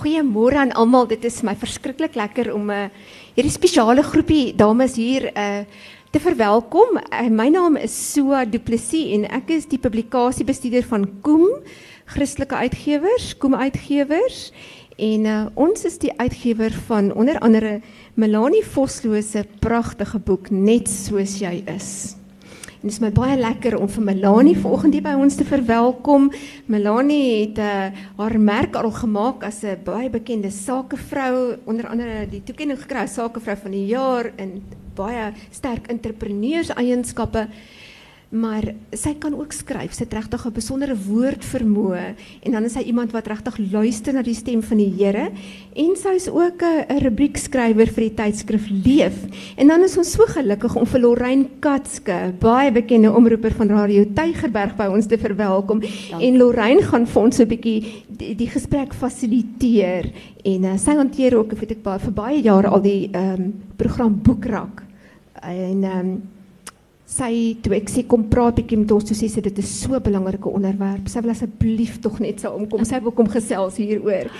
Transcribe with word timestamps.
Goeiemôre 0.00 0.56
aan 0.56 0.70
almal. 0.72 1.04
Dit 1.10 1.26
is 1.28 1.42
my 1.44 1.52
verskriklik 1.60 2.14
lekker 2.16 2.54
om 2.54 2.70
'n 2.70 2.72
uh, 2.72 2.88
hierdie 3.36 3.52
spesiale 3.52 4.02
groepie 4.02 4.56
dames 4.56 4.96
hier 4.96 5.28
uh 5.36 5.64
te 6.10 6.18
verwelkom. 6.18 6.96
Uh, 6.96 7.28
my 7.28 7.48
naam 7.48 7.76
is 7.76 8.12
Sua 8.12 8.44
Du 8.44 8.58
Plessis 8.58 9.12
en 9.12 9.28
ek 9.28 9.50
is 9.50 9.66
die 9.66 9.78
publikasiebestuurder 9.78 10.82
van 10.88 11.04
Koem 11.20 11.60
Christelike 12.06 12.54
Uitgewers, 12.54 13.36
Koem 13.38 13.54
Uitgewers. 13.54 14.52
En 14.96 15.24
uh, 15.24 15.46
ons 15.54 15.84
is 15.84 15.98
die 15.98 16.12
uitgewer 16.16 16.72
van 16.88 17.12
onder 17.12 17.38
andere 17.38 17.80
Melanie 18.14 18.64
Vosloo 18.64 19.20
se 19.20 19.44
pragtige 19.60 20.18
boek 20.18 20.50
Net 20.50 20.88
soos 20.88 21.38
jy 21.40 21.62
is. 21.66 22.19
En 22.80 22.88
dit 22.88 22.94
is 22.96 23.02
my 23.02 23.10
baie 23.12 23.34
lekker 23.36 23.74
om 23.76 23.90
vir 23.92 24.04
Melanie 24.06 24.54
vanoggend 24.56 24.94
hier 24.96 25.04
by 25.04 25.12
ons 25.20 25.34
te 25.36 25.44
verwelkom. 25.44 26.30
Melanie 26.72 27.42
het 27.42 27.58
uh, 27.60 27.90
haar 28.16 28.36
merk 28.40 28.78
al 28.80 28.88
gemaak 28.96 29.44
as 29.44 29.60
'n 29.68 29.84
baie 29.84 30.08
bekende 30.08 30.48
sakevrou, 30.48 31.60
onder 31.68 31.88
andere 31.92 32.24
die 32.30 32.40
toekenning 32.40 32.80
gekry 32.80 33.04
as 33.04 33.14
sakevrou 33.20 33.56
van 33.56 33.70
die 33.76 33.84
jaar 33.86 34.32
en 34.36 34.62
baie 34.96 35.32
sterk 35.50 35.92
entrepreneurs 35.92 36.72
eienskappe 36.72 37.48
maar 38.30 38.62
sy 38.94 39.16
kan 39.18 39.34
ook 39.34 39.50
skryf. 39.52 39.90
Sy 39.94 40.04
het 40.04 40.12
regtig 40.14 40.46
'n 40.46 40.52
besondere 40.54 40.94
woordvermoë 40.94 42.14
en 42.42 42.52
dan 42.52 42.64
is 42.64 42.72
sy 42.72 42.86
iemand 42.86 43.10
wat 43.12 43.26
regtig 43.26 43.58
luister 43.72 44.12
na 44.14 44.22
die 44.22 44.34
stem 44.34 44.62
van 44.62 44.78
die 44.78 44.90
Here 44.90 45.30
en 45.74 45.96
sy 45.96 46.14
is 46.14 46.28
ook 46.28 46.62
'n 46.62 46.98
rubriekskrywer 47.02 47.86
vir 47.86 48.08
die 48.08 48.14
tydskrif 48.14 48.68
Leef. 48.70 49.16
En 49.56 49.66
dan 49.66 49.82
is 49.82 49.98
ons 49.98 50.12
so 50.12 50.22
gelukkig 50.26 50.76
om 50.76 50.86
vir 50.86 51.00
Lorraine 51.00 51.46
Katske, 51.60 52.32
baie 52.38 52.70
bekende 52.70 53.12
omroeper 53.12 53.50
van 53.50 53.68
Radio 53.68 54.04
Tygerberg 54.04 54.76
by 54.76 54.86
ons 54.86 55.06
te 55.06 55.18
verwelkom. 55.18 55.80
Dank. 55.80 56.22
En 56.22 56.36
Lorraine 56.36 56.82
gaan 56.82 57.06
vir 57.06 57.22
ons 57.22 57.38
'n 57.40 57.48
bietjie 57.48 58.04
die, 58.08 58.34
die 58.34 58.48
gesprek 58.48 58.94
fasiliteer 58.94 60.12
en 60.44 60.64
uh, 60.64 60.76
sy 60.76 60.94
hanteer 60.94 61.36
ook 61.36 61.52
weet 61.52 61.70
ek 61.70 61.82
baie 61.82 61.98
vir 61.98 62.12
baie 62.12 62.42
jare 62.42 62.68
al 62.68 62.80
die 62.80 63.10
ehm 63.12 63.40
um, 63.40 63.54
program 63.76 64.20
Boekrak. 64.22 64.82
En 65.42 65.84
ehm 65.84 65.98
um, 65.98 66.22
sy 67.10 67.56
toe 67.64 67.74
ek 67.74 67.90
sê 67.90 68.04
kom 68.06 68.28
praat 68.30 68.60
bietjie 68.60 68.78
met 68.78 68.92
ons, 68.94 69.04
toe 69.06 69.16
sê 69.18 69.28
sy 69.30 69.42
dit 69.42 69.58
is 69.58 69.70
so 69.82 69.94
'n 69.94 70.02
belangrike 70.02 70.46
onderwerp. 70.46 71.08
Sy 71.08 71.20
wil 71.20 71.30
asseblief 71.34 71.98
tog 72.00 72.20
net 72.20 72.40
sou 72.40 72.54
omkom. 72.54 72.84
Sy 72.84 73.00
wil 73.02 73.10
kom 73.12 73.26
gesels 73.26 73.76
hieroor. 73.76 74.30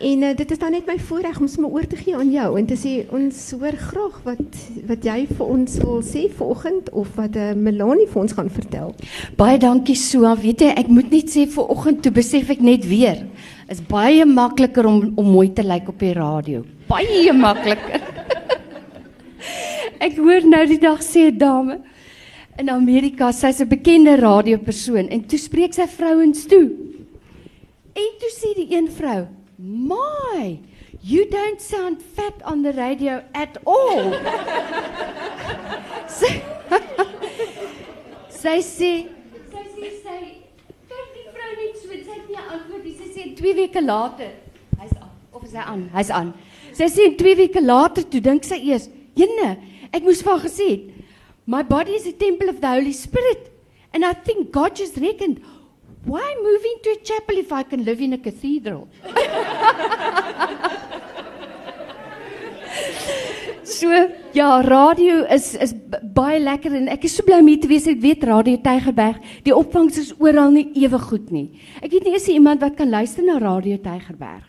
En 0.00 0.22
uh, 0.22 0.34
dit 0.34 0.50
is 0.50 0.58
dan 0.58 0.70
net 0.70 0.86
my 0.86 0.98
voorreg 0.98 1.40
om 1.40 1.48
sommer 1.48 1.70
oor 1.70 1.86
te 1.86 1.96
gee 1.96 2.14
aan 2.14 2.30
jou 2.30 2.58
en 2.58 2.66
te 2.66 2.76
sê 2.78 3.06
ons 3.10 3.34
hoor 3.58 3.74
graag 3.74 4.20
wat 4.24 4.58
wat 4.86 5.04
jy 5.04 5.26
vir 5.26 5.46
ons 5.46 5.78
wil 5.82 6.02
sê 6.02 6.28
vanoggend 6.30 6.90
of 6.90 7.08
wat 7.16 7.34
uh, 7.36 7.54
Melanie 7.54 8.06
vir 8.06 8.22
ons 8.22 8.32
gaan 8.32 8.50
vertel. 8.50 8.94
Baie 9.36 9.58
dankie 9.58 9.96
Sua. 9.98 10.36
Weet 10.38 10.60
jy, 10.60 10.70
ek 10.70 10.88
moet 10.88 11.10
net 11.10 11.30
sê 11.34 11.48
vanoggend 11.50 12.02
toe 12.02 12.12
besef 12.14 12.50
ek 12.50 12.62
net 12.62 12.86
weer 12.86 13.26
is 13.68 13.82
baie 13.84 14.24
makliker 14.24 14.86
om 14.86 15.12
om 15.16 15.26
mooi 15.26 15.50
te 15.52 15.66
lyk 15.66 15.90
op 15.90 15.98
die 15.98 16.14
radio. 16.16 16.62
Baie 16.88 17.34
makliker. 17.34 18.06
ek 20.06 20.16
hoor 20.16 20.46
nou 20.46 20.64
die 20.66 20.80
dag 20.82 21.02
sê 21.02 21.26
'n 21.26 21.38
dame 21.38 21.78
in 22.58 22.68
Amerika, 22.68 23.32
sy's 23.32 23.60
'n 23.60 23.68
bekende 23.68 24.16
radiopersoon 24.18 25.08
en 25.08 25.26
toe 25.26 25.38
spreek 25.38 25.74
sy 25.74 25.86
vrouens 25.86 26.46
toe. 26.46 26.70
En 27.94 28.10
toe 28.20 28.30
sê 28.34 28.54
die 28.54 28.74
een 28.74 28.90
vrou, 28.90 29.26
"My, 29.58 30.58
you 31.02 31.28
don't 31.30 31.60
sound 31.60 32.02
fat 32.02 32.34
on 32.44 32.62
the 32.62 32.72
radio 32.72 33.22
at 33.32 33.58
all." 33.64 34.10
sy 36.18 36.42
sy 38.28 38.58
sê, 38.58 39.06
sy 39.50 39.62
sê 39.74 39.88
sy 40.02 40.18
kyk 40.90 41.08
die 41.14 41.28
vrou 41.34 41.52
net 41.62 41.74
so, 41.78 41.88
sy 41.88 42.10
het 42.10 42.28
nie 42.28 42.42
antwoord 42.42 42.84
nie. 42.84 42.96
Sy 42.98 43.08
sê 43.14 43.34
2 43.36 43.54
weke 43.54 43.80
later, 43.80 44.30
hy's 44.80 44.92
aan 44.98 45.10
of 45.32 45.44
is 45.44 45.52
hy 45.52 45.62
aan? 45.62 45.90
Hy's 45.94 46.10
aan. 46.10 46.34
Sy 46.72 46.88
sê 46.90 47.16
2 47.16 47.36
weke 47.36 47.60
later 47.62 48.02
toe 48.02 48.20
dink 48.20 48.44
sy 48.44 48.54
eers, 48.54 48.88
"Jenne, 49.14 49.58
ek 49.92 50.02
moes 50.02 50.22
vir 50.22 50.32
haar 50.32 50.42
gesê 50.42 50.70
het, 50.70 50.97
My 51.48 51.62
body 51.62 51.92
is 51.92 52.06
a 52.06 52.12
temple 52.12 52.50
of 52.50 52.60
the 52.60 52.68
Holy 52.68 52.92
Spirit. 52.92 53.50
And 53.94 54.04
I 54.04 54.12
think 54.12 54.52
God 54.52 54.76
just 54.76 54.98
reckoned, 54.98 55.42
why 56.04 56.36
move 56.42 56.62
into 56.72 56.90
a 56.90 57.02
chapel 57.02 57.38
if 57.38 57.50
I 57.50 57.62
can 57.62 57.86
live 57.86 58.02
in 58.02 58.12
a 58.12 58.18
cathedral? 58.18 58.86
so 63.64 63.88
ja, 64.34 64.60
radio 64.60 65.24
is 65.24 65.54
is 65.54 65.72
baie 66.18 66.36
lekker 66.38 66.76
en 66.76 66.88
ek 66.92 67.04
is 67.08 67.16
so 67.16 67.24
bly 67.24 67.40
om 67.40 67.48
hier 67.48 67.62
te 67.64 67.70
wees. 67.72 67.88
Ek 67.88 68.02
weet 68.04 68.28
Radio 68.28 68.60
Tygerberg, 68.68 69.16
die 69.48 69.56
opvangs 69.56 69.96
is 70.04 70.12
oral 70.20 70.52
nie 70.52 70.68
ewe 70.84 71.00
goed 71.08 71.32
nie. 71.32 71.48
Ek 71.80 71.88
weet 71.96 72.04
nie 72.10 72.16
is 72.20 72.28
iemand 72.28 72.60
wat 72.60 72.76
kan 72.76 72.92
luister 72.92 73.24
na 73.24 73.40
Radio 73.40 73.80
Tygerberg. 73.88 74.44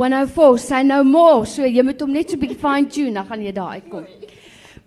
104 0.00 0.58
say 0.64 0.82
no 0.82 1.04
more. 1.04 1.44
So 1.44 1.68
jy 1.68 1.84
moet 1.84 2.00
hom 2.00 2.16
net 2.16 2.30
so 2.32 2.40
'n 2.40 2.40
bietjie 2.40 2.56
fine 2.64 2.88
tune, 2.88 3.12
dan 3.20 3.28
gaan 3.28 3.44
jy 3.44 3.52
daar 3.52 3.76
uitkom. 3.76 4.08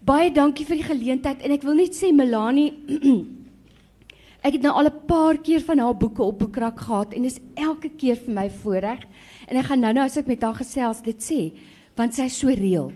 Baie 0.01 0.31
dankie 0.33 0.65
vir 0.65 0.79
die 0.79 0.87
geleentheid 0.87 1.43
en 1.45 1.53
ek 1.53 1.65
wil 1.67 1.75
net 1.77 1.93
sê 1.93 2.09
Melanie 2.09 2.71
ek 4.45 4.55
het 4.55 4.63
nou 4.65 4.73
al 4.73 4.89
'n 4.89 5.05
paar 5.05 5.37
keer 5.37 5.61
van 5.61 5.77
haar 5.77 5.93
boeke 5.93 6.23
op 6.25 6.39
boekrak 6.39 6.79
gehad 6.81 7.13
en 7.13 7.21
dit 7.21 7.31
is 7.31 7.41
elke 7.53 7.89
keer 7.89 8.17
vir 8.17 8.33
my 8.33 8.47
voorreg 8.49 9.03
en 9.47 9.57
ek 9.57 9.67
gaan 9.69 9.83
nou-nou 9.85 10.05
as 10.05 10.17
ek 10.17 10.27
met 10.27 10.41
haar 10.41 10.57
gesels 10.57 11.03
dit 11.05 11.21
sê 11.21 11.53
want 11.95 12.15
sy 12.15 12.25
is 12.25 12.37
so 12.37 12.47
reëel. 12.47 12.89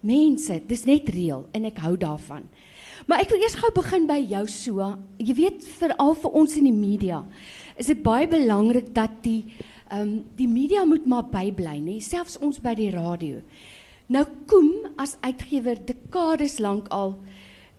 Mense, 0.00 0.60
dis 0.68 0.84
net 0.86 1.08
reëel 1.10 1.48
en 1.52 1.64
ek 1.64 1.78
hou 1.82 1.96
daarvan. 1.96 2.46
Maar 3.08 3.24
ek 3.24 3.30
wil 3.30 3.42
eers 3.42 3.58
gou 3.58 3.70
begin 3.74 4.06
by 4.06 4.20
jou 4.22 4.46
so. 4.46 4.94
Jy 5.18 5.34
weet 5.34 5.66
veral 5.80 6.14
vir 6.14 6.30
ons 6.30 6.56
in 6.56 6.64
die 6.64 6.78
media 6.78 7.24
is 7.78 7.90
dit 7.90 8.02
baie 8.02 8.28
belangrik 8.28 8.94
dat 8.94 9.18
die 9.22 9.44
ehm 9.90 10.00
um, 10.00 10.24
die 10.36 10.46
media 10.46 10.84
moet 10.84 11.06
maar 11.06 11.24
bybly, 11.24 11.78
nê, 11.80 11.98
selfs 12.00 12.36
ons 12.38 12.60
by 12.60 12.74
die 12.74 12.90
radio. 12.92 13.40
Nou 14.08 14.22
Koem 14.48 14.86
as 14.96 15.18
uitgewer 15.20 15.76
dekades 15.84 16.54
lank 16.64 16.86
al 16.96 17.10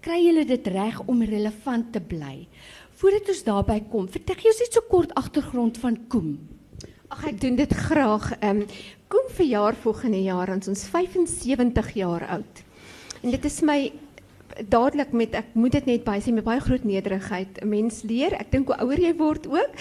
kry 0.05 0.19
julle 0.21 0.43
dit 0.45 0.67
reg 0.69 0.99
om 1.09 1.23
relevant 1.25 1.87
te 1.89 1.99
bly. 1.99 2.43
Voordat 3.01 3.31
ons 3.33 3.41
daarby 3.47 3.79
kom, 3.89 4.05
vertel 4.13 4.43
jy 4.43 4.51
ons 4.51 4.61
net 4.61 4.77
so 4.77 4.85
kort 4.91 5.15
agtergrond 5.17 5.79
van 5.81 5.97
Koem. 6.11 6.35
Ag 7.09 7.25
ek 7.31 7.39
doen 7.41 7.57
dit 7.57 7.73
graag. 7.73 8.29
Ehm 8.39 8.61
um, 8.61 8.77
Koem 9.09 9.31
verjaar 9.33 9.73
volgende 9.81 10.19
jaar 10.21 10.51
ons 10.53 10.83
75 10.85 11.87
jaar 11.97 12.27
oud. 12.37 12.59
En 13.23 13.33
dit 13.33 13.45
is 13.49 13.61
my 13.65 13.79
dadelik 14.67 15.11
met 15.11 15.35
ek 15.35 15.53
moet 15.53 15.71
dit 15.71 15.85
net 15.85 16.03
baie 16.03 16.21
sê 16.21 16.33
met 16.33 16.43
baie 16.43 16.59
groot 16.59 16.83
nederigheid. 16.83 17.61
'n 17.61 17.69
mens 17.69 18.03
leer 18.03 18.33
ek 18.33 18.51
dink 18.51 18.67
hoe 18.67 18.79
ouer 18.83 18.99
jy 18.99 19.13
word 19.15 19.47
ook 19.47 19.71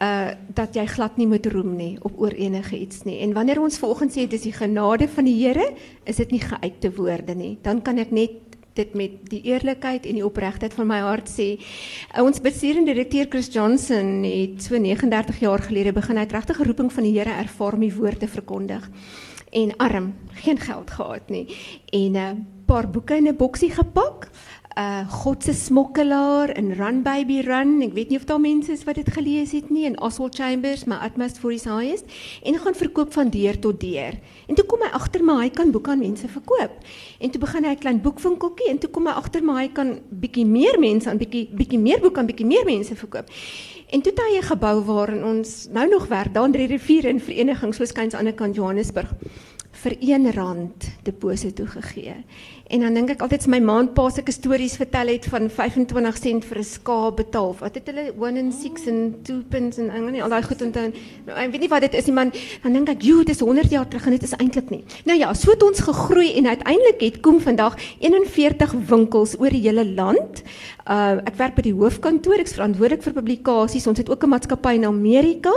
uh 0.00 0.30
dat 0.54 0.74
jy 0.74 0.86
glad 0.86 1.16
nie 1.16 1.26
moet 1.26 1.46
roem 1.46 1.76
nie 1.76 1.98
op 2.02 2.20
oor 2.20 2.32
enige 2.32 2.78
iets 2.78 3.04
nie. 3.04 3.20
En 3.20 3.32
wanneer 3.32 3.60
ons 3.60 3.78
vanoggend 3.78 4.12
sê 4.12 4.28
dis 4.28 4.42
die 4.42 4.52
genade 4.52 5.08
van 5.08 5.24
die 5.24 5.38
Here 5.42 5.74
is 6.04 6.16
dit 6.16 6.30
nie 6.30 6.40
geuite 6.40 6.92
woorde 6.96 7.34
nie. 7.34 7.58
Dan 7.62 7.82
kan 7.82 7.98
ek 7.98 8.10
net 8.10 8.30
dit 8.74 8.94
met 8.94 9.10
die 9.30 9.42
eerlikheid 9.50 10.06
en 10.06 10.14
die 10.18 10.26
opregtheid 10.26 10.74
van 10.74 10.88
my 10.88 11.00
hart 11.04 11.28
sê. 11.28 11.58
Ons 12.20 12.40
bestuurende 12.40 12.94
direkteur 12.94 13.28
Chris 13.28 13.50
Johnson 13.52 14.22
het 14.24 14.62
so 14.64 14.78
39 14.78 15.42
jaar 15.44 15.62
gelede 15.62 15.92
begin 15.92 16.16
hy 16.16 16.26
regtig 16.30 16.60
'n 16.60 16.64
roeping 16.64 16.92
van 16.92 17.04
die 17.04 17.18
Here 17.18 17.30
ervaar 17.30 17.74
om 17.74 17.80
die 17.80 17.94
woord 17.94 18.20
te 18.20 18.28
verkondig. 18.28 18.90
En 19.52 19.76
arm, 19.76 20.14
geen 20.32 20.58
geld 20.58 20.90
gehad 20.90 21.28
nie. 21.28 21.46
En 21.92 22.14
uh, 22.14 22.30
paar 22.72 22.88
boeke 22.88 23.16
in 23.16 23.28
'n 23.28 23.36
boksie 23.36 23.70
gepak. 23.70 24.30
Uh 24.78 25.04
God 25.08 25.44
se 25.44 25.52
smokkelaar 25.52 26.48
en 26.48 26.74
Run 26.74 27.02
Baby 27.02 27.40
Run. 27.40 27.82
Ek 27.82 27.92
weet 27.92 28.08
nie 28.08 28.16
of 28.16 28.24
daar 28.24 28.40
mense 28.40 28.72
is 28.72 28.84
wat 28.84 28.94
dit 28.94 29.10
gelees 29.12 29.52
het 29.52 29.70
nie 29.70 29.84
in 29.84 30.00
Oswald 30.00 30.34
Chambers, 30.34 30.84
maar 30.84 30.98
Atmos 31.04 31.36
for 31.38 31.50
his 31.50 31.64
highest 31.64 32.04
en 32.42 32.58
gaan 32.58 32.74
verkoop 32.74 33.12
van 33.12 33.28
deur 33.28 33.58
tot 33.58 33.80
deur. 33.80 34.16
En 34.48 34.54
toe 34.54 34.64
kom 34.64 34.80
hy 34.80 34.88
agter 34.88 35.24
maar 35.24 35.42
hy 35.42 35.50
kan 35.50 35.70
boeke 35.70 35.90
aan 35.90 35.98
mense 35.98 36.28
verkoop. 36.28 36.72
En 37.20 37.30
toe 37.30 37.40
begin 37.40 37.64
hy 37.64 37.70
'n 37.70 37.78
klein 37.78 38.00
boekwinkeltjie 38.00 38.70
en 38.70 38.78
toe 38.78 38.90
kom 38.90 39.06
hy 39.06 39.12
agter 39.12 39.44
maar 39.44 39.60
hy 39.60 39.68
kan 39.68 40.00
bietjie 40.08 40.46
meer 40.46 40.78
mense 40.78 41.10
aan 41.10 41.18
bietjie 41.18 41.48
bietjie 41.52 41.78
meer 41.78 42.00
boeke 42.00 42.18
aan 42.18 42.26
bietjie 42.26 42.46
meer 42.46 42.64
mense 42.64 42.96
verkoop. 42.96 43.28
En 43.92 44.00
toe 44.00 44.12
het 44.12 44.20
hy 44.24 44.38
'n 44.38 44.42
gebou 44.42 44.84
waarin 44.84 45.24
ons 45.24 45.68
nou 45.70 45.88
nog 45.88 46.06
werk, 46.06 46.34
daar 46.34 46.44
in 46.44 46.52
die 46.52 46.66
rivier 46.66 47.04
in 47.04 47.20
vereniging 47.20 47.74
soos 47.74 47.92
kyns 47.92 48.14
aan 48.14 48.24
die 48.24 48.34
kant 48.34 48.54
Johannesburg 48.54 49.12
vir 49.82 49.96
1 49.98 50.32
rand 50.36 50.88
deposito 51.02 51.66
gegee. 51.66 52.14
En 52.72 52.80
dan 52.80 52.94
dink 52.94 53.10
ek 53.12 53.22
altyd 53.24 53.44
my 53.52 53.58
maandpa 53.60 54.06
sulke 54.14 54.32
stories 54.32 54.78
vertel 54.80 55.10
het 55.12 55.26
van 55.28 55.50
25 55.50 56.16
sent 56.16 56.44
vir 56.48 56.58
'n 56.58 56.64
skaap 56.64 57.16
betaal. 57.16 57.56
Wat 57.58 57.74
het 57.74 57.86
hulle 57.90 58.12
1 58.16 58.38
and 58.38 58.54
6 58.54 58.86
and 58.88 59.24
2 59.24 59.42
pence 59.50 59.80
en 59.80 59.90
en 59.90 60.20
al 60.22 60.28
daai 60.28 60.42
goed 60.42 60.62
onthou. 60.62 60.92
Nou 61.26 61.36
ek 61.38 61.50
weet 61.50 61.60
nie 61.60 61.68
wat 61.68 61.80
dit 61.80 61.94
is 61.94 62.06
nie 62.06 62.14
man. 62.14 62.32
Dan 62.62 62.72
dink 62.72 62.88
ek, 62.88 63.02
"Jo, 63.02 63.22
dis 63.24 63.40
100 63.40 63.70
jaar 63.70 63.88
terug 63.88 64.06
en 64.06 64.10
dit 64.10 64.22
is 64.22 64.36
eintlik 64.36 64.70
nie." 64.70 64.84
Nou 65.04 65.18
ja, 65.18 65.34
so 65.34 65.50
het 65.50 65.62
ons 65.62 65.80
gegroei 65.80 66.32
en 66.36 66.46
uiteindelik 66.46 67.00
het 67.00 67.20
Koem 67.20 67.40
vandag 67.40 67.76
41 67.98 68.72
winkels 68.72 69.38
oor 69.38 69.50
die 69.50 69.62
hele 69.62 69.84
land. 69.84 70.42
Uh 70.88 71.20
ek 71.24 71.36
werk 71.36 71.54
by 71.54 71.62
die 71.62 71.74
hoofkantoor, 71.74 72.38
ek's 72.38 72.54
verantwoordelik 72.54 73.02
vir 73.02 73.12
publikasies. 73.12 73.86
Ons 73.86 73.98
het 73.98 74.10
ook 74.10 74.24
'n 74.24 74.28
maatskappy 74.28 74.74
in 74.74 74.84
Amerika 74.84 75.52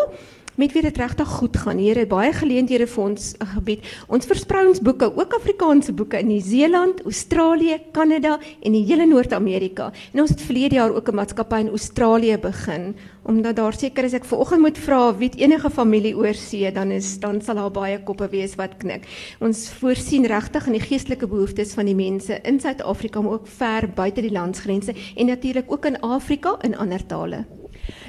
met 0.55 0.71
wie 0.73 0.81
dit 0.81 0.97
regtig 0.97 1.27
goed 1.27 1.57
gaan. 1.57 1.79
Here 1.79 1.99
het 1.99 2.11
baie 2.11 2.33
geleenthede 2.33 2.87
vir 2.87 3.03
ons 3.03 3.33
uh, 3.35 3.47
gebied. 3.55 3.87
Ons 4.07 4.27
versprei 4.29 4.65
ons 4.67 4.81
boeke, 4.81 5.11
ook 5.15 5.33
Afrikaanse 5.37 5.93
boeke 5.93 6.19
in 6.19 6.31
Nieu-Seeland, 6.31 7.03
Australië, 7.03 7.79
Kanada 7.91 8.37
en 8.61 8.71
die 8.71 8.85
hele 8.85 9.05
Noord-Amerika. 9.05 9.91
En 10.13 10.23
ons 10.23 10.31
het 10.31 10.41
verlede 10.41 10.75
jaar 10.75 10.95
ook 10.95 11.09
'n 11.11 11.15
maatskappy 11.15 11.59
in 11.59 11.69
Australië 11.69 12.37
begin 12.37 12.95
omdat 13.25 13.55
daar 13.55 13.73
seker 13.73 14.03
is 14.03 14.13
ek 14.13 14.25
vanoggend 14.29 14.61
moet 14.61 14.77
vra 14.77 14.99
wie 15.17 15.31
enige 15.41 15.69
familie 15.69 16.13
oor 16.17 16.37
see 16.37 16.71
dan 16.71 16.91
is 16.91 17.15
dan 17.19 17.41
sal 17.41 17.55
daar 17.55 17.71
baie 17.73 17.97
koppe 18.03 18.27
wees 18.29 18.55
wat 18.55 18.77
knik. 18.77 19.07
Ons 19.39 19.65
voorsien 19.79 20.25
regtig 20.29 20.67
in 20.69 20.77
die 20.77 20.85
geestelike 20.85 21.27
behoeftes 21.27 21.73
van 21.73 21.89
die 21.89 21.97
mense 21.97 22.39
in 22.43 22.59
Suid-Afrika 22.61 23.21
maar 23.21 23.39
ook 23.39 23.47
ver 23.47 23.89
buite 23.89 24.21
die 24.21 24.31
landsgrense 24.31 24.93
en 25.15 25.25
natuurlik 25.25 25.71
ook 25.71 25.85
in 25.85 25.99
Afrika 26.01 26.57
in 26.61 26.77
ander 26.77 27.05
tale. 27.05 27.45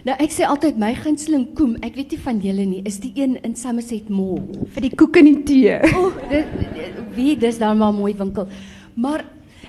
Nou 0.06 0.16
ek 0.22 0.30
sê 0.30 0.46
altyd 0.46 0.78
my 0.78 0.92
gunsteling 0.94 1.48
koem, 1.58 1.76
ek 1.82 1.96
weet 1.98 2.14
nie 2.14 2.20
van 2.22 2.40
julle 2.40 2.66
nie, 2.66 2.82
is 2.86 3.00
die 3.02 3.12
een 3.16 3.36
in 3.42 3.56
Somerset 3.58 4.08
Mall 4.08 4.42
vir 4.74 4.86
die 4.86 4.92
koek 4.94 5.16
en 5.16 5.30
die 5.30 5.42
tee. 5.48 5.78
O, 5.96 6.06
oh, 6.06 6.28
dit 6.30 7.00
wie 7.16 7.36
dis 7.36 7.58
dan 7.58 7.78
maar 7.78 7.94
mooi 7.96 8.14
winkel. 8.14 8.46
Maar 8.94 9.24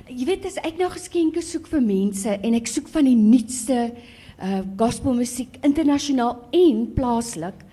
jy 0.07 0.27
weet 0.30 0.45
as 0.48 0.59
ek 0.63 0.77
nou 0.80 0.89
geskenke 0.94 1.42
soek 1.44 1.68
vir 1.71 1.81
mense 1.83 2.38
en 2.38 2.56
ek 2.57 2.69
soek 2.69 2.88
van 2.94 3.09
die 3.09 3.18
nuutste 3.18 3.92
uh 4.38 4.59
gospelmusiek 4.77 5.56
internasionaal 5.65 6.36
en 6.54 6.83
plaaslik 6.94 7.63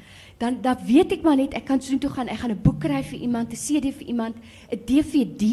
dan 0.41 0.63
dan 0.65 0.79
weet 0.87 1.13
ek 1.19 1.23
maar 1.27 1.37
net 1.37 1.53
ek 1.55 1.67
kan 1.69 1.83
so 1.83 1.99
toe 2.01 2.11
gaan 2.11 2.31
ek 2.33 2.41
gaan 2.41 2.55
'n 2.57 2.63
boek 2.65 2.81
kry 2.81 3.03
vir 3.03 3.21
iemand 3.21 3.53
'n 3.53 3.57
CD 3.57 3.93
vir 3.93 4.09
iemand 4.09 4.37
'n 4.73 4.81
DVD 4.87 5.45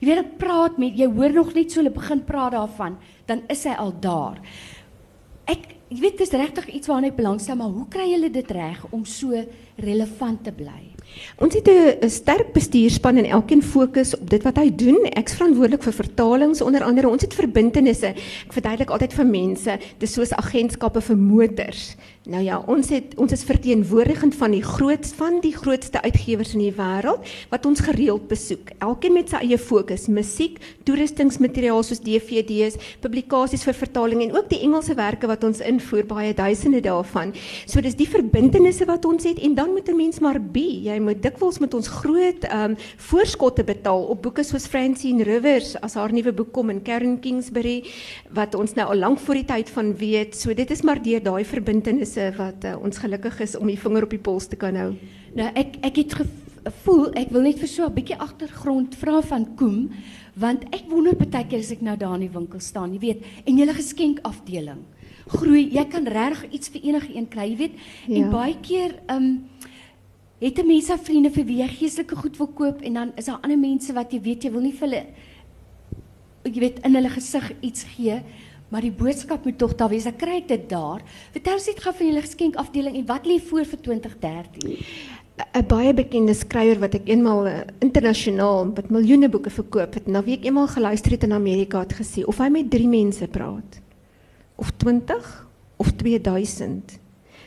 jy 0.00 0.06
weet 0.08 0.18
ek 0.18 0.38
praat 0.38 0.78
met 0.78 0.98
jy 0.98 1.06
hoor 1.06 1.32
nog 1.32 1.54
net 1.54 1.70
so 1.70 1.80
hulle 1.80 1.94
begin 1.94 2.24
praat 2.24 2.52
daarvan 2.52 2.98
dan 3.26 3.42
is 3.48 3.64
hy 3.64 3.74
al 3.78 3.92
daar 4.00 4.42
ek 5.46 5.73
jy 5.90 6.00
weet 6.00 6.18
dis 6.18 6.34
regtig 6.34 6.68
iets 6.78 6.88
waarna 6.90 7.10
ek 7.12 7.18
belangstel, 7.18 7.58
maar 7.60 7.72
hoe 7.74 7.86
kry 7.92 8.08
julle 8.12 8.30
dit 8.32 8.50
reg 8.56 8.84
om 8.90 9.04
so 9.04 9.44
relevant 9.76 10.44
te 10.44 10.52
bly? 10.54 10.93
Ons 11.38 11.54
het 11.54 11.68
'n 11.68 12.08
sterk 12.08 12.52
bestuurspan 12.52 13.16
en 13.16 13.24
elkeen 13.24 13.62
fokus 13.62 14.14
op 14.18 14.30
dit 14.30 14.42
wat 14.42 14.56
hy 14.56 14.70
doen. 14.74 14.98
Ek's 15.04 15.34
verantwoordelik 15.34 15.82
vir 15.82 15.92
vertalings 15.92 16.60
onder 16.60 16.82
andere. 16.82 17.08
Ons 17.08 17.22
het 17.22 17.34
verbintenisse. 17.34 18.14
Ek 18.46 18.52
verduidelik 18.52 18.90
altyd 18.90 19.12
vir 19.12 19.26
mense, 19.26 19.78
dis 19.98 20.12
soos 20.12 20.32
agentskappe 20.32 21.00
vir 21.00 21.16
motors. 21.16 21.96
Nou 22.24 22.40
ja, 22.40 22.56
ons 22.72 22.88
het 22.88 23.10
ons 23.20 23.32
is 23.36 23.42
verteenwoordigend 23.44 24.32
van 24.40 24.54
die 24.54 24.62
groot 24.64 25.06
van 25.18 25.42
die 25.44 25.52
grootste 25.52 26.00
uitgewers 26.00 26.54
in 26.54 26.62
die 26.62 26.72
wêreld 26.72 27.26
wat 27.50 27.66
ons 27.68 27.82
gereeld 27.84 28.30
besoek. 28.30 28.70
Elkeen 28.78 29.12
met 29.12 29.28
sy 29.28 29.42
eie 29.44 29.58
fokus: 29.60 30.06
musiek, 30.08 30.56
toeristingsmateriaal 30.88 31.82
soos 31.84 32.00
DVD's, 32.00 32.78
publikasies 33.04 33.66
vir 33.68 33.76
vertaling 33.76 34.22
en 34.24 34.32
ook 34.38 34.48
die 34.48 34.62
Engelse 34.64 34.96
werke 34.96 35.28
wat 35.28 35.44
ons 35.44 35.60
invoer, 35.60 36.06
baie 36.08 36.32
duisende 36.32 36.80
daarvan. 36.80 37.34
So 37.66 37.84
dis 37.84 37.98
die 38.00 38.08
verbintenisse 38.08 38.88
wat 38.88 39.04
ons 39.04 39.28
het 39.28 39.42
en 39.44 39.54
dan 39.60 39.76
moet 39.76 39.92
'n 39.92 39.96
mens 39.96 40.20
maar 40.24 40.40
be. 40.40 40.80
Jy 40.88 40.98
moet 41.04 41.22
dikwels 41.22 41.60
met 41.62 41.74
ons 41.74 41.88
groot 42.00 42.46
ehm 42.48 42.74
um, 42.74 42.76
voorskotte 43.08 43.64
betaal 43.64 44.06
op 44.14 44.22
boeke 44.22 44.44
soos 44.44 44.66
Francine 44.70 45.24
Rivers 45.24 45.74
as 45.80 45.94
haar 45.94 46.12
nuwe 46.12 46.32
boek 46.32 46.52
kom 46.52 46.70
in 46.70 46.82
Karen 46.82 47.18
Kingsbury 47.20 47.84
wat 48.34 48.54
ons 48.54 48.74
nou 48.74 48.88
al 48.88 49.02
lank 49.04 49.20
voor 49.24 49.40
die 49.40 49.48
tyd 49.48 49.70
van 49.70 49.92
weet. 49.96 50.36
So 50.36 50.54
dit 50.54 50.70
is 50.70 50.82
maar 50.82 51.02
deur 51.02 51.22
daai 51.22 51.44
verbintenisse 51.44 52.32
wat 52.38 52.64
uh, 52.64 52.76
ons 52.82 52.98
gelukkig 52.98 53.40
is 53.40 53.56
om 53.56 53.70
die 53.70 53.80
vinger 53.80 54.08
op 54.08 54.10
die 54.10 54.22
pols 54.22 54.48
te 54.48 54.56
kan 54.56 54.76
hou. 54.76 54.90
Nou 55.34 55.50
ek 55.54 55.78
ek 55.82 56.02
het 56.02 56.18
gevoel 56.22 57.12
ek 57.20 57.32
wil 57.34 57.46
net 57.46 57.58
vir 57.60 57.68
so 57.68 57.86
'n 57.86 57.94
bietjie 57.94 58.18
agtergrond 58.18 58.94
vra 58.94 59.20
van 59.22 59.54
Koem 59.56 59.90
want 60.34 60.64
ek 60.74 60.88
wonder 60.90 61.14
baie 61.14 61.46
keer 61.46 61.62
as 61.62 61.70
ek 61.70 61.82
nou 61.82 61.96
daar 61.96 62.16
in 62.18 62.26
die 62.26 62.34
winkel 62.34 62.60
staan, 62.60 62.92
jy 62.94 63.00
weet, 63.00 63.24
en 63.46 63.58
julle 63.58 63.74
geskenk 63.74 64.18
afdeling. 64.26 64.82
Groei, 65.26 65.70
jy 65.72 65.84
kan 65.88 66.06
regtig 66.10 66.52
iets 66.58 66.68
vir 66.68 66.82
enige 66.90 67.14
een 67.16 67.28
kry, 67.28 67.46
jy 67.48 67.56
weet. 67.56 67.76
Ja. 68.06 68.16
En 68.18 68.30
baie 68.30 68.56
keer 68.60 68.98
um 69.08 69.48
het 70.44 70.58
'n 70.58 70.66
mens 70.66 70.90
af 70.90 71.04
vriende 71.04 71.30
vir 71.30 71.44
wie 71.44 71.62
jy 71.62 71.68
geestelike 71.68 72.16
goed 72.16 72.36
wil 72.36 72.46
koop 72.46 72.82
en 72.82 72.94
dan 72.94 73.12
is 73.16 73.24
daar 73.24 73.40
ander 73.42 73.58
mense 73.58 73.92
wat 73.92 74.12
jy 74.12 74.20
weet 74.20 74.44
jy 74.44 74.50
wil 74.50 74.60
nie 74.60 74.72
vir 74.72 74.88
hulle 74.88 75.06
jy 76.44 76.60
weet 76.60 76.84
in 76.84 76.94
hulle 76.94 77.08
gesig 77.08 77.52
iets 77.60 77.84
gee 77.96 78.22
maar 78.74 78.82
die 78.82 78.92
boodskap 78.92 79.44
moet 79.44 79.58
tog 79.58 79.74
daar 79.78 79.92
wees. 79.92 80.06
Ek 80.08 80.16
kry 80.18 80.40
dit 80.48 80.64
daar. 80.70 81.02
Vertel 81.30 81.60
ons 81.60 81.66
net 81.70 81.82
gou 81.84 81.92
van 81.94 82.08
julle 82.08 82.22
geskenkafdeling 82.24 82.96
en 82.98 83.06
wat 83.06 83.28
lê 83.28 83.36
voor 83.38 83.64
vir 83.64 83.80
2013? 83.80 84.78
'n 85.34 85.66
baie 85.66 85.94
bekende 85.94 86.34
skrywer 86.34 86.78
wat 86.78 86.94
ek 86.94 87.08
eenmaal 87.10 87.46
uh, 87.46 87.54
internasionaal 87.82 88.68
met 88.70 88.90
miljoene 88.90 89.28
boeke 89.28 89.50
verkoop 89.50 89.94
het. 89.94 90.06
Nou 90.06 90.22
wie 90.24 90.36
ek 90.38 90.44
eenmaal 90.46 90.68
geluister 90.70 91.10
het 91.10 91.22
in 91.26 91.32
Amerika 91.32 91.80
het 91.82 91.94
gesê 91.98 92.22
of 92.26 92.38
hy 92.38 92.48
met 92.48 92.70
3 92.70 92.88
mense 92.88 93.26
praat 93.26 93.80
of 94.56 94.70
20 94.78 95.46
of 95.76 95.90
2000 95.98 96.98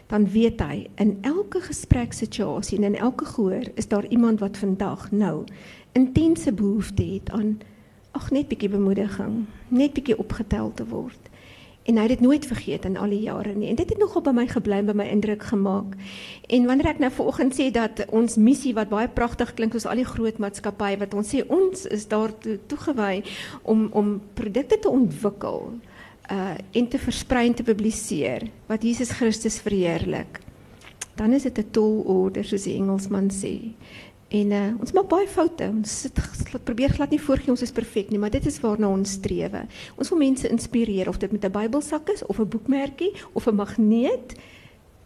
dan 0.08 0.30
weet 0.32 0.62
hy 0.64 0.88
in 0.96 1.18
elke 1.22 1.62
gespreksituasie 1.62 2.78
en 2.78 2.84
in 2.84 2.96
elke 2.96 3.26
gehoor 3.26 3.68
is 3.76 3.88
daar 3.88 4.08
iemand 4.08 4.40
wat 4.40 4.58
vandag 4.58 5.12
nou 5.12 5.44
intense 5.92 6.54
behoefte 6.54 7.04
het 7.04 7.30
aan 7.30 7.58
ag 8.18 8.32
net 8.32 8.48
bietjie 8.50 8.70
bemoediging, 8.70 9.46
net 9.68 9.94
bietjie 9.94 10.18
opgetel 10.18 10.72
te 10.74 10.86
word. 10.90 11.30
En 11.88 11.96
hy 11.96 12.04
het 12.04 12.18
dit 12.18 12.24
nooit 12.26 12.46
vergeet 12.46 12.86
in 12.86 12.98
al 13.00 13.14
die 13.16 13.22
jare 13.24 13.54
nie. 13.56 13.70
En 13.70 13.78
dit 13.80 13.90
het 13.90 14.00
nogal 14.02 14.24
by 14.26 14.34
my 14.36 14.44
gebly 14.52 14.82
en 14.82 14.90
by 14.90 14.96
my 15.00 15.06
indruk 15.08 15.46
gemaak. 15.48 15.94
En 16.52 16.66
wanneer 16.68 16.90
ek 16.92 17.00
nou 17.00 17.12
vanoggend 17.16 17.56
sê 17.56 17.70
dat 17.72 18.02
ons 18.12 18.36
missie 18.36 18.74
wat 18.76 18.92
baie 18.92 19.08
pragtig 19.08 19.54
klink 19.56 19.76
soos 19.76 19.88
al 19.88 20.02
die 20.02 20.08
groot 20.08 20.42
maatskappye 20.44 21.00
wat 21.00 21.16
ons 21.16 21.32
sê 21.32 21.46
ons 21.48 21.86
is 21.96 22.08
daar 22.12 22.34
toegewy 22.68 23.22
om 23.64 23.88
om 23.96 24.18
produkte 24.36 24.82
te 24.84 24.92
ontwikkel 24.92 25.78
uh 26.32 26.58
en 26.72 26.88
te 26.88 27.00
versprei 27.00 27.48
en 27.48 27.54
te 27.54 27.64
publiseer 27.64 28.50
wat 28.68 28.84
Jesus 28.84 29.10
Christus 29.10 29.60
verheerlik. 29.60 30.40
Dan 31.16 31.34
is 31.34 31.44
dit 31.44 31.58
'n 31.58 31.72
tall 31.72 32.04
order 32.06 32.46
soos 32.46 32.64
die 32.64 32.76
Engelsman 32.76 33.30
sê. 33.32 33.74
En 34.28 34.52
uh, 34.52 34.74
ons 34.80 34.92
maak 34.92 35.08
baie 35.08 35.28
foute. 35.28 35.64
Ons 35.72 35.94
sit 36.02 36.20
probeer 36.68 36.92
glad 36.98 37.14
nie 37.14 37.22
voorgee 37.22 37.54
ons 37.54 37.64
is 37.64 37.72
perfek 37.72 38.10
nie, 38.12 38.20
maar 38.20 38.34
dit 38.34 38.46
is 38.46 38.60
waarna 38.60 38.90
ons 38.92 39.16
streef. 39.20 39.56
Ons 39.96 40.12
wil 40.12 40.20
mense 40.20 40.50
inspireer 40.52 41.08
of 41.08 41.18
dit 41.18 41.32
met 41.32 41.46
'n 41.46 41.52
Bybelsak 41.52 42.10
is 42.10 42.26
of 42.26 42.40
'n 42.40 42.50
boekmerkie 42.50 43.14
of 43.34 43.48
'n 43.48 43.56
magneet 43.56 44.36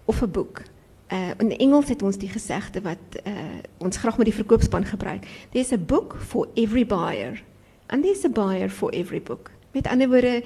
of 0.06 0.22
'n 0.22 0.32
boek. 0.32 0.64
Uh 1.12 1.32
in 1.38 1.58
Engels 1.58 1.90
het 1.90 2.02
ons 2.02 2.18
die 2.18 2.30
gesegde 2.30 2.82
wat 2.82 3.22
uh 3.26 3.62
ons 3.78 3.98
graag 3.98 4.18
met 4.18 4.26
die 4.26 4.36
verkoopspan 4.36 4.86
gebruik. 4.86 5.28
There's 5.52 5.72
a 5.72 5.78
book 5.78 6.18
for 6.20 6.48
every 6.54 6.86
buyer 6.86 7.44
and 7.88 8.04
there's 8.04 8.26
a 8.26 8.30
buyer 8.30 8.70
for 8.70 8.90
every 8.90 9.22
book. 9.22 9.52
Met 9.72 9.88
ander 9.88 10.10
woorde, 10.10 10.44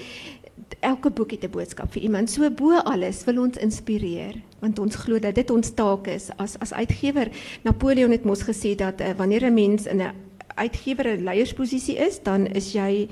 elke 0.79 1.09
boek 1.09 1.31
het 1.31 1.43
'n 1.43 1.49
boodskap 1.49 1.91
vir 1.91 2.01
iemand. 2.01 2.29
So 2.29 2.49
bo 2.49 2.71
alles 2.71 3.23
wil 3.23 3.41
ons 3.41 3.57
inspireer 3.57 4.41
want 4.59 4.79
ons 4.79 4.95
glo 4.95 5.19
dat 5.19 5.35
dit 5.35 5.49
ons 5.49 5.73
taak 5.73 6.07
is 6.07 6.29
as 6.37 6.59
as 6.59 6.73
uitgewer. 6.73 7.29
Napoleon 7.63 8.11
het 8.11 8.23
mos 8.23 8.41
gesê 8.43 8.75
dat 8.75 9.01
uh, 9.01 9.13
wanneer 9.17 9.45
'n 9.45 9.53
mens 9.53 9.85
in 9.85 10.01
'n 10.01 10.13
uitgewer 10.55 11.17
'n 11.17 11.23
leiersposisie 11.23 11.95
is, 11.95 12.23
dan 12.23 12.47
is 12.47 12.73
jy 12.73 13.07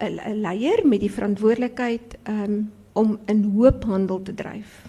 'n 0.00 0.40
leier 0.40 0.86
met 0.86 1.00
die 1.00 1.10
verantwoordelikheid 1.10 2.18
um, 2.28 2.72
om 2.92 3.18
in 3.26 3.52
hoophandel 3.54 4.22
te 4.22 4.34
dryf. 4.34 4.82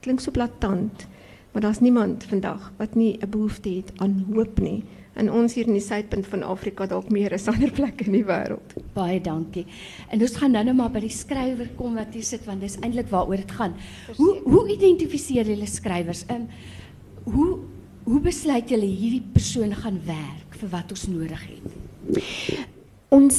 Klink 0.00 0.20
so 0.20 0.30
blaatant, 0.30 1.06
maar 1.52 1.62
daar's 1.62 1.80
niemand 1.80 2.24
vandag 2.24 2.72
wat 2.76 2.94
nie 2.94 3.18
'n 3.20 3.30
behoefte 3.30 3.68
het 3.68 3.92
aan 3.96 4.26
hoop 4.32 4.60
nie 4.60 4.84
in 5.16 5.30
ons 5.30 5.54
hier 5.54 5.66
in 5.66 5.74
die 5.74 5.84
suidpunt 5.84 6.26
van 6.30 6.42
Afrika 6.46 6.86
dalk 6.86 7.10
meer 7.10 7.34
as 7.34 7.48
ander 7.50 7.70
plekke 7.70 8.06
in 8.06 8.12
die 8.12 8.24
wêreld. 8.24 8.76
Baie 8.94 9.20
dankie. 9.20 9.66
En 10.10 10.22
ons 10.22 10.36
gaan 10.36 10.52
nou 10.52 10.64
net 10.64 10.76
maar 10.76 10.92
by 10.94 11.00
die 11.00 11.14
skrywer 11.14 11.72
kom 11.76 11.98
wat 11.98 12.14
hier 12.14 12.26
sit 12.26 12.46
want 12.46 12.60
dis 12.60 12.78
eintlik 12.80 13.10
waaroor 13.10 13.42
dit 13.42 13.52
gaan. 13.58 13.74
Verseker. 14.06 14.22
Hoe 14.22 14.54
hoe 14.54 14.64
identifiseer 14.76 15.50
julle 15.50 15.66
skrywers? 15.66 16.24
Ehm 16.28 16.48
hoe 17.24 17.58
hoe 18.04 18.20
besluit 18.24 18.70
julle 18.72 18.88
hierdie 18.88 19.22
persoon 19.34 19.74
gaan 19.76 20.00
werk 20.06 20.56
vir 20.60 20.70
wat 20.72 20.90
ons 20.94 21.06
nodig 21.10 21.42
het? 21.50 22.20
Ons 23.12 23.38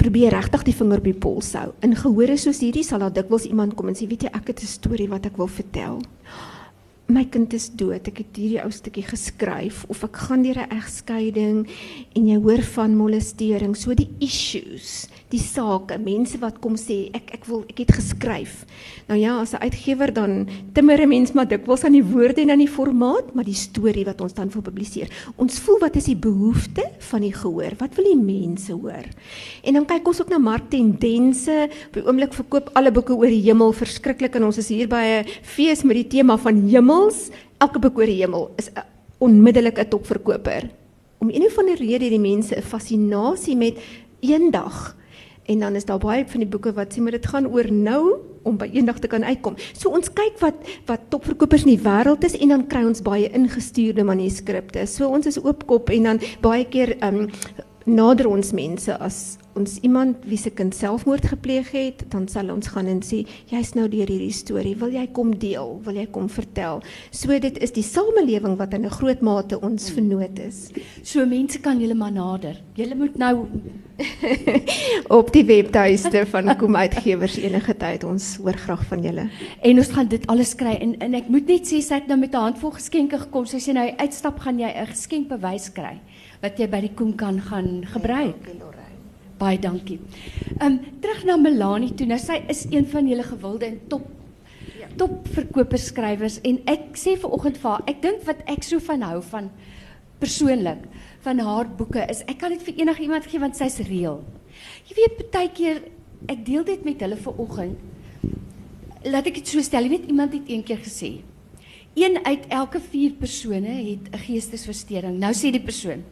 probeer 0.00 0.32
regtig 0.32 0.64
die 0.70 0.74
vinger 0.74 1.02
op 1.02 1.08
die 1.10 1.18
pols 1.26 1.52
hou. 1.58 1.68
In 1.84 1.96
gehore 1.98 2.38
soos 2.40 2.62
hierdie 2.64 2.84
sal 2.86 3.02
daar 3.04 3.12
dikwels 3.14 3.44
iemand 3.50 3.76
kom 3.76 3.88
en 3.88 3.94
sê, 3.98 4.08
"Weet 4.08 4.22
jy, 4.22 4.30
ek 4.32 4.46
het 4.48 4.62
'n 4.62 4.66
storie 4.66 5.08
wat 5.08 5.26
ek 5.26 5.36
wil 5.36 5.48
vertel." 5.48 6.00
My 7.10 7.24
kind 7.28 7.52
is 7.56 7.68
dood. 7.74 8.08
Ek 8.08 8.22
het 8.22 8.36
hierdie 8.38 8.60
ou 8.62 8.70
stukkie 8.74 9.04
geskryf 9.06 9.84
of 9.90 10.04
ek 10.06 10.16
gaan 10.26 10.42
deur 10.42 10.60
'n 10.62 10.76
egskeiding 10.76 11.66
en 12.16 12.26
jy 12.26 12.38
hoor 12.38 12.62
van 12.62 12.96
molestering. 12.96 13.76
So 13.76 13.94
die 13.94 14.10
issues, 14.20 15.08
die 15.30 15.40
sake, 15.40 15.98
mense 15.98 16.38
wat 16.38 16.58
kom 16.60 16.76
sê 16.76 17.10
ek 17.14 17.34
ek 17.34 17.44
wil 17.46 17.64
ek 17.68 17.78
het 17.78 17.92
geskryf. 17.94 18.64
Nou 19.08 19.18
ja, 19.18 19.40
as 19.40 19.54
'n 19.54 19.62
uitgewer 19.62 20.12
dan 20.12 20.48
timmer 20.74 21.00
'n 21.00 21.08
mens 21.08 21.32
maar 21.32 21.48
dikwels 21.48 21.84
aan 21.84 21.92
die 21.92 22.04
woorde 22.04 22.42
en 22.42 22.50
aan 22.50 22.58
die 22.58 22.68
formaat, 22.68 23.34
maar 23.34 23.44
die 23.44 23.54
storie 23.54 24.04
wat 24.04 24.20
ons 24.20 24.34
dan 24.34 24.50
wil 24.50 24.62
publiseer. 24.62 25.08
Ons 25.36 25.58
voel 25.58 25.78
wat 25.78 25.96
is 25.96 26.04
die 26.04 26.16
behoefte 26.16 26.90
van 26.98 27.20
die 27.20 27.32
gehoor? 27.32 27.72
Wat 27.78 27.94
wil 27.94 28.04
die 28.04 28.16
mense 28.16 28.72
hoor? 28.72 29.04
En 29.64 29.74
dan 29.74 29.86
kyk 29.86 30.06
ons 30.06 30.20
ook 30.20 30.28
na 30.28 30.38
marktendense. 30.38 31.68
Op 31.86 31.92
die 31.92 32.06
oomblik 32.06 32.32
verkoop 32.32 32.70
alle 32.74 32.92
boeke 32.92 33.14
oor 33.14 33.28
die 33.28 33.42
hemel 33.42 33.72
verskriklik 33.72 34.34
en 34.34 34.44
ons 34.44 34.58
is 34.58 34.68
hier 34.68 34.88
by 34.88 35.22
'n 35.22 35.26
fees 35.42 35.82
met 35.82 35.96
die 35.96 36.08
tema 36.08 36.36
van 36.36 36.68
hemel 36.68 36.80
hemels, 36.80 37.28
elke 37.60 37.80
boek 37.82 37.98
oor 38.00 38.08
die 38.08 38.20
hemel 38.22 38.50
is 38.58 38.70
'n 39.78 39.88
topverkoper. 39.88 40.70
Om 41.20 41.28
een 41.28 41.44
of 41.44 41.58
ander 41.58 41.76
rede 41.76 42.04
het 42.04 42.12
die 42.12 42.18
mense 42.18 42.56
'n 42.56 42.62
fascinasie 42.62 43.56
met 43.56 43.76
eendag. 44.20 44.96
En 45.50 45.64
dan 45.64 45.74
is 45.78 45.84
daar 45.88 45.98
baie 45.98 46.24
van 46.26 46.44
die 46.44 46.48
boeke 46.48 46.72
wat 46.76 46.94
sê 46.94 47.02
maar 47.02 47.16
dit 47.16 47.26
gaan 47.26 47.48
oor 47.50 47.66
nou 47.72 48.02
om 48.46 48.56
by 48.56 48.70
eendag 48.72 49.00
te 49.02 49.10
kan 49.10 49.24
uitkom. 49.24 49.56
So 49.76 49.90
ons 49.92 50.12
kyk 50.14 50.38
wat 50.44 50.70
wat 50.88 51.08
topverkopers 51.12 51.66
in 51.66 51.74
die 51.74 51.84
wêreld 51.84 52.24
is 52.24 52.38
en 52.38 52.54
dan 52.54 52.66
kry 52.70 52.84
ons 52.86 53.02
baie 53.04 53.28
ingestuurde 53.36 54.04
manuskripte. 54.06 54.86
So 54.86 55.10
ons 55.10 55.26
is 55.26 55.40
oopkop 55.42 55.90
en 55.90 56.12
dan 56.12 56.22
baie 56.44 56.64
keer 56.70 56.96
ehm 57.00 57.26
um, 57.26 57.28
nader 57.90 58.28
ons 58.28 58.52
mense 58.52 58.92
as 59.00 59.39
ons 59.58 59.78
iemand 59.82 60.16
wie 60.28 60.38
se 60.38 60.50
kind 60.50 60.74
selfmoord 60.74 61.26
gepleeg 61.32 61.70
het, 61.74 62.04
dan 62.12 62.28
sal 62.28 62.50
ons 62.52 62.70
gaan 62.72 62.86
en 62.90 63.00
sê 63.02 63.24
jy's 63.50 63.74
nou 63.74 63.88
deur 63.90 64.08
hierdie 64.10 64.32
storie, 64.34 64.76
wil 64.78 64.92
jy 64.94 65.06
kom 65.16 65.32
deel, 65.38 65.78
wil 65.84 65.98
jy 65.98 66.06
kom 66.12 66.28
vertel? 66.30 66.82
So 67.10 67.38
dit 67.42 67.58
is 67.62 67.74
die 67.76 67.84
samelewing 67.86 68.56
wat 68.60 68.74
in 68.74 68.86
'n 68.86 68.90
groot 68.90 69.20
mate 69.20 69.60
ons 69.60 69.90
vernoot 69.90 70.38
is. 70.38 70.70
So 71.02 71.26
mense 71.26 71.58
kan 71.58 71.80
julle 71.80 71.94
maar 71.94 72.12
nader. 72.12 72.62
Julle 72.74 72.94
moet 72.94 73.16
nou 73.18 73.48
op 75.20 75.32
die 75.32 75.44
webtuiste 75.44 76.26
van 76.26 76.56
Kom 76.56 76.76
Uitgewers 76.76 77.36
enige 77.36 77.74
tyd 77.76 78.04
ons 78.04 78.36
hoor 78.36 78.56
graag 78.56 78.84
van 78.86 79.02
julle. 79.02 79.28
En 79.62 79.78
ons 79.78 79.88
gaan 79.88 80.08
dit 80.08 80.26
alles 80.26 80.54
kry 80.54 80.76
en 80.80 80.94
en 81.00 81.14
ek 81.14 81.28
moet 81.28 81.46
net 81.46 81.66
sê 81.68 81.80
sy 81.82 81.94
het 82.00 82.08
nou 82.08 82.18
met 82.18 82.32
'n 82.34 82.46
handvol 82.50 82.70
geskenke 82.70 83.18
gekom. 83.18 83.46
Sy 83.46 83.58
sê 83.58 83.72
nou 83.72 83.88
uitstap 83.96 84.38
gaan 84.40 84.58
jy 84.58 84.70
'n 84.70 84.86
geskenkbewys 84.86 85.72
kry 85.72 86.00
wat 86.42 86.58
jy 86.58 86.66
by 86.66 86.80
die 86.80 86.94
Koem 86.94 87.16
kan 87.16 87.40
gaan 87.40 87.84
gebruik. 87.84 88.79
Baie 89.40 89.58
dankie. 89.58 89.98
Ehm 90.58 90.66
um, 90.66 90.78
terug 91.00 91.24
na 91.24 91.36
Melanie 91.40 91.94
toe. 91.96 92.06
Nou 92.06 92.18
sy 92.20 92.42
is 92.52 92.66
een 92.70 92.86
van 92.86 93.08
julle 93.08 93.24
gewilde 93.24 93.66
en 93.66 93.78
top 93.88 94.08
ja. 94.78 94.88
top 95.00 95.28
verkoperskrywers 95.34 96.40
en 96.44 96.60
ek 96.68 96.92
sê 97.00 97.16
ver 97.20 97.32
oggend 97.32 97.60
vir 97.62 97.70
haar, 97.70 97.86
ek 97.88 98.02
dink 98.04 98.26
wat 98.28 98.42
ek 98.52 98.66
so 98.66 98.82
van 98.84 99.06
hou 99.06 99.20
van 99.30 99.48
persoonlik 100.20 100.84
van 101.24 101.40
haar 101.44 101.70
boeke 101.78 102.04
is 102.12 102.20
ek 102.28 102.42
kan 102.42 102.52
dit 102.52 102.62
vir 102.68 102.82
enigiemand 102.84 103.28
gee 103.30 103.40
want 103.40 103.56
sy's 103.56 103.80
reël. 103.88 104.20
Jy 104.90 104.98
weet 105.00 105.24
baie 105.32 105.50
keer 105.56 105.82
ek 106.28 106.44
deel 106.44 106.64
dit 106.68 106.84
met 106.84 107.00
hulle 107.00 107.16
ver 107.16 107.40
oggend. 107.40 107.80
Laat 109.08 109.30
ek 109.30 109.40
dit 109.40 109.48
so 109.48 109.64
stel, 109.64 109.88
jy 109.88 109.96
weet 109.96 110.08
iemand 110.12 110.36
het 110.36 110.48
eendag 110.52 110.84
gesê 110.84 111.20
een 111.96 112.20
uit 112.22 112.44
elke 112.54 112.78
4 112.78 113.16
persone 113.18 113.72
het 113.82 114.12
'n 114.12 114.24
geestesversteuring. 114.26 115.18
Nou 115.18 115.32
sê 115.32 115.50
die 115.50 115.64
persoon 115.64 116.04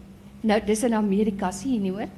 Nou 0.47 0.59
dis 0.63 0.85
in 0.87 0.95
Amerika 0.95 1.51
sien 1.55 1.83
nie 1.83 1.91
hoor. 1.91 2.11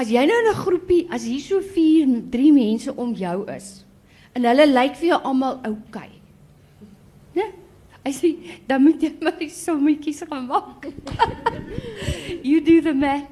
As 0.00 0.08
jy 0.08 0.22
nou 0.24 0.38
in 0.40 0.48
'n 0.48 0.56
groepie, 0.56 1.06
as 1.12 1.24
hier 1.28 1.40
so 1.40 1.60
4, 1.60 2.30
3 2.32 2.52
mense 2.56 2.88
om 2.96 3.12
jou 3.12 3.44
is 3.52 3.84
en 4.34 4.46
hulle 4.46 4.66
lyk 4.66 4.94
vir 4.96 5.08
jou 5.10 5.20
almal 5.26 5.58
oukei. 5.66 6.08
Okay, 6.08 6.12
né? 7.34 7.46
Hy 8.06 8.12
sê 8.16 8.28
dan 8.68 8.82
moet 8.82 9.02
jy 9.02 9.10
maar 9.20 9.36
die 9.36 9.50
sommetjies 9.52 10.22
gaan 10.30 10.46
maak. 10.48 10.86
you 12.48 12.60
do 12.64 12.80
the 12.80 12.94
math. 12.94 13.28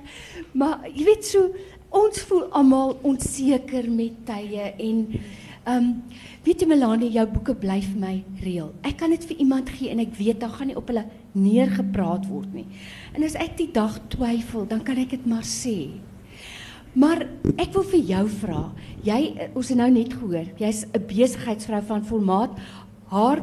Maar 0.52 0.84
jy 0.92 1.06
weet 1.06 1.24
so 1.24 1.54
ons 1.88 2.20
voel 2.28 2.50
almal 2.52 2.98
onseker 3.06 3.88
met 3.88 4.18
tye 4.28 4.74
en 4.76 5.06
ehm 5.68 5.78
um, 5.78 5.88
weet 6.44 6.60
jy 6.64 6.68
Melanie 6.68 7.10
jou 7.12 7.24
boeke 7.32 7.54
bly 7.56 7.78
vir 7.86 7.96
my 8.02 8.12
reël. 8.42 8.74
Ek 8.84 8.98
kan 9.00 9.14
dit 9.14 9.24
vir 9.30 9.40
iemand 9.40 9.72
gee 9.72 9.92
en 9.92 10.04
ek 10.04 10.12
weet 10.18 10.40
dan 10.40 10.52
gaan 10.52 10.68
nie 10.72 10.76
op 10.76 10.92
hulle 10.92 11.06
neergepraat 11.32 12.28
word 12.28 12.52
nie. 12.52 12.68
En 13.16 13.24
as 13.24 13.36
ek 13.40 13.56
die 13.56 13.70
dag 13.72 13.96
twyfel, 14.12 14.68
dan 14.68 14.84
kan 14.84 15.00
ek 15.00 15.16
dit 15.16 15.26
maar 15.28 15.44
sê. 15.44 15.96
Maar 16.98 17.28
ek 17.54 17.70
wil 17.76 17.84
vir 17.92 18.00
jou 18.10 18.24
vra. 18.40 18.62
Jy 19.06 19.18
ons 19.54 19.68
het 19.70 19.78
nou 19.78 19.88
net 19.94 20.14
gehoor, 20.16 20.48
jy's 20.58 20.84
'n 20.84 21.06
besigheidsvrou 21.06 21.82
van 21.86 22.02
volmaat. 22.04 22.50
Haar 23.10 23.42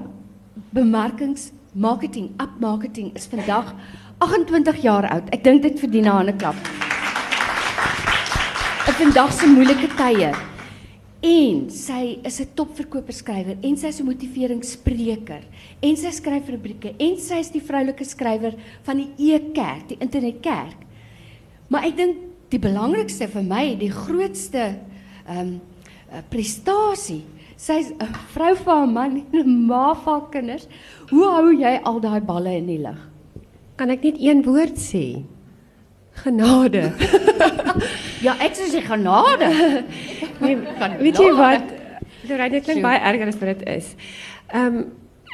bemarkings, 0.73 1.51
marketing, 1.71 2.29
up 2.39 2.59
marketing 2.59 3.15
is 3.15 3.27
vandag 3.27 3.73
28 4.19 4.81
jaar 4.81 5.09
oud. 5.09 5.29
Ek 5.31 5.43
dink 5.43 5.61
dit 5.61 5.79
verdien 5.79 6.03
'n 6.03 6.11
hande 6.11 6.35
klap. 6.35 6.55
Op 8.87 8.95
vandag 8.99 9.31
se 9.31 9.47
moeilike 9.47 9.87
tye. 9.95 10.33
En 11.21 11.69
sy 11.69 12.19
is 12.23 12.39
'n 12.41 12.47
topverkoperskrywer 12.53 13.57
en 13.61 13.77
sy 13.77 13.87
is 13.87 13.99
'n 13.99 14.05
motiveringsspreker 14.05 15.43
en 15.81 15.95
sy 15.95 16.11
skryf 16.11 16.49
rubrieke 16.49 16.93
en 16.99 17.17
sy 17.17 17.35
is 17.35 17.51
die 17.51 17.61
vroulike 17.61 18.03
skrywer 18.03 18.53
van 18.83 18.97
die 18.97 19.33
E-kerk, 19.33 19.87
die 19.87 19.97
internetkerk. 19.99 20.75
Maar 21.69 21.83
ek 21.85 21.97
dink 21.97 22.15
die 22.55 22.61
belangrikste 22.63 23.27
vir 23.31 23.45
my, 23.45 23.63
die 23.79 23.91
grootste 23.93 24.75
ehm 25.25 25.39
um, 25.39 25.55
prestasie, 26.31 27.25
sy's 27.59 27.89
'n 27.91 28.13
vrou 28.31 28.53
van 28.55 28.87
'n 28.87 28.93
man 28.93 29.11
en 29.33 29.39
'n 29.43 29.65
ma 29.67 29.93
van 29.93 30.29
kinders. 30.31 30.67
Hoe 31.09 31.25
hou 31.25 31.51
jy 31.51 31.79
al 31.83 31.99
daai 31.99 32.21
balle 32.21 32.55
in 32.55 32.67
die 32.67 32.79
lug? 32.79 32.99
Kan 33.75 33.89
ek 33.89 34.03
net 34.03 34.17
een 34.19 34.43
woord 34.43 34.77
sê? 34.77 35.25
Genade. 36.23 36.93
ja, 38.25 38.37
ek 38.39 38.55
sê 38.55 38.81
genade. 38.81 39.83
nee, 40.41 40.55
weet 40.99 41.17
jy 41.17 41.31
wat? 41.35 41.65
Lorraine, 42.29 42.53
dit 42.55 42.63
klink 42.63 42.81
baie 42.81 42.99
erger 42.99 43.27
as 43.27 43.39
wat 43.39 43.57
dit 43.57 43.67
is. 43.67 43.95
Ehm 44.53 44.77
um, 44.77 44.85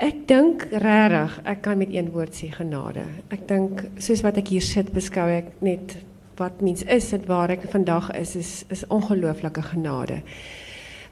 ek 0.01 0.28
dink 0.28 0.63
regtig 0.72 1.42
ek 1.46 1.62
kan 1.62 1.78
met 1.78 1.94
een 1.94 2.10
woord 2.12 2.34
sê 2.34 2.50
genade. 2.50 3.06
Ek 3.30 3.46
dink 3.48 3.84
soos 4.00 4.24
wat 4.24 4.38
ek 4.38 4.48
hier 4.48 4.66
sit, 4.66 4.90
beskou 4.90 5.30
ek 5.30 5.62
net 5.62 6.00
wat 6.42 6.62
mens 6.66 6.84
is 6.84 7.12
en 7.14 7.26
waar 7.30 7.54
ek 7.54 7.70
vandag 7.70 8.12
is 8.18 8.36
is 8.36 8.52
is 8.74 8.88
ongelooflike 8.88 9.62
genade. 9.74 10.22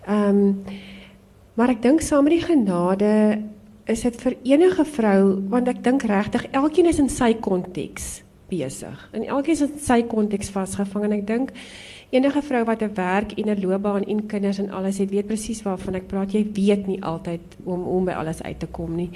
Ehm 0.08 0.30
um, 0.30 0.56
maar 1.60 1.74
ek 1.74 1.82
dink 1.84 2.02
saam 2.02 2.24
met 2.24 2.38
die 2.38 2.46
genade 2.46 3.42
is 3.92 4.06
dit 4.06 4.16
vir 4.22 4.36
enige 4.48 4.86
vrou 4.86 5.24
want 5.52 5.68
ek 5.68 5.84
dink 5.84 6.06
regtig 6.08 6.46
elkeen 6.56 6.88
is 6.88 7.02
in 7.04 7.10
sy 7.12 7.34
konteks 7.36 8.22
besig. 8.50 9.10
En 9.12 9.26
elkeen 9.26 9.58
is 9.58 9.66
in 9.66 9.80
sy 9.82 10.02
konteks 10.08 10.52
vasgevang 10.54 11.10
en 11.10 11.18
ek 11.20 11.26
dink 11.28 11.52
enige 12.16 12.42
vrou 12.42 12.64
wat 12.66 12.82
'n 12.82 12.94
werk 12.96 13.34
en 13.38 13.50
'n 13.50 13.62
loopbaan 13.62 14.04
en 14.04 14.26
kinders 14.28 14.60
en 14.60 14.72
alles 14.72 14.98
het, 14.98 15.10
weet 15.10 15.28
presies 15.28 15.62
waarvan 15.62 15.96
ek 15.96 16.08
praat. 16.08 16.32
Jy 16.32 16.48
weet 16.54 16.88
nie 16.88 17.04
altyd 17.04 17.42
om 17.64 17.84
om 17.84 18.06
by 18.06 18.12
alles 18.12 18.42
uit 18.42 18.60
te 18.60 18.68
kom 18.68 18.96
nie. 18.96 19.10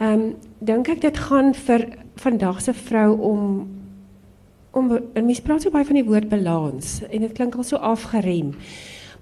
Ehm 0.00 0.12
um, 0.12 0.34
dink 0.58 0.88
ek 0.88 1.00
dit 1.00 1.18
gaan 1.18 1.54
vir 1.54 1.88
vandag 2.16 2.60
se 2.60 2.72
vrou 2.74 3.18
om 3.20 3.68
om 4.70 4.90
en 4.96 5.24
mens 5.24 5.40
praat 5.40 5.62
so 5.62 5.70
baie 5.70 5.86
van 5.88 6.00
die 6.00 6.06
woord 6.06 6.28
balans 6.28 7.02
en 7.08 7.20
dit 7.20 7.32
klink 7.32 7.56
al 7.56 7.66
so 7.66 7.76
afgerem. 7.76 8.54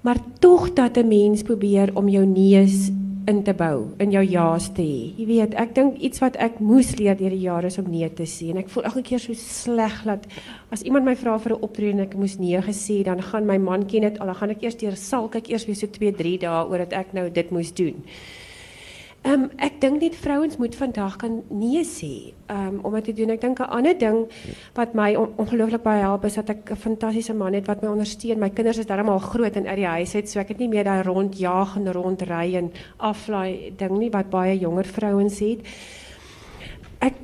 Maar 0.01 0.17
tog 0.39 0.73
dat 0.73 0.97
'n 0.97 1.07
mens 1.07 1.43
probeer 1.43 1.91
om 1.95 2.09
jou 2.09 2.25
neus 2.25 2.91
in 3.27 3.43
te 3.43 3.53
bou, 3.53 3.89
in 3.99 4.11
jou 4.11 4.23
ja's 4.23 4.69
te 4.73 4.81
hê. 4.81 5.11
Jy 5.19 5.25
weet, 5.25 5.53
ek 5.59 5.75
dink 5.75 5.97
iets 5.97 6.21
wat 6.23 6.37
ek 6.39 6.61
moes 6.63 6.93
leer 6.95 7.17
deur 7.19 7.29
die 7.29 7.43
jare 7.43 7.67
is 7.67 7.77
om 7.77 7.89
nee 7.91 8.07
te 8.09 8.23
sê 8.23 8.51
en 8.53 8.57
ek 8.61 8.69
voel 8.69 8.83
elke 8.83 9.01
keer 9.01 9.19
so 9.19 9.33
sleg 9.33 10.03
dat 10.07 10.27
as 10.71 10.81
iemand 10.87 11.05
my 11.05 11.15
vra 11.15 11.37
vir 11.37 11.53
'n 11.53 11.61
optrede 11.61 11.91
en 11.91 11.99
ek 12.07 12.15
moes 12.15 12.37
nee 12.39 12.61
gesê, 12.61 13.03
dan 13.03 13.21
gaan 13.21 13.45
my 13.45 13.57
man 13.57 13.85
ken 13.85 14.01
dit 14.01 14.19
al, 14.19 14.27
dan 14.27 14.35
gaan 14.35 14.49
ek 14.49 14.63
eers 14.63 14.77
deur 14.77 14.95
sal 14.95 15.27
kyk 15.27 15.49
eers 15.49 15.65
weer 15.65 15.75
so 15.75 15.87
2, 15.87 16.11
3 16.11 16.37
dae 16.39 16.65
oor 16.69 16.77
dat 16.77 16.93
ek 16.93 17.13
nou 17.13 17.29
dit 17.29 17.51
moes 17.51 17.73
doen. 17.73 18.03
Ehm 19.27 19.41
um, 19.43 19.49
ek 19.59 19.81
dink 19.83 19.99
net 19.99 20.13
vrouens 20.15 20.55
moet 20.55 20.75
vandag 20.79 21.17
kan 21.19 21.41
nee 21.51 21.81
sê. 21.83 22.31
Ehm 22.47 22.77
um, 22.77 22.85
om 22.87 22.93
dit 22.95 23.09
te 23.09 23.13
doen. 23.13 23.33
Ek 23.33 23.41
dink 23.41 23.59
'n 23.59 23.73
ander 23.77 23.97
ding 23.99 24.19
wat 24.73 24.93
my 24.95 25.15
on 25.19 25.33
ongelooflik 25.35 25.83
baie 25.83 25.99
help 25.99 26.23
is 26.25 26.35
dat 26.39 26.49
ek 26.49 26.71
'n 26.71 26.75
fantastiese 26.75 27.33
man 27.33 27.53
het 27.53 27.67
wat 27.67 27.81
my 27.81 27.89
ondersteun. 27.89 28.39
My 28.39 28.49
kinders 28.49 28.77
is 28.77 28.85
darem 28.85 29.09
al 29.09 29.19
groot 29.19 29.55
en 29.55 29.67
uit 29.67 29.75
die 29.75 29.85
huis 29.85 30.15
uit, 30.15 30.29
so 30.29 30.39
ek 30.39 30.47
het 30.47 30.59
nie 30.59 30.69
meer 30.69 30.83
daai 30.83 31.03
rondjaag 31.03 31.75
en 31.75 31.91
rondry 31.93 32.55
en 32.55 32.71
aflaai 32.97 33.73
ding 33.75 33.97
nie 33.97 34.09
wat 34.09 34.29
baie 34.29 34.59
jonger 34.59 34.85
vrouens 34.85 35.39
het. 35.39 35.59
Ek 36.99 37.15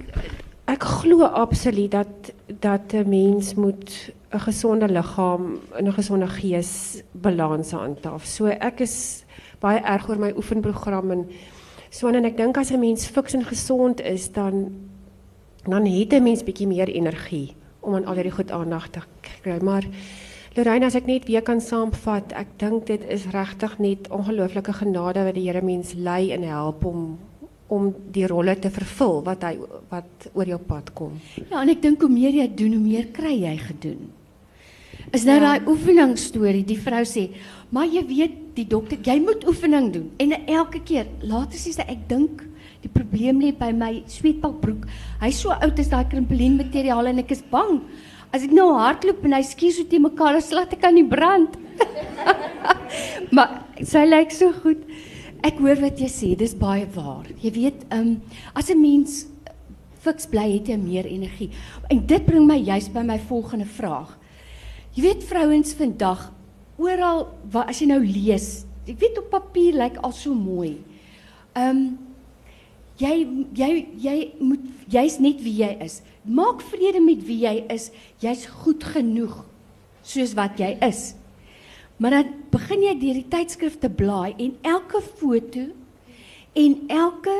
ek 0.67 0.83
glo 0.83 1.24
absoluut 1.24 1.91
dat 1.91 2.33
dat 2.60 2.93
'n 2.93 3.10
mens 3.10 3.55
moet 3.55 4.12
'n 4.33 4.39
gesonde 4.39 4.88
liggaam 4.88 5.60
en 5.77 5.88
'n 5.88 5.93
gesonde 5.93 6.27
gees 6.27 7.01
balans 7.12 7.72
handhaaf. 7.72 8.25
So 8.25 8.48
ek 8.48 8.81
is 8.81 9.24
baie 9.60 9.79
erg 9.79 10.10
oor 10.10 10.19
my 10.19 10.33
oefenprogram 10.36 11.12
en 11.12 11.27
So 11.93 12.09
en 12.09 12.25
ek 12.25 12.38
dink 12.39 12.57
as 12.57 12.71
'n 12.71 12.79
mens 12.79 13.05
fiks 13.05 13.35
en 13.38 13.45
gesond 13.45 14.01
is, 14.01 14.31
dan 14.31 14.73
dan 15.63 15.85
het 15.85 16.13
'n 16.13 16.23
mens 16.23 16.43
bietjie 16.43 16.67
meer 16.67 16.89
energie 16.89 17.55
om 17.81 17.95
aan 17.95 18.05
al 18.05 18.15
hierdie 18.15 18.33
goed 18.33 18.51
aandag 18.51 18.89
te 18.89 19.00
kry. 19.21 19.59
Maar 19.62 19.83
Lorraine, 20.55 20.85
as 20.85 20.95
ek 20.95 21.05
net 21.05 21.25
weer 21.25 21.41
kan 21.41 21.62
saamvat, 21.62 22.31
ek 22.31 22.47
dink 22.57 22.85
dit 22.85 23.01
is 23.09 23.25
regtig 23.25 23.79
net 23.79 24.09
ongelooflike 24.09 24.73
genade 24.73 25.23
wat 25.23 25.33
die 25.33 25.47
Here 25.47 25.62
mens 25.62 25.93
lei 25.93 26.31
en 26.31 26.43
help 26.43 26.85
om 26.85 27.19
om 27.67 27.95
die 28.12 28.27
rolle 28.27 28.59
te 28.59 28.69
vervul 28.69 29.23
wat 29.23 29.43
hy 29.43 29.57
wat 29.89 30.29
oor 30.33 30.45
jou 30.45 30.59
pad 30.59 30.93
kom. 30.93 31.19
Ja, 31.50 31.62
en 31.62 31.69
ek 31.69 31.81
dink 31.81 32.01
hoe 32.01 32.09
meer 32.09 32.33
jy 32.33 32.55
doen, 32.55 32.73
hoe 32.73 32.81
meer 32.81 33.07
kry 33.12 33.33
jy 33.41 33.57
gedoen. 33.57 34.12
Is 35.12 35.25
nou 35.25 35.39
ja. 35.39 35.41
daai 35.41 35.67
oefening 35.67 36.17
storie, 36.17 36.63
die 36.63 36.77
vrou 36.79 37.03
sê, 37.05 37.29
"Maar 37.74 37.89
jy 37.89 38.03
weet, 38.08 38.36
die 38.56 38.68
dokter, 38.70 38.98
jy 39.01 39.20
moet 39.20 39.48
oefening 39.48 39.92
doen." 39.94 40.12
En 40.22 40.34
elke 40.46 40.80
keer, 40.80 41.08
later 41.22 41.58
sê 41.58 41.74
sy, 41.74 41.82
"Ek 41.82 42.08
dink 42.08 42.44
die 42.82 42.89
probleem 42.89 43.42
lê 43.42 43.51
by 43.58 43.72
my 43.72 44.03
sweetbalkbroek. 44.08 44.86
Hy's 45.22 45.39
so 45.42 45.50
oud 45.50 45.80
as 45.80 45.89
daai 45.89 46.06
krimpelien 46.10 46.58
materiaal 46.58 47.08
en 47.08 47.20
ek 47.20 47.32
is 47.32 47.44
bang 47.51 47.82
as 48.34 48.44
ek 48.44 48.51
nou 48.51 48.74
hardloop 48.74 49.25
en 49.25 49.34
hy 49.34 49.42
skiet 49.42 49.74
so 49.74 49.84
te 49.84 50.00
mekaar, 50.00 50.42
slaat 50.42 50.74
ek 50.74 50.84
aan 50.84 50.96
die 50.96 51.08
brand." 51.08 51.58
maar 53.36 53.63
sy 53.82 54.06
lyk 54.06 54.32
so 54.32 54.51
goed. 54.51 54.84
Ek 55.44 55.58
hoor 55.60 55.75
wat 55.82 56.00
jy 56.00 56.08
sê, 56.08 56.38
dis 56.38 56.53
baie 56.56 56.86
waar. 56.96 57.25
Jy 57.42 57.51
weet, 57.51 57.86
ehm 57.89 58.00
um, 58.00 58.22
as 58.56 58.70
'n 58.70 58.80
mens 58.82 59.25
fiks 60.03 60.27
bly 60.27 60.46
het 60.58 60.68
jy 60.68 60.77
meer 60.77 61.08
energie. 61.08 61.50
En 61.89 62.06
dit 62.06 62.25
bring 62.25 62.46
my 62.48 62.58
juist 62.60 62.94
by 62.94 63.03
my 63.08 63.18
volgende 63.30 63.65
vraag. 63.65 64.18
Jy 64.96 65.03
weet 65.08 65.24
vrouens 65.24 65.74
vandag 65.74 66.32
oral 66.84 67.25
waar 67.52 67.72
as 67.72 67.82
jy 67.82 67.88
nou 67.90 68.02
lees 68.04 68.63
Ek 68.84 69.00
weet 69.00 69.20
op 69.22 69.30
papier 69.32 69.78
lyk 69.80 70.00
al 70.04 70.12
so 70.16 70.36
mooi. 70.36 70.75
Ehm 71.56 71.70
um, 71.70 71.84
jy 73.00 73.13
jy 73.58 73.70
jy 74.04 74.18
moet 74.44 74.66
jy's 74.92 75.16
net 75.24 75.40
wie 75.42 75.56
jy 75.62 75.72
is. 75.82 76.02
Maak 76.24 76.62
vrede 76.68 77.00
met 77.02 77.24
wie 77.25 77.40
jy 77.46 77.56
is. 77.74 77.90
Jy's 78.22 78.46
goed 78.63 78.84
genoeg 78.84 79.40
soos 80.04 80.36
wat 80.36 80.60
jy 80.60 80.75
is. 80.84 81.13
Maar 81.98 82.20
dan 82.20 82.34
begin 82.52 82.84
jy 82.84 82.94
deur 83.00 83.20
die 83.22 83.32
tydskrifte 83.32 83.90
blaai 83.90 84.36
en 84.36 84.58
elke 84.68 85.00
foto 85.02 85.70
en 86.60 86.74
elke 86.92 87.38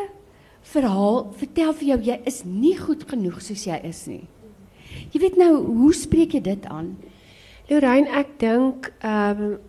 verhaal 0.74 1.26
vertel 1.38 1.74
vir 1.76 1.90
jou 1.90 2.00
jy 2.08 2.18
is 2.30 2.44
nie 2.48 2.78
goed 2.80 3.04
genoeg 3.10 3.42
soos 3.44 3.68
jy 3.68 3.82
is 3.84 4.06
nie. 4.08 4.24
Jy 5.12 5.20
weet 5.20 5.38
nou, 5.42 5.58
hoe 5.82 5.92
spreek 5.94 6.38
jy 6.38 6.44
dit 6.46 6.66
aan? 6.72 6.94
Lorraine, 7.70 8.10
ek 8.12 8.40
dink 8.40 8.92
ehm 9.02 9.44
um, 9.44 9.60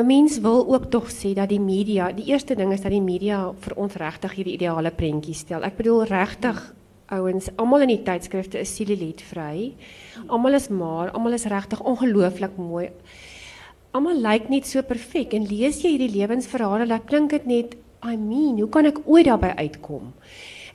'n 0.00 0.06
mens 0.06 0.38
wil 0.40 0.64
ook 0.72 0.90
tog 0.90 1.10
sê 1.12 1.34
dat 1.34 1.48
die 1.48 1.60
media, 1.60 2.12
die 2.12 2.30
eerste 2.32 2.54
ding 2.54 2.72
is 2.72 2.80
dat 2.80 2.92
die 2.92 3.02
media 3.02 3.52
vir 3.52 3.76
ons 3.76 3.94
regtig 3.94 4.32
hierdie 4.32 4.54
ideale 4.54 4.90
prentjie 4.90 5.34
stel. 5.34 5.62
Ek 5.62 5.76
bedoel 5.76 6.04
regtig 6.08 6.74
ouens, 7.10 7.50
almal 7.56 7.82
in 7.82 7.88
die 7.88 8.02
tydskrifte 8.02 8.58
is 8.58 8.74
silhouetvry. 8.74 9.74
Almal 10.28 10.54
is 10.54 10.68
maar, 10.68 11.10
almal 11.10 11.32
is 11.32 11.44
regtig 11.44 11.80
ongelooflik 11.82 12.56
mooi 12.56 12.88
almal 13.96 14.20
lyk 14.22 14.46
net 14.50 14.68
so 14.70 14.82
perfek 14.86 15.34
en 15.34 15.48
lees 15.50 15.80
jy 15.82 15.96
hierdie 15.96 16.12
lewensverhale 16.14 16.86
dan 16.86 17.06
klink 17.06 17.32
dit 17.34 17.46
net 17.46 17.78
I 18.00 18.14
mean, 18.16 18.56
hoe 18.56 18.70
kan 18.72 18.86
ek 18.88 19.02
ooit 19.04 19.26
daarby 19.26 19.50
uitkom? 19.58 20.14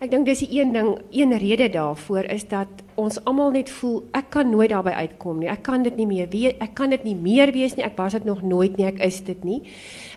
Ek 0.04 0.12
dink 0.12 0.28
dis 0.28 0.42
die 0.44 0.60
een 0.60 0.74
ding, 0.76 0.90
een 1.16 1.32
rede 1.40 1.70
daarvoor 1.72 2.28
is 2.34 2.44
dat 2.52 2.68
ons 3.00 3.16
almal 3.24 3.54
net 3.56 3.70
voel 3.72 4.02
ek 4.18 4.28
kan 4.36 4.50
nooit 4.52 4.74
daarby 4.74 4.92
uitkom 4.92 5.40
nie. 5.40 5.48
Ek 5.52 5.64
kan 5.64 5.86
dit 5.88 5.96
nie 5.96 6.08
meer 6.10 6.28
weet, 6.32 6.60
ek 6.64 6.74
kan 6.76 6.92
dit 6.92 7.04
nie 7.08 7.16
meer 7.16 7.54
wees 7.56 7.78
nie. 7.78 7.86
Ek 7.88 7.96
was 8.00 8.18
dit 8.18 8.26
nog 8.28 8.42
nooit 8.44 8.76
nie, 8.76 8.90
ek 8.90 9.00
is 9.06 9.22
dit 9.24 9.46
nie. 9.48 9.62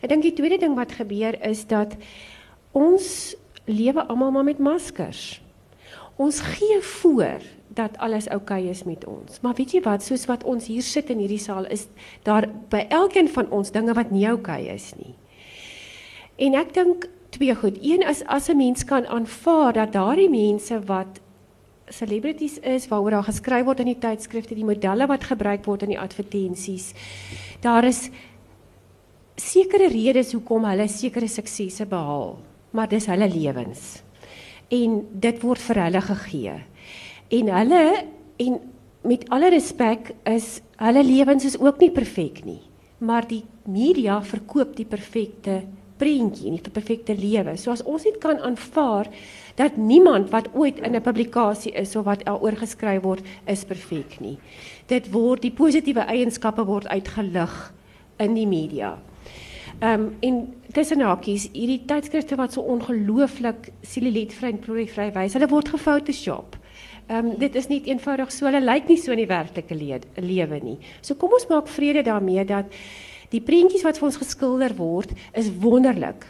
Ek 0.02 0.10
dink 0.10 0.26
die 0.26 0.34
tweede 0.34 0.58
ding 0.58 0.74
wat 0.78 0.96
gebeur 0.98 1.38
is 1.46 1.62
dat 1.70 1.94
ons 2.74 3.36
lewe 3.70 4.02
almal 4.10 4.34
maar 4.34 4.48
met 4.48 4.58
maskers. 4.58 5.38
Ons 6.18 6.40
gee 6.42 6.80
voor 6.82 7.44
dat 7.78 7.94
alles 8.02 8.26
oukei 8.34 8.64
okay 8.64 8.72
is 8.72 8.82
met 8.82 9.04
ons. 9.06 9.38
Maar 9.44 9.54
weet 9.54 9.76
jy 9.76 9.82
wat, 9.84 10.02
soos 10.02 10.26
wat 10.26 10.42
ons 10.42 10.66
hier 10.66 10.82
sit 10.82 11.12
in 11.14 11.22
hierdie 11.22 11.38
saal 11.38 11.68
is 11.70 11.86
daar 12.26 12.48
by 12.72 12.82
elkeen 12.90 13.30
van 13.30 13.46
ons 13.54 13.70
dinge 13.70 13.94
wat 13.94 14.10
nie 14.10 14.26
oukei 14.26 14.64
okay 14.66 14.74
is 14.74 14.90
nie. 14.98 15.14
En 16.42 16.58
ek 16.58 16.74
dink 16.74 17.06
twee 17.30 17.54
goed. 17.54 17.78
Een 17.82 18.02
is 18.08 18.24
as 18.24 18.48
'n 18.48 18.56
mens 18.56 18.84
kan 18.84 19.06
aanvaar 19.06 19.72
dat 19.72 19.92
daardie 19.92 20.30
mense 20.30 20.80
wat 20.84 21.20
celebrities 21.88 22.58
is 22.58 22.88
waaroor 22.88 23.10
daar 23.10 23.28
geskryf 23.28 23.64
word 23.64 23.80
in 23.80 23.92
die 23.92 23.98
tydskrifte, 23.98 24.54
die 24.54 24.64
modelle 24.64 25.06
wat 25.06 25.24
gebruik 25.24 25.64
word 25.64 25.82
in 25.82 25.94
die 25.94 26.00
advertensies. 26.00 26.92
Daar 27.60 27.84
is 27.84 28.10
sekere 29.36 29.88
redes 29.88 30.32
hoekom 30.32 30.64
hulle 30.64 30.88
sekere 30.88 31.28
suksese 31.28 31.86
behaal, 31.86 32.38
maar 32.70 32.88
dis 32.88 33.06
hulle 33.06 33.28
lewens. 33.28 34.02
En 34.68 35.00
dit 35.12 35.42
word 35.42 35.62
vir 35.70 35.82
hulle 35.86 36.00
gegee. 36.00 36.56
En 37.28 37.52
hulle 37.58 37.82
en 38.36 38.60
met 39.08 39.28
alle 39.32 39.50
respek 39.54 40.12
is 40.28 40.58
hulle 40.76 41.04
lewens 41.04 41.44
is 41.44 41.58
ook 41.58 41.78
nie 41.80 41.90
perfek 41.90 42.44
nie. 42.44 42.60
Maar 42.98 43.28
die 43.28 43.44
media 43.64 44.18
verkoop 44.22 44.74
die 44.76 44.86
perfekte 44.88 45.62
prentjie, 45.98 46.50
die 46.50 46.72
perfekte 46.72 47.14
lewe. 47.18 47.56
So 47.56 47.74
as 47.74 47.82
ons 47.82 48.04
net 48.04 48.20
kan 48.22 48.40
aanvaar 48.40 49.10
dat 49.58 49.76
niemand 49.76 50.30
wat 50.30 50.48
ooit 50.54 50.78
in 50.78 50.94
'n 50.94 51.02
publikasie 51.02 51.72
is 51.72 51.96
of 51.96 52.04
wat 52.04 52.24
daaroor 52.24 52.56
geskryf 52.56 53.02
word 53.02 53.22
is 53.46 53.64
perfek 53.64 54.20
nie. 54.20 54.38
Dit 54.86 55.10
word 55.10 55.42
die 55.42 55.50
positiewe 55.50 56.06
eienskappe 56.06 56.64
word 56.64 56.86
uitgelig 56.86 57.72
in 58.18 58.34
die 58.34 58.46
media. 58.46 58.98
Ehm 59.80 60.00
um, 60.00 60.16
en 60.20 60.54
tussen 60.72 61.00
hakies, 61.00 61.48
hierdie 61.52 61.84
tydskrifte 61.86 62.36
wat 62.36 62.52
so 62.52 62.60
ongelooflik 62.60 63.68
silhouetvry 63.82 64.48
en 64.48 64.58
plooivry 64.58 65.12
wys, 65.14 65.36
hulle 65.38 65.48
word 65.48 65.68
gefotoshop. 65.68 66.56
Ehm 67.06 67.26
um, 67.26 67.38
dit 67.38 67.54
is 67.54 67.68
nie 67.70 67.82
eenvoudig 67.86 68.32
so 68.32 68.46
hulle 68.46 68.60
lyk 68.60 68.88
nie 68.88 68.98
so 68.98 69.12
in 69.14 69.22
die 69.22 69.30
werklike 69.30 69.74
le 69.74 70.00
lewe 70.16 70.58
nie. 70.62 70.78
So 71.00 71.14
kom 71.14 71.32
ons 71.32 71.46
maak 71.48 71.68
vrede 71.68 72.02
daarmee 72.02 72.44
dat 72.44 72.74
die 73.32 73.40
prentjies 73.44 73.84
wat 73.86 73.98
vir 73.98 74.08
ons 74.08 74.20
geskilder 74.20 74.74
word 74.78 75.14
is 75.36 75.50
wonderlik. 75.60 76.26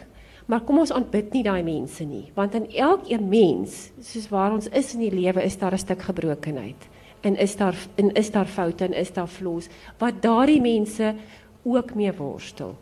Maar 0.49 0.63
kom 0.65 0.79
ons 0.81 0.91
aanbid 0.91 1.33
nie 1.33 1.43
daai 1.45 1.61
mense 1.63 2.03
nie, 2.03 2.31
want 2.33 2.55
in 2.57 2.65
elkeen 2.73 3.27
mens, 3.29 3.91
soos 4.01 4.31
waar 4.31 4.55
ons 4.55 4.69
is 4.73 4.95
in 4.95 5.03
die 5.05 5.13
lewe, 5.13 5.43
is 5.45 5.57
daar 5.57 5.73
'n 5.73 5.77
stuk 5.77 6.01
gebrokenheid. 6.01 6.87
En 7.21 7.35
is 7.35 7.55
daar 7.55 7.75
en 7.95 8.11
is 8.13 8.31
daar 8.31 8.47
foute 8.47 8.85
en 8.85 8.93
is 8.93 9.13
daar 9.13 9.27
flaws 9.27 9.67
wat 9.99 10.21
daardie 10.21 10.61
mense 10.61 11.15
ook 11.63 11.95
mee 11.95 12.13
worstel. 12.13 12.75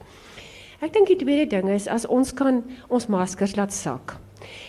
Ek 0.80 0.94
dink 0.94 1.08
die 1.08 1.18
tweede 1.18 1.50
ding 1.50 1.70
is 1.70 1.88
as 1.88 2.06
ons 2.06 2.34
kan 2.34 2.64
ons 2.88 3.08
maskers 3.08 3.56
laat 3.56 3.74
sak. 3.74 4.18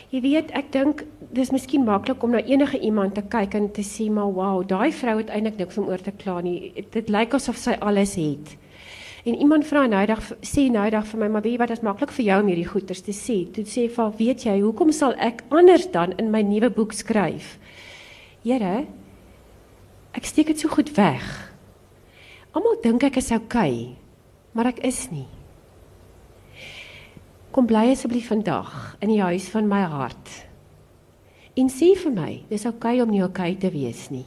Jy 0.09 0.21
weet, 0.25 0.53
ek 0.57 0.73
dink 0.73 1.03
dis 1.37 1.51
miskien 1.53 1.85
maklik 1.85 2.23
om 2.25 2.31
na 2.31 2.41
enige 2.41 2.79
iemand 2.81 3.15
te 3.15 3.23
kyk 3.23 3.55
en 3.55 3.69
te 3.77 3.85
sê 3.85 4.09
maar 4.11 4.33
wow, 4.33 4.63
daai 4.65 4.93
vrou 4.93 5.19
het 5.19 5.29
eintlik 5.29 5.59
niks 5.59 5.79
om 5.79 5.91
oor 5.91 6.01
te 6.01 6.15
kla 6.17 6.41
nie. 6.41 6.73
Dit 6.95 7.13
lyk 7.13 7.37
asof 7.37 7.57
sy 7.61 7.77
alles 7.81 8.17
het. 8.17 8.57
En 9.27 9.35
iemand 9.35 9.67
vra 9.67 9.87
nou 9.91 10.05
dag 10.07 10.23
sê 10.47 10.69
nou 10.71 10.87
dag 10.91 11.07
vir 11.11 11.21
my, 11.21 11.29
maar 11.33 11.43
weet 11.43 11.57
jy 11.57 11.61
wat 11.63 11.73
is 11.75 11.83
maklik 11.83 12.13
vir 12.15 12.27
jou 12.29 12.39
om 12.43 12.51
hierdie 12.51 12.69
goeters 12.69 13.03
te 13.03 13.15
sê? 13.17 13.41
Toe 13.51 13.65
sê 13.67 13.89
vir, 13.91 14.13
weet 14.21 14.45
jy, 14.47 14.59
hoekom 14.63 14.93
sal 14.95 15.17
ek 15.19 15.43
anders 15.51 15.89
dan 15.95 16.15
in 16.23 16.31
my 16.31 16.45
nuwe 16.47 16.71
boek 16.75 16.95
skryf? 16.95 17.57
Here, 18.45 18.87
ek 20.15 20.29
steek 20.29 20.53
dit 20.53 20.63
so 20.63 20.71
goed 20.71 20.93
weg. 20.97 21.25
Almal 22.55 22.79
dink 22.85 23.05
ek 23.09 23.19
is 23.21 23.33
okay, 23.35 23.97
maar 24.55 24.71
ek 24.71 24.81
is 24.87 25.09
nie. 25.11 25.27
Kom 27.53 27.67
bly 27.67 27.89
asseblief 27.91 28.31
vandag 28.31 28.71
in 29.03 29.11
die 29.11 29.23
huis 29.25 29.49
van 29.51 29.67
my 29.71 29.83
hart. 29.89 30.35
En 31.59 31.71
sê 31.73 31.91
vir 31.99 32.15
my, 32.15 32.33
dis 32.53 32.69
okay 32.71 33.01
om 33.03 33.11
nie 33.11 33.25
okay 33.27 33.57
te 33.59 33.71
wees 33.75 34.07
nie. 34.15 34.27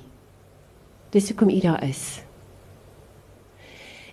Dis 1.15 1.31
hoekom 1.31 1.51
u 1.53 1.59
daar 1.63 1.83
is. 1.87 2.21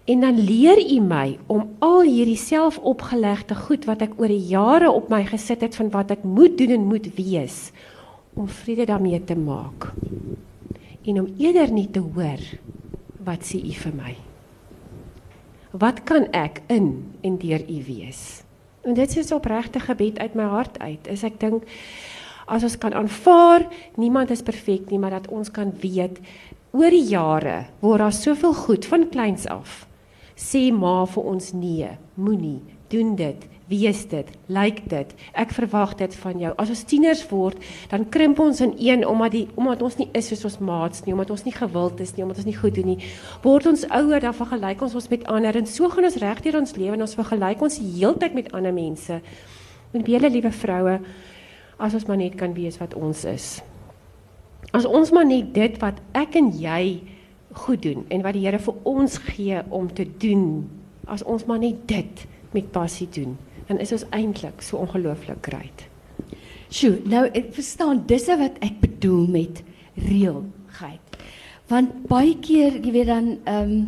En 0.08 0.20
dan 0.20 0.38
leer 0.40 0.80
u 0.80 1.00
my 1.04 1.36
om 1.46 1.66
al 1.84 2.06
hierdie 2.08 2.38
selfopgelegde 2.40 3.54
goed 3.66 3.84
wat 3.84 4.00
ek 4.06 4.14
oor 4.16 4.32
die 4.32 4.46
jare 4.48 4.88
op 4.88 5.10
my 5.12 5.20
gesit 5.28 5.60
het 5.66 5.74
van 5.76 5.90
wat 5.92 6.14
ek 6.14 6.22
moet 6.24 6.54
doen 6.56 6.72
en 6.78 6.86
moet 6.88 7.10
wees 7.18 7.68
om 8.32 8.48
vrede 8.48 8.86
daarmee 8.88 9.20
te 9.24 9.36
maak. 9.36 9.90
En 11.04 11.20
om 11.20 11.28
eerder 11.36 11.72
nie 11.72 11.90
te 11.92 12.00
hoor 12.00 12.40
wat 13.26 13.44
sê 13.44 13.60
u 13.60 13.74
vir 13.82 13.94
my. 13.98 14.14
Wat 15.76 16.00
kan 16.08 16.30
ek 16.32 16.62
in 16.72 16.88
en 17.20 17.36
deur 17.42 17.60
u 17.68 17.82
wees? 17.84 18.22
En 18.88 18.96
dit 18.96 19.16
is 19.20 19.32
opregte 19.36 19.82
gebed 19.84 20.16
uit 20.18 20.38
my 20.38 20.46
hart 20.48 20.78
uit. 20.80 21.10
Is 21.12 21.26
ek 21.28 21.36
dink 21.42 21.68
as 22.48 22.64
ons 22.64 22.78
kan 22.80 22.96
aanvaar, 22.96 23.66
niemand 24.00 24.32
is 24.32 24.40
perfek 24.40 24.88
nie, 24.88 24.96
maar 24.96 25.18
dat 25.18 25.28
ons 25.28 25.52
kan 25.52 25.68
weet 25.82 26.16
oor 26.72 26.96
die 26.96 27.04
jare 27.10 27.66
word 27.84 28.06
daar 28.06 28.16
soveel 28.16 28.56
goed 28.56 28.88
van 28.88 29.04
kleins 29.12 29.44
af. 29.52 29.87
Sê 30.38 30.68
maar 30.72 31.08
vir 31.10 31.30
ons 31.34 31.52
nee, 31.58 31.92
moenie 32.14 32.60
doen 32.88 33.16
dit 33.18 33.48
wees 33.68 34.00
dit, 34.08 34.28
lyk 34.48 34.80
dit. 34.88 35.10
Ek 35.36 35.50
verwag 35.52 35.92
dit 36.00 36.14
van 36.22 36.40
jou. 36.40 36.52
As 36.60 36.70
ons 36.72 36.84
tieners 36.88 37.20
word, 37.28 37.60
dan 37.90 38.06
krimp 38.08 38.40
ons 38.40 38.62
in 38.64 38.72
een 38.80 39.04
omdat 39.06 39.34
die 39.36 39.44
omdat 39.60 39.82
ons 39.84 39.98
nie 40.00 40.08
is 40.16 40.30
soos 40.32 40.46
ons 40.48 40.58
maats 40.64 41.04
nie, 41.04 41.12
omdat 41.12 41.32
ons 41.34 41.44
nie 41.44 41.52
gewild 41.52 42.00
is 42.00 42.14
nie, 42.16 42.24
omdat 42.24 42.40
ons 42.40 42.48
nie 42.48 42.56
goed 42.56 42.78
doen 42.78 42.88
nie. 42.94 42.98
Word 43.44 43.68
ons 43.68 43.84
ouer, 43.84 44.22
dan 44.24 44.36
vergelyk 44.36 44.84
ons 44.86 44.96
ons 44.96 45.10
met 45.12 45.26
ander 45.28 45.60
en 45.60 45.68
so 45.68 45.92
gaan 45.92 46.08
ons 46.08 46.20
regdeur 46.22 46.60
ons 46.62 46.76
lewe 46.80 46.96
en 46.96 47.04
ons 47.04 47.18
vergelyk 47.20 47.66
ons 47.68 47.80
heeltyd 47.82 48.38
met 48.40 48.50
ander 48.56 48.74
mense. 48.74 49.20
En 49.92 50.04
baie 50.04 50.32
liewe 50.32 50.52
vroue, 50.52 50.96
as 51.78 51.94
ons 51.96 52.08
maar 52.08 52.20
net 52.20 52.40
kan 52.40 52.56
wees 52.56 52.80
wat 52.80 52.96
ons 52.96 53.26
is. 53.28 53.58
As 54.72 54.88
ons 54.88 55.12
maar 55.12 55.28
net 55.28 55.52
dit 55.56 55.76
wat 55.84 56.00
ek 56.16 56.40
en 56.40 56.50
jy 56.56 56.82
goed 57.58 57.82
doen 57.82 58.04
en 58.08 58.22
wat 58.22 58.34
die 58.34 58.46
Here 58.46 58.58
vir 58.58 58.74
ons 58.84 59.18
gee 59.18 59.62
om 59.70 59.90
te 59.92 60.06
doen, 60.18 60.68
as 61.06 61.22
ons 61.24 61.44
maar 61.44 61.58
net 61.58 61.86
dit 61.88 62.26
met 62.52 62.70
passie 62.72 63.08
doen 63.10 63.36
dan 63.68 63.80
is 63.84 63.92
ons 63.92 64.06
eintlik 64.16 64.62
so 64.64 64.80
ongelooflik 64.80 65.44
great. 65.44 65.84
Sjoe, 66.72 66.98
nou 67.08 67.26
ek 67.36 67.52
verstaan 67.56 68.02
dis 68.08 68.26
wat 68.40 68.56
ek 68.64 68.80
bedoel 68.82 69.28
met 69.32 69.62
reëlheid. 70.08 71.16
Want 71.68 72.04
baie 72.08 72.34
keer, 72.40 72.78
jy 72.80 72.92
weet 72.96 73.10
dan 73.12 73.34
ehm 73.44 73.72
um, 73.72 73.80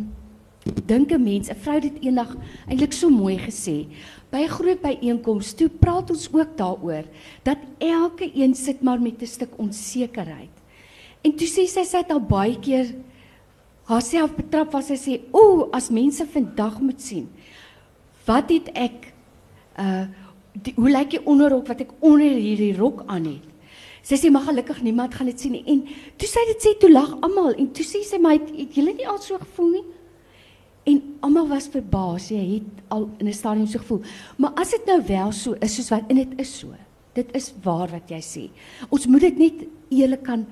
dink 0.85 1.09
'n 1.11 1.23
mens, 1.23 1.49
'n 1.49 1.57
vrou 1.57 1.79
het 1.81 1.97
eendag 2.05 2.35
eintlik 2.69 2.93
so 2.93 3.09
mooi 3.09 3.37
gesê. 3.37 3.89
By 4.29 4.45
'n 4.45 4.53
groot 4.57 4.81
byeenkoms 4.81 5.53
toe 5.53 5.69
praat 5.69 6.11
ons 6.11 6.29
ook 6.31 6.57
daaroor 6.57 7.03
dat 7.43 7.57
elke 7.79 8.29
een 8.35 8.53
sit 8.55 8.81
maar 8.81 9.01
met 9.01 9.21
'n 9.21 9.25
stuk 9.25 9.57
onsekerheid. 9.57 10.53
En 11.23 11.35
toe 11.35 11.47
sê 11.47 11.65
sy 11.65 11.83
sy 11.83 11.97
het 11.97 12.11
al 12.11 12.21
baie 12.21 12.59
keer 12.59 12.93
haarself 13.83 14.35
betrap 14.35 14.71
waar 14.71 14.83
sy 14.83 14.95
sê, 14.95 15.21
"Ooh, 15.31 15.69
as 15.71 15.89
mense 15.89 16.25
vandag 16.25 16.79
moet 16.79 17.01
sien, 17.01 17.29
wat 18.25 18.49
het 18.49 18.69
ek 18.73 19.13
uh 19.79 20.05
die, 20.51 20.73
hoe 20.75 20.91
lyk 20.91 21.13
die 21.15 21.21
onderrok 21.29 21.69
wat 21.71 21.83
ek 21.85 21.93
onder 22.03 22.35
hierdie 22.35 22.73
rok 22.77 23.05
aan 23.07 23.29
het. 23.29 23.47
Sy 24.03 24.17
sê 24.17 24.31
maar 24.33 24.47
gelukkig 24.49 24.81
niemand 24.83 25.15
gaan 25.15 25.29
dit 25.29 25.39
sien 25.39 25.55
nie. 25.55 25.63
En 25.69 25.83
toe 26.19 26.29
sy 26.29 26.43
dit 26.49 26.65
sê 26.65 26.73
toe 26.81 26.89
lag 26.91 27.13
almal 27.21 27.53
en 27.53 27.69
toe 27.75 27.85
sê 27.85 28.01
sy 28.03 28.19
maar 28.21 28.39
het, 28.39 28.49
het 28.57 28.77
julle 28.77 28.95
nie 28.97 29.07
al 29.07 29.19
so 29.21 29.39
gevoel 29.41 29.75
nie? 29.77 29.83
En 30.91 31.01
almal 31.21 31.47
was 31.51 31.69
verbaas, 31.69 32.31
jy 32.33 32.41
het 32.55 32.81
al 32.89 33.09
in 33.19 33.27
'n 33.29 33.33
stadium 33.33 33.67
so 33.67 33.79
gevoel. 33.79 34.01
Maar 34.37 34.51
as 34.55 34.71
dit 34.71 34.85
nou 34.85 35.01
wel 35.07 35.31
so 35.31 35.53
is 35.61 35.75
soos 35.75 35.89
wat 35.89 36.09
en 36.09 36.15
dit 36.15 36.39
is 36.39 36.59
so. 36.59 36.73
Dit 37.13 37.35
is 37.35 37.53
waar 37.63 37.89
wat 37.91 38.09
jy 38.09 38.21
sê. 38.21 38.49
Ons 38.89 39.05
moet 39.07 39.21
dit 39.21 39.37
net 39.37 39.67
eerlik 39.89 40.23
kan 40.23 40.45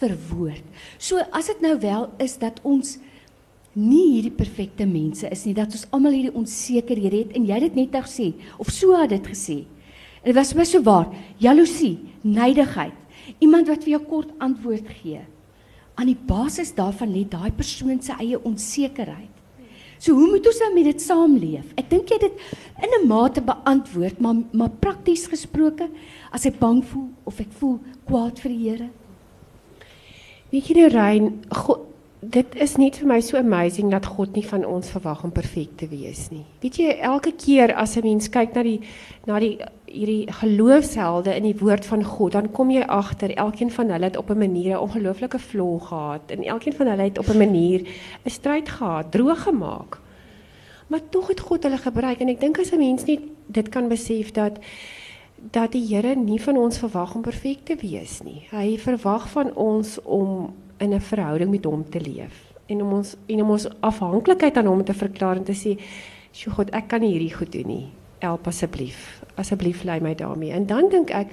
verwoord. 0.00 0.64
So 0.98 1.22
as 1.32 1.50
dit 1.52 1.60
nou 1.64 1.76
wel 1.80 2.08
is 2.22 2.38
dat 2.38 2.60
ons 2.62 2.96
nie 3.74 4.14
hierdie 4.14 4.34
perfekte 4.34 4.86
mense 4.86 5.28
is 5.34 5.44
nie, 5.46 5.54
dat 5.54 5.74
ons 5.74 5.86
almal 5.94 6.14
hierdie 6.14 6.38
onsekerhede 6.38 7.24
het 7.24 7.34
en 7.34 7.46
jy 7.48 7.60
dit 7.66 7.78
net 7.82 7.94
nou 7.96 8.02
gesê 8.06 8.32
of 8.62 8.70
so 8.70 8.94
het 8.98 9.10
dit 9.10 9.30
gesê. 9.32 9.58
En 10.22 10.30
dit 10.30 10.38
was 10.38 10.54
my 10.56 10.64
so 10.64 10.80
waar. 10.82 11.10
Jaloesie, 11.42 11.98
nydigheid, 12.22 12.96
iemand 13.44 13.68
wat 13.68 13.84
vir 13.84 13.96
jou 13.98 14.02
kort 14.08 14.30
antwoord 14.44 14.88
gee. 15.02 15.20
Aan 15.94 16.10
die 16.10 16.18
basis 16.18 16.72
daarvan 16.74 17.12
lê 17.12 17.26
daai 17.28 17.52
persoon 17.54 18.00
se 18.02 18.14
eie 18.18 18.40
onsekerheid. 18.40 19.30
So 19.98 20.14
hoe 20.16 20.26
moet 20.32 20.46
ons 20.46 20.58
dan 20.60 20.74
met 20.74 20.88
dit 20.90 21.00
saamleef? 21.02 21.70
Ek 21.80 21.86
dink 21.90 22.10
jy 22.10 22.18
dit 22.20 22.40
in 22.82 22.90
'n 22.98 23.06
mate 23.08 23.40
beantwoord, 23.40 24.20
maar 24.20 24.42
maar 24.52 24.70
prakties 24.70 25.26
gesproke, 25.26 25.88
as 26.32 26.46
ek 26.46 26.58
bang 26.58 26.84
voel 26.84 27.08
of 27.24 27.40
ek 27.40 27.52
voel 27.52 27.78
kwaad 28.06 28.38
vir 28.38 28.50
die 28.50 28.68
Here. 28.68 28.88
Weet 30.54 30.68
jy, 30.70 30.86
Rein, 30.86 31.32
God 31.50 31.90
dit 32.24 32.54
is 32.62 32.76
net 32.80 32.96
vir 32.96 33.08
my 33.10 33.18
so 33.20 33.36
amazing 33.36 33.90
dat 33.92 34.06
God 34.08 34.32
nie 34.32 34.44
van 34.48 34.62
ons 34.64 34.88
verwag 34.94 35.26
om 35.26 35.32
perfek 35.34 35.74
te 35.80 35.88
wees 35.90 36.30
nie. 36.32 36.44
Weet 36.62 36.78
jy, 36.80 36.94
elke 37.04 37.34
keer 37.36 37.74
as 37.76 37.96
'n 37.98 38.06
mens 38.06 38.30
kyk 38.30 38.54
na 38.54 38.62
die 38.62 38.80
na 39.26 39.38
die 39.38 39.58
hierdie 39.84 40.32
geloofshelde 40.32 41.34
in 41.36 41.42
die 41.42 41.58
woord 41.58 41.84
van 41.84 42.04
God, 42.04 42.32
dan 42.32 42.50
kom 42.52 42.70
jy 42.70 42.80
agter 42.80 43.34
elkeen 43.36 43.70
van 43.70 43.90
hulle 43.90 44.04
het 44.04 44.16
op 44.16 44.30
'n 44.30 44.38
manier 44.38 44.76
'n 44.76 44.82
ongelooflike 44.86 45.38
vloeg 45.38 45.88
gehad 45.88 46.30
en 46.30 46.44
elkeen 46.44 46.72
van 46.72 46.86
hulle 46.86 47.02
het 47.02 47.18
op 47.18 47.28
'n 47.28 47.38
manier 47.38 47.80
'n 48.24 48.30
stryd 48.30 48.68
gehad, 48.68 49.12
droog 49.12 49.42
gemaak. 49.42 49.98
Maar 50.86 51.00
tog 51.10 51.28
het 51.28 51.40
God 51.40 51.62
hulle 51.62 51.78
gebruik 51.78 52.20
en 52.20 52.28
ek 52.28 52.40
dink 52.40 52.58
as 52.58 52.72
'n 52.72 52.78
mens 52.78 53.04
nie 53.04 53.20
dit 53.46 53.68
kan 53.68 53.88
besef 53.88 54.30
dat 54.30 54.58
dat 55.50 55.72
die 55.72 55.84
Here 55.86 56.14
nie 56.16 56.40
van 56.40 56.56
ons 56.56 56.78
verwag 56.78 57.14
om 57.14 57.22
perfek 57.22 57.64
te 57.68 57.76
wees 57.80 58.22
nie. 58.24 58.46
Hy 58.50 58.76
verwag 58.80 59.28
van 59.32 59.52
ons 59.54 59.98
om 60.02 60.54
in 60.78 60.94
'n 60.94 61.00
verhouding 61.00 61.50
met 61.50 61.64
hom 61.64 61.84
te 61.84 62.00
leef 62.00 62.54
en 62.66 62.82
om 62.82 62.92
ons 62.92 63.16
en 63.26 63.42
om 63.42 63.50
ons 63.50 63.68
afhanklikheid 63.80 64.56
aan 64.56 64.66
hom 64.66 64.84
te 64.84 64.94
verklaar 64.94 65.36
en 65.36 65.44
te 65.44 65.52
sê, 65.52 65.78
"Sjoe 66.32 66.52
God, 66.52 66.70
ek 66.70 66.88
kan 66.88 67.00
nie 67.00 67.12
hierdie 67.12 67.34
goed 67.34 67.52
doen 67.52 67.66
nie. 67.66 67.88
Help 68.18 68.46
asseblief. 68.46 69.22
Asseblief 69.36 69.84
lei 69.84 70.00
my 70.00 70.14
daarmee." 70.14 70.52
En 70.52 70.66
dan 70.66 70.88
dink 70.88 71.10
ek 71.10 71.28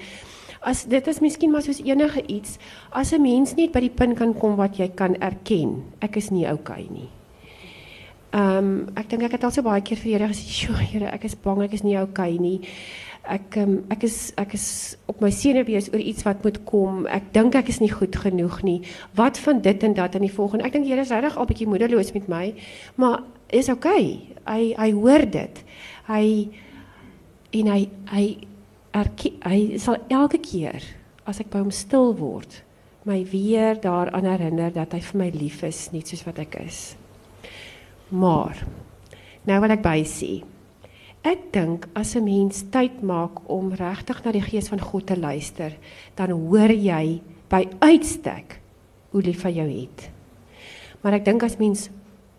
as 0.61 0.85
dit 0.85 1.07
is 1.07 1.19
miskien 1.19 1.51
maar 1.51 1.61
soos 1.61 1.81
enige 1.83 2.23
iets, 2.27 2.57
as 2.91 3.13
'n 3.13 3.21
mens 3.21 3.55
net 3.55 3.71
by 3.71 3.79
die 3.79 3.89
punt 3.89 4.17
kan 4.17 4.33
kom 4.33 4.55
wat 4.55 4.77
jy 4.77 4.89
kan 4.89 5.15
erken, 5.15 5.83
ek 5.99 6.15
is 6.15 6.29
nie 6.29 6.51
okay 6.51 6.87
nie. 6.89 7.09
Ehm 8.31 8.57
um, 8.57 8.87
ek 8.95 9.09
dink 9.09 9.23
ek 9.23 9.31
het 9.31 9.43
al 9.43 9.51
so 9.51 9.61
baie 9.61 9.81
keer 9.81 9.97
vir 9.97 10.11
Here 10.11 10.27
gesê, 10.27 10.47
"Sjoe 10.47 10.75
Here, 10.75 11.11
ek 11.11 11.23
is 11.23 11.35
bang 11.35 11.61
ek 11.63 11.73
is 11.73 11.83
nie 11.83 11.97
okay 11.97 12.37
nie." 12.37 12.61
Um, 13.61 13.75
ek 13.93 14.03
is 14.07 14.31
ek 14.41 14.55
is 14.57 14.67
op 15.11 15.21
my 15.21 15.29
senuwees 15.33 15.91
oor 15.93 16.01
iets 16.01 16.25
wat 16.25 16.41
moet 16.43 16.57
kom. 16.65 17.05
Ek 17.05 17.29
dink 17.35 17.55
ek 17.55 17.69
is 17.69 17.79
nie 17.79 17.91
goed 17.91 18.15
genoeg 18.17 18.61
nie. 18.65 18.79
Wat 19.17 19.37
van 19.43 19.61
dit 19.61 19.83
en 19.83 19.93
dat 19.93 20.17
in 20.17 20.25
die 20.25 20.33
volgende? 20.33 20.65
Ek 20.65 20.73
dink 20.73 20.89
Here 20.89 21.05
is 21.05 21.13
regtig 21.13 21.37
al 21.37 21.49
bietjie 21.49 21.69
moedeloos 21.69 22.11
met 22.17 22.27
my, 22.31 22.45
maar 22.95 23.21
is 23.53 23.69
okay. 23.69 24.17
Hy 24.47 24.73
hy 24.77 24.89
hoor 24.97 25.25
dit. 25.29 25.61
Hy 26.09 26.25
en 27.61 27.71
hy 27.75 27.81
hy 28.11 28.25
hy 29.45 29.59
elke 30.11 30.41
keer 30.41 30.83
as 31.29 31.39
ek 31.39 31.51
by 31.53 31.61
hom 31.61 31.71
stil 31.71 32.15
word, 32.17 32.61
my 33.07 33.21
weer 33.29 33.77
daaraan 33.79 34.27
herinner 34.27 34.73
dat 34.73 34.93
hy 34.95 35.01
vir 35.05 35.19
my 35.21 35.29
lief 35.33 35.61
is, 35.63 35.85
net 35.93 36.09
soos 36.09 36.25
wat 36.25 36.41
ek 36.43 36.57
is. 36.65 36.95
Maar 38.11 38.65
nou 39.47 39.59
wil 39.63 39.77
by 39.81 40.01
sê 40.05 40.41
Ek 41.21 41.51
dink 41.53 41.85
as 41.93 42.15
'n 42.15 42.23
mens 42.23 42.63
tyd 42.71 43.01
maak 43.01 43.49
om 43.49 43.73
regtig 43.73 44.23
na 44.23 44.31
die 44.31 44.41
gees 44.41 44.69
van 44.69 44.79
God 44.81 45.05
te 45.05 45.17
luister, 45.17 45.77
dan 46.15 46.31
hoor 46.31 46.71
jy 46.71 47.21
by 47.49 47.67
uitstek 47.79 48.59
hoe 49.11 49.21
lief 49.21 49.43
hy 49.43 49.51
jou 49.51 49.67
het. 49.69 50.09
Maar 51.03 51.13
ek 51.13 51.25
dink 51.25 51.43
as 51.43 51.57
mens 51.57 51.89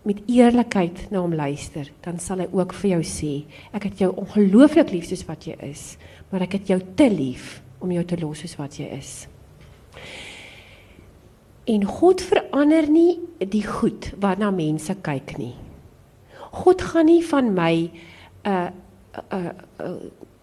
met 0.03 0.19
eerlikheid 0.27 1.11
na 1.11 1.19
hom 1.19 1.33
luister, 1.33 1.89
dan 2.01 2.19
sal 2.19 2.39
hy 2.39 2.47
ook 2.51 2.73
vir 2.73 2.89
jou 2.89 3.03
sê, 3.03 3.45
ek 3.73 3.83
het 3.83 3.99
jou 3.99 4.11
ongelooflik 4.15 4.91
lief 4.91 5.07
soos 5.07 5.25
wat 5.27 5.47
jy 5.47 5.55
is, 5.61 5.97
maar 6.29 6.41
ek 6.41 6.51
het 6.59 6.67
jou 6.67 6.79
te 6.95 7.09
lief 7.09 7.61
om 7.79 7.91
jou 7.91 8.03
te 8.03 8.19
los 8.19 8.39
soos 8.39 8.57
wat 8.59 8.79
jy 8.79 8.89
is. 8.97 9.27
En 11.67 11.85
God 11.87 12.21
verander 12.21 12.89
nie 12.91 13.19
die 13.39 13.63
goed 13.63 14.11
waarna 14.19 14.51
mense 14.51 14.95
kyk 15.01 15.37
nie. 15.37 15.55
God 16.51 16.81
gaan 16.81 17.07
nie 17.07 17.23
van 17.23 17.53
my 17.55 17.91
'n 18.45 18.71
'n 19.31 19.51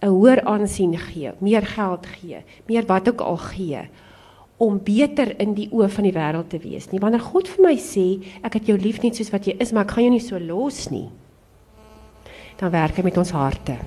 'n 0.01 0.09
hoër 0.09 0.45
aansien 0.45 0.97
gee, 0.99 1.33
meer 1.39 1.67
geld 1.67 2.07
gee, 2.07 2.41
meer 2.67 2.87
wat 2.87 3.09
ook 3.09 3.21
al 3.21 3.37
gee 3.37 3.83
om 4.61 4.77
beter 4.85 5.33
in 5.41 5.55
die 5.57 5.69
oë 5.73 5.89
van 5.89 6.05
die 6.05 6.13
wêreld 6.13 6.51
te 6.53 6.59
wees 6.61 6.91
nie. 6.91 7.01
Wanneer 7.01 7.23
God 7.25 7.49
vir 7.49 7.65
my 7.65 7.77
sê, 7.81 8.21
ek 8.45 8.59
het 8.59 8.69
jou 8.69 8.77
lief 8.77 9.01
net 9.01 9.17
soos 9.17 9.33
wat 9.33 9.49
jy 9.49 9.55
is, 9.57 9.73
maar 9.73 9.87
ek 9.89 9.95
gaan 9.97 10.05
jou 10.05 10.13
nie 10.13 10.25
so 10.25 10.41
los 10.41 10.91
nie. 10.93 11.09
Dan 12.61 12.73
werk 12.75 13.01
hy 13.01 13.07
met 13.07 13.17
ons 13.17 13.33
harte. 13.33 13.79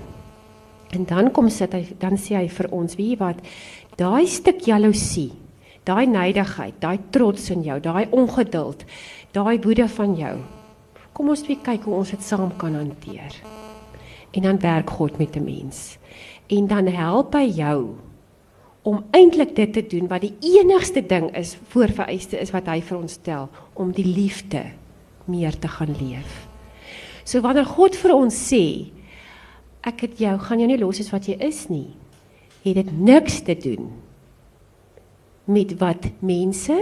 En 0.98 1.06
dan 1.06 1.30
kom 1.34 1.50
sit 1.54 1.78
hy, 1.78 1.84
dan 2.02 2.18
sê 2.18 2.40
hy 2.40 2.48
vir 2.50 2.72
ons, 2.74 2.98
wie 2.98 3.14
wat 3.22 3.42
daai 4.02 4.26
stuk 4.26 4.66
jaloesie, 4.66 5.30
daai 5.86 6.08
nydigheid, 6.10 6.82
daai 6.82 6.98
trots 7.14 7.52
in 7.54 7.66
jou, 7.70 7.78
daai 7.78 8.08
ongeduld, 8.10 8.86
daai 9.34 9.60
woede 9.62 9.86
van 9.94 10.18
jou. 10.18 10.38
Kom 11.14 11.30
ons 11.30 11.46
twee 11.46 11.62
kyk 11.62 11.86
hoe 11.86 12.00
ons 12.02 12.16
dit 12.18 12.26
saam 12.26 12.50
kan 12.58 12.82
hanteer 12.82 13.63
en 14.34 14.42
dan 14.42 14.60
werk 14.60 14.90
God 14.90 15.18
met 15.18 15.36
'n 15.36 15.44
mens. 15.44 15.98
En 16.48 16.68
dan 16.68 16.88
help 16.88 17.34
hy 17.34 17.48
jou 17.50 17.96
om 18.82 19.04
eintlik 19.12 19.56
dit 19.56 19.74
te 19.74 19.86
doen 19.88 20.08
wat 20.08 20.22
die 20.22 20.36
enigste 20.40 21.06
ding 21.06 21.32
is 21.36 21.58
voorvereiste 21.72 22.40
is 22.40 22.52
wat 22.52 22.68
hy 22.68 22.82
vir 22.82 22.98
ons 22.98 23.16
stel 23.16 23.50
om 23.74 23.92
die 23.96 24.06
liefde 24.06 24.64
meer 25.26 25.56
te 25.60 25.68
gaan 25.68 25.96
leef. 26.00 26.48
So 27.24 27.42
wanneer 27.42 27.66
God 27.66 27.96
vir 27.96 28.16
ons 28.16 28.36
sê 28.36 28.92
ek 29.84 30.02
het 30.02 30.20
jou 30.20 30.34
gaan 30.40 30.60
jou 30.60 30.68
nie 30.68 30.80
los 30.80 31.00
as 31.00 31.12
wat 31.12 31.28
jy 31.28 31.38
is 31.40 31.70
nie, 31.72 31.96
het 32.64 32.76
dit 32.76 32.92
niks 32.92 33.42
te 33.42 33.56
doen 33.56 33.92
met 35.46 35.74
wat 35.80 36.08
mense, 36.20 36.76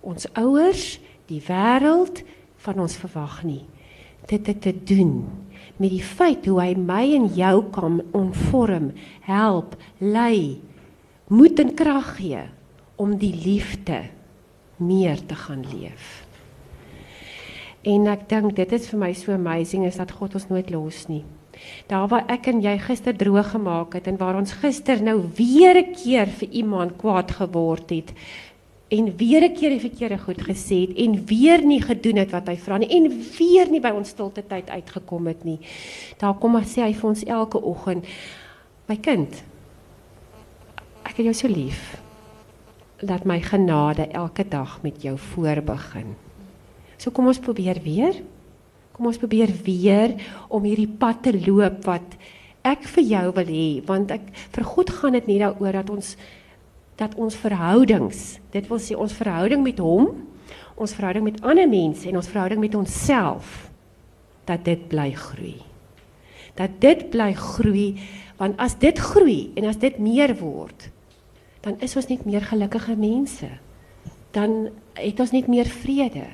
ons 0.00 0.26
ouers, 0.38 1.00
die 1.26 1.42
wêreld 1.42 2.22
van 2.62 2.78
ons 2.84 2.96
verwag 2.96 3.40
nie. 3.46 3.64
Dit 4.26 4.46
het 4.46 4.62
te 4.62 4.74
doen 4.84 5.24
met 5.76 5.90
die 5.90 6.02
feit 6.02 6.46
hoe 6.46 6.60
hy 6.60 6.74
my 6.78 7.02
en 7.16 7.26
jou 7.34 7.64
kan 7.74 7.98
onvorm, 8.14 8.92
help, 9.26 9.74
lei, 9.98 10.60
moed 11.28 11.58
en 11.58 11.72
krag 11.74 12.14
gee 12.20 12.44
om 13.00 13.16
die 13.18 13.34
liefde 13.34 14.04
meer 14.76 15.18
te 15.26 15.34
gaan 15.34 15.64
leef. 15.66 16.22
En 17.84 18.06
ek 18.08 18.28
dink 18.30 18.54
dit 18.56 18.70
is 18.72 18.86
vir 18.88 19.00
my 19.00 19.10
so 19.16 19.34
amazing 19.34 19.84
is 19.88 19.98
dat 20.00 20.14
God 20.14 20.36
ons 20.38 20.48
nooit 20.48 20.70
los 20.72 21.04
nie. 21.10 21.24
Daar 21.90 22.08
waar 22.10 22.24
ek 22.32 22.48
en 22.50 22.62
jy 22.64 22.74
gister 22.82 23.14
droog 23.16 23.52
gemaak 23.52 23.94
het 23.98 24.08
en 24.10 24.18
waar 24.20 24.38
ons 24.38 24.56
gister 24.62 25.02
nou 25.02 25.20
weer 25.36 25.76
'n 25.76 25.92
keer 25.94 26.26
vir 26.26 26.48
iemand 26.48 26.96
kwaad 26.96 27.30
geword 27.30 27.90
het, 27.90 28.12
en 28.94 29.16
weer 29.16 29.42
'n 29.42 29.54
keer 29.54 29.70
die 29.70 29.80
verkeerde 29.80 30.18
goed 30.18 30.40
gesê 30.42 30.86
het 30.86 30.96
en 30.96 31.26
weer 31.26 31.64
nie 31.64 31.82
gedoen 31.82 32.16
het 32.16 32.30
wat 32.30 32.46
hy 32.48 32.56
vra 32.56 32.78
nie 32.78 32.90
en 32.90 33.08
weer 33.38 33.70
nie 33.70 33.80
by 33.80 33.90
ons 33.90 34.08
stilte 34.08 34.42
tyd 34.46 34.70
uitgekom 34.70 35.26
het 35.26 35.44
nie. 35.44 35.58
Daar 36.18 36.34
kom 36.34 36.52
maar 36.52 36.64
sê 36.64 36.82
hy 36.82 36.92
vir 36.94 37.08
ons 37.08 37.24
elke 37.24 37.62
oggend: 37.62 38.04
"My 38.88 38.96
kind, 38.96 39.42
ek 41.04 41.16
het 41.16 41.26
jou 41.26 41.34
so 41.34 41.48
lief. 41.48 42.00
Laat 43.00 43.24
my 43.24 43.40
genade 43.40 44.08
elke 44.12 44.48
dag 44.48 44.82
met 44.82 45.02
jou 45.02 45.18
voorbegin." 45.18 46.14
So 46.96 47.10
kom 47.10 47.26
ons 47.26 47.38
probeer 47.38 47.80
weer. 47.82 48.22
Kom 48.92 49.06
ons 49.06 49.18
probeer 49.18 49.50
weer 49.64 50.14
om 50.48 50.62
hierdie 50.62 50.88
pad 50.88 51.22
te 51.22 51.32
loop 51.46 51.84
wat 51.84 52.16
ek 52.64 52.86
vir 52.94 53.04
jou 53.04 53.32
wil 53.32 53.50
hê, 53.50 53.82
want 53.84 54.10
ek 54.10 54.30
vir 54.54 54.64
God 54.64 54.90
gaan 54.90 55.12
dit 55.12 55.26
nie 55.26 55.38
daaroor 55.38 55.72
dat 55.72 55.90
ons 55.90 56.16
dat 57.00 57.14
ons 57.18 57.34
verhoudings, 57.36 58.38
dit 58.54 58.66
wil 58.70 58.80
sê 58.82 58.96
ons 58.98 59.14
verhouding 59.18 59.62
met 59.64 59.80
hom, 59.82 60.12
ons 60.78 60.94
verhouding 60.94 61.26
met 61.26 61.40
ander 61.46 61.68
mense 61.70 62.06
en 62.08 62.18
ons 62.18 62.30
verhouding 62.30 62.60
met 62.62 62.74
onsself 62.78 63.68
dat 64.46 64.64
dit 64.66 64.86
bly 64.90 65.10
groei. 65.18 65.56
Dat 66.58 66.78
dit 66.82 67.08
bly 67.10 67.32
groei 67.38 67.88
want 68.38 68.58
as 68.62 68.74
dit 68.82 68.98
groei 68.98 69.52
en 69.58 69.68
as 69.70 69.78
dit 69.78 69.98
meer 70.02 70.34
word, 70.40 70.88
dan 71.62 71.78
is 71.82 71.94
ons 71.96 72.08
net 72.10 72.24
meer 72.26 72.44
gelukkige 72.44 72.96
mense. 72.98 73.48
Dan 74.34 74.68
het 74.98 75.20
ons 75.22 75.32
net 75.32 75.46
meer 75.48 75.70
vrede. 75.70 76.26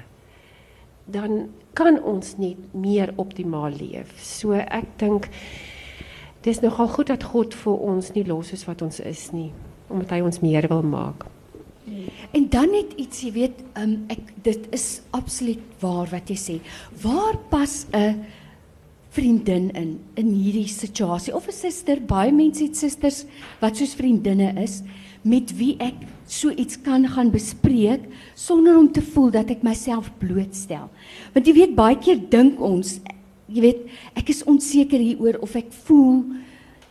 Dan 1.04 1.50
kan 1.76 2.00
ons 2.02 2.34
net 2.40 2.58
meer 2.74 3.12
optimaal 3.20 3.76
leef. 3.76 4.16
So 4.24 4.56
ek 4.56 4.96
dink 5.00 5.28
dis 6.44 6.64
nogal 6.64 6.88
goed 6.88 7.12
dat 7.12 7.28
God 7.32 7.54
vir 7.54 7.84
ons 7.92 8.12
nie 8.16 8.24
los 8.26 8.54
is 8.56 8.64
wat 8.66 8.82
ons 8.82 9.00
is 9.04 9.28
nie 9.36 9.50
omdat 9.90 10.16
hy 10.16 10.20
ons 10.24 10.40
meer 10.40 10.68
wil 10.70 10.82
maak. 10.82 11.26
En 12.30 12.46
dan 12.48 12.70
net 12.70 12.92
iets, 12.96 13.24
jy 13.26 13.32
weet, 13.34 13.62
um, 13.78 13.96
ek 14.12 14.30
dit 14.44 14.68
is 14.76 15.00
absoluut 15.16 15.62
waar 15.82 16.10
wat 16.12 16.30
jy 16.30 16.38
sê. 16.38 16.56
Waar 17.02 17.38
pas 17.50 17.86
'n 17.92 18.24
vriendin 19.10 19.70
in 19.74 19.98
in 20.14 20.28
hierdie 20.30 20.68
situasie 20.68 21.34
of 21.34 21.48
'n 21.48 21.52
suster? 21.52 22.00
Baie 22.00 22.32
mense 22.32 22.62
het 22.62 22.76
susters 22.76 23.24
wat 23.60 23.76
soos 23.76 23.94
vriendinne 23.94 24.54
is 24.62 24.82
met 25.22 25.56
wie 25.56 25.76
ek 25.80 25.94
so 26.26 26.50
iets 26.50 26.78
kan 26.80 27.08
gaan 27.08 27.30
bespreek 27.30 28.00
sonder 28.34 28.78
om 28.78 28.92
te 28.92 29.02
voel 29.02 29.30
dat 29.30 29.50
ek 29.50 29.62
myself 29.62 30.10
blootstel. 30.18 30.88
Want 31.34 31.46
jy 31.46 31.54
weet 31.54 31.74
baie 31.74 31.98
keer 31.98 32.20
dink 32.30 32.60
ons, 32.60 33.00
jy 33.50 33.60
weet, 33.60 33.82
ek 34.14 34.28
is 34.28 34.44
onseker 34.44 34.98
hieroor 34.98 35.40
of 35.42 35.56
ek 35.58 35.72
voel 35.84 36.24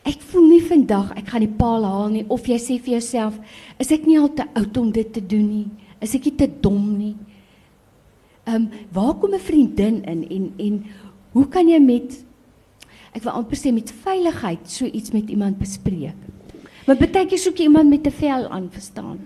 ek 0.04 0.22
voel 0.30 0.46
nie 0.48 0.62
vandag 0.64 1.12
ek 1.16 1.28
gaan 1.28 1.44
die 1.44 1.56
paal 1.60 1.84
haal 1.84 2.08
nie 2.08 2.24
of 2.28 2.46
jy 2.48 2.58
sê 2.58 2.78
vir 2.80 2.96
jouself 2.98 3.36
is 3.78 3.92
ek 3.92 4.06
nie 4.06 4.18
al 4.18 4.30
te 4.34 4.46
oud 4.54 4.76
om 4.80 4.90
dit 4.92 5.12
te 5.12 5.20
doen 5.20 5.46
nie? 5.48 5.68
Is 6.00 6.14
ek 6.16 6.30
nie 6.30 6.36
te 6.36 6.48
dom 6.48 6.98
nie? 6.98 7.16
Ehm 8.46 8.56
um, 8.56 8.68
waar 8.92 9.14
kom 9.20 9.34
'n 9.34 9.38
vriendin 9.38 10.02
in 10.04 10.24
en 10.30 10.52
en 10.58 10.84
hoe 11.32 11.46
kan 11.48 11.68
jy 11.68 11.78
met 11.78 12.24
ek 13.14 13.22
wil 13.22 13.32
amper 13.32 13.56
sê 13.56 13.72
met 13.72 13.90
veiligheid 13.90 14.64
so 14.64 14.84
iets 14.84 15.12
met 15.12 15.28
iemand 15.28 15.58
bespreek? 15.58 16.16
Want 16.86 16.98
baie 16.98 17.26
keer 17.26 17.38
soek 17.38 17.58
jy 17.58 17.68
iemand 17.68 17.90
met 17.90 18.06
'n 18.06 18.10
vel 18.10 18.48
aan 18.48 18.70
verstaan? 18.70 19.18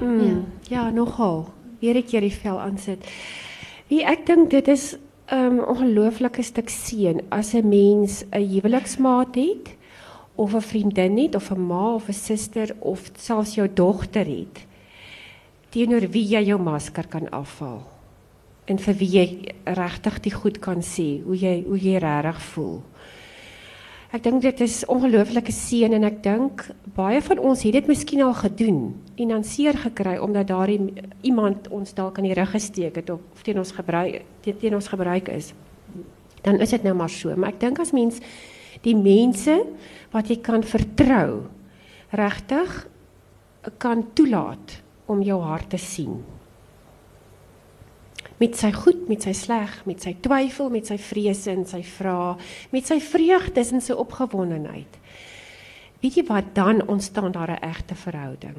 Mm, 0.00 0.20
ja. 0.20 0.36
ja 0.68 0.90
nogal. 0.90 1.48
Weer 1.80 1.96
ek 1.96 2.10
hier 2.10 2.20
die 2.20 2.32
vel 2.32 2.60
aansit. 2.60 3.04
Wie 3.88 4.04
ek 4.04 4.26
dink 4.26 4.50
dit 4.50 4.68
is 4.68 4.96
'n 5.30 5.36
um, 5.36 5.58
ongelooflike 5.60 6.42
stuk 6.42 6.68
seën 6.68 7.20
as 7.30 7.54
'n 7.54 7.68
mens 7.68 8.24
'n 8.32 8.48
huweliksmaat 8.52 9.34
het 9.34 9.76
of 10.34 10.54
'n 10.54 10.60
vriendin 10.60 11.18
het 11.18 11.34
of 11.34 11.50
'n 11.50 11.66
ma 11.66 11.94
of 11.94 12.08
'n 12.08 12.12
suster 12.12 12.74
of 12.78 13.10
selfs 13.14 13.54
jou 13.54 13.68
dogter 13.74 14.26
het 14.26 14.66
teenoor 15.68 16.08
wie 16.10 16.26
jy 16.26 16.42
jou 16.42 16.60
masker 16.62 17.06
kan 17.06 17.30
afhaal 17.30 17.82
en 18.64 18.78
vir 18.78 18.94
wie 18.94 19.10
jy 19.10 19.26
regtig 19.64 20.20
die 20.20 20.34
goed 20.34 20.58
kan 20.58 20.82
sê 20.82 21.22
hoe 21.24 21.36
jy 21.36 21.64
hoe 21.66 21.78
jy 21.78 21.98
regtig 21.98 22.42
voel. 22.52 22.82
Ek 24.10 24.24
dink 24.24 24.42
dit 24.42 24.60
is 24.64 24.80
ongelooflike 24.90 25.52
seën 25.54 25.92
en 25.94 26.02
ek 26.08 26.16
dink 26.24 26.64
baie 26.96 27.20
van 27.22 27.38
ons 27.46 27.60
het 27.62 27.76
dit 27.76 27.86
miskien 27.86 28.24
al 28.26 28.32
gedoen 28.34 28.80
en 29.22 29.30
dan 29.36 29.44
seer 29.46 29.76
gekry 29.78 30.16
omdat 30.18 30.48
daardie 30.48 30.90
iemand 31.22 31.68
ons 31.70 31.94
dalk 31.94 32.18
aan 32.18 32.26
die 32.26 32.34
rug 32.34 32.50
gesteek 32.50 32.98
het 32.98 33.12
of 33.14 33.44
teen 33.46 33.60
ons 33.62 33.70
gebruik 33.76 34.24
teen 34.42 34.74
ons 34.74 34.90
gebruik 34.90 35.30
is. 35.30 35.52
Dan 36.42 36.58
is 36.58 36.74
dit 36.74 36.82
nou 36.82 36.96
maar 36.98 37.12
so, 37.12 37.30
maar 37.36 37.54
ek 37.54 37.62
dink 37.62 37.78
as 37.78 37.94
mens 37.94 38.18
die 38.82 38.96
mense 38.98 39.54
wat 40.10 40.26
jy 40.26 40.40
kan 40.42 40.66
vertrou 40.66 41.46
regtig 42.10 42.82
kan 43.78 44.02
toelaat 44.18 44.80
om 45.06 45.22
jou 45.22 45.38
hart 45.44 45.70
te 45.70 45.78
sien 45.78 46.18
met 48.40 48.56
sy 48.56 48.70
goed, 48.72 49.02
met 49.08 49.22
sy 49.22 49.34
sleg, 49.36 49.72
met 49.84 50.00
sy 50.00 50.14
twyfel, 50.24 50.70
met 50.72 50.88
sy 50.88 50.96
vrese 50.96 51.52
en 51.52 51.66
sy 51.68 51.82
vrae, 51.84 52.38
met 52.72 52.88
sy 52.88 52.96
vreugdes 53.04 53.72
en 53.74 53.84
sy 53.84 53.96
opgewondenheid. 54.00 54.96
Weet 56.00 56.16
jy 56.16 56.24
wat 56.30 56.54
dan 56.56 56.80
ontstaan 56.88 57.32
daar 57.36 57.52
'n 57.52 57.64
egte 57.64 57.94
verhouding? 57.94 58.56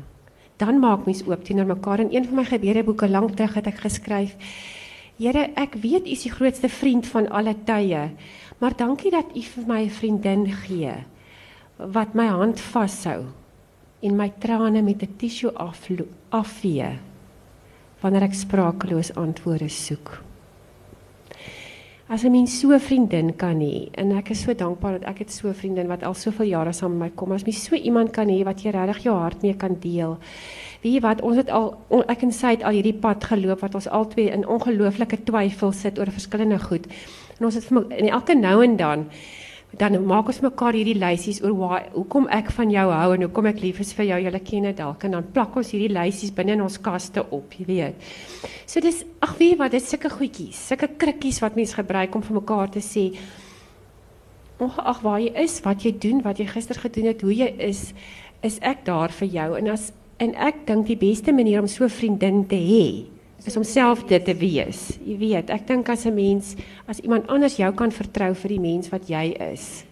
Dan 0.58 0.80
maak 0.80 1.06
mens 1.06 1.26
oop 1.26 1.44
teenoor 1.44 1.66
mekaar 1.66 2.00
in 2.00 2.14
een 2.14 2.26
van 2.26 2.36
my 2.36 2.46
gebedeboeke 2.46 3.10
lank 3.10 3.36
terug 3.36 3.54
het 3.54 3.68
ek 3.68 3.80
geskryf: 3.80 4.36
Here, 5.18 5.50
ek 5.56 5.74
weet 5.74 6.06
U 6.06 6.12
is 6.12 6.24
die 6.24 6.32
grootste 6.32 6.70
vriend 6.70 7.08
van 7.08 7.30
alle 7.30 7.56
tye, 7.66 8.12
maar 8.60 8.78
dankie 8.78 9.12
dat 9.12 9.36
U 9.36 9.42
vir 9.42 9.64
my 9.68 9.82
'n 9.86 9.90
vriendin 9.90 10.52
gee 10.52 10.94
wat 11.78 12.14
my 12.14 12.28
hand 12.28 12.60
vashou 12.60 13.26
en 14.02 14.16
my 14.16 14.32
trane 14.40 14.82
met 14.82 15.02
'n 15.02 15.16
tissue 15.18 15.52
afvee 16.30 17.00
wanneer 18.02 18.24
ek 18.28 18.34
sprakeloos 18.34 19.14
antwoorde 19.16 19.70
soek. 19.70 20.22
As 22.12 22.26
'n 22.26 22.32
mens 22.32 22.60
so 22.60 22.74
'n 22.74 22.80
vriendin 22.80 23.36
kan 23.38 23.60
hê 23.60 23.90
en 23.96 24.12
ek 24.12 24.32
is 24.32 24.42
so 24.42 24.54
dankbaar 24.54 25.00
dat 25.00 25.10
ek 25.10 25.20
het 25.20 25.32
so 25.32 25.48
'n 25.48 25.54
vriendin 25.54 25.88
wat 25.88 26.04
al 26.04 26.14
soveel 26.14 26.46
jare 26.46 26.74
saam 26.74 26.98
met 26.98 27.00
my 27.00 27.16
kom. 27.16 27.32
As 27.32 27.46
mens 27.46 27.64
so 27.64 27.76
iemand 27.76 28.12
kan 28.12 28.28
hê 28.28 28.44
wat 28.44 28.62
jy 28.64 28.72
regtig 28.72 29.04
jou 29.04 29.16
hart 29.16 29.42
mee 29.42 29.54
kan 29.54 29.78
deel. 29.80 30.18
Weet 30.82 30.94
jy 30.94 31.00
wat, 31.00 31.22
ons 31.22 31.38
het 31.38 31.50
al 31.50 31.78
ek 32.08 32.24
en 32.24 32.32
sy 32.32 32.48
het 32.48 32.64
al 32.64 32.74
hierdie 32.74 33.00
pad 33.00 33.24
geloop 33.24 33.60
wat 33.62 33.76
ons 33.76 33.88
albei 33.88 34.30
in 34.30 34.48
ongelooflike 34.48 35.24
twyfel 35.24 35.72
sit 35.72 36.00
oor 36.00 36.12
verskillende 36.12 36.60
goed. 36.60 36.88
En 37.40 37.46
ons 37.46 37.56
het 37.56 37.64
vir 37.64 37.80
my, 37.80 37.96
en 37.96 38.08
elke 38.10 38.36
nou 38.36 38.64
en 38.64 38.76
dan 38.78 39.06
dan 39.80 39.96
maak 40.04 40.28
ons 40.28 40.42
mekaar 40.44 40.76
hierdie 40.76 40.98
lysies 41.00 41.40
oor 41.44 41.54
waar 41.56 41.86
hoekom 41.94 42.28
ek 42.34 42.52
van 42.52 42.72
jou 42.74 42.88
hou 42.92 43.14
en 43.16 43.24
hoekom 43.24 43.48
ek 43.52 43.62
lief 43.64 43.80
is 43.80 43.94
vir 43.96 44.10
jou. 44.10 44.18
Julle 44.26 44.42
ken 44.44 44.68
dit 44.68 44.78
dalk 44.78 45.06
en 45.08 45.16
dan 45.16 45.30
plak 45.34 45.56
ons 45.56 45.72
hierdie 45.72 45.94
lysies 45.94 46.34
binne 46.36 46.58
in 46.58 46.66
ons 46.66 46.78
kaste 46.84 47.24
op, 47.24 47.56
jy 47.56 47.68
weet. 47.70 48.10
So 48.66 48.84
dis 48.84 49.04
ag 49.24 49.38
weet 49.40 49.58
wat, 49.62 49.72
dis 49.72 49.88
sulke 49.88 50.12
goedjies, 50.12 50.60
sulke 50.72 50.92
krukkies 51.00 51.40
wat 51.44 51.56
mense 51.56 51.78
gebruik 51.78 52.16
om 52.16 52.26
vir 52.26 52.42
mekaar 52.42 52.74
te 52.74 52.84
sê 52.84 53.12
ongeag 54.62 55.00
waar 55.02 55.22
jy 55.24 55.32
is, 55.42 55.56
wat 55.66 55.88
jy 55.88 55.96
doen, 55.98 56.20
wat 56.22 56.38
jy 56.38 56.46
gister 56.52 56.78
gedoen 56.78 57.10
het, 57.10 57.24
hoe 57.26 57.34
jy 57.34 57.48
is, 57.72 57.88
is 58.46 58.60
ek 58.62 58.84
daar 58.86 59.14
vir 59.16 59.32
jou 59.34 59.50
en 59.58 59.72
as 59.74 59.90
en 60.22 60.36
ek 60.38 60.68
dink 60.68 60.86
die 60.86 61.00
beste 61.00 61.34
manier 61.34 61.64
om 61.64 61.68
so 61.68 61.86
'n 61.86 61.90
vriendin 61.90 62.46
te 62.46 62.60
hê 62.60 63.06
is 63.46 63.58
om 63.58 63.64
self 63.64 64.04
dit 64.10 64.26
te 64.26 64.36
wees. 64.38 64.98
Jy 65.06 65.18
weet, 65.18 65.50
ek 65.50 65.68
dink 65.68 65.90
as 65.90 66.06
'n 66.06 66.14
mens 66.16 66.56
as 66.88 67.00
iemand 67.00 67.28
anders 67.28 67.58
jou 67.58 67.72
kan 67.74 67.92
vertrou 67.92 68.34
vir 68.34 68.50
die 68.50 68.60
mens 68.60 68.90
wat 68.90 69.08
jy 69.08 69.36
is, 69.54 69.84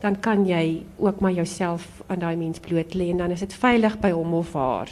dan 0.00 0.20
kan 0.20 0.46
jy 0.46 0.82
ook 0.98 1.20
maar 1.20 1.32
jouself 1.32 2.02
aan 2.08 2.18
daai 2.18 2.36
mens 2.36 2.58
bloot 2.58 2.94
lê 2.94 3.10
en 3.10 3.16
dan 3.16 3.30
is 3.30 3.40
dit 3.40 3.54
veilig 3.54 4.00
by 4.00 4.10
hom 4.10 4.34
of 4.34 4.52
haar 4.52 4.88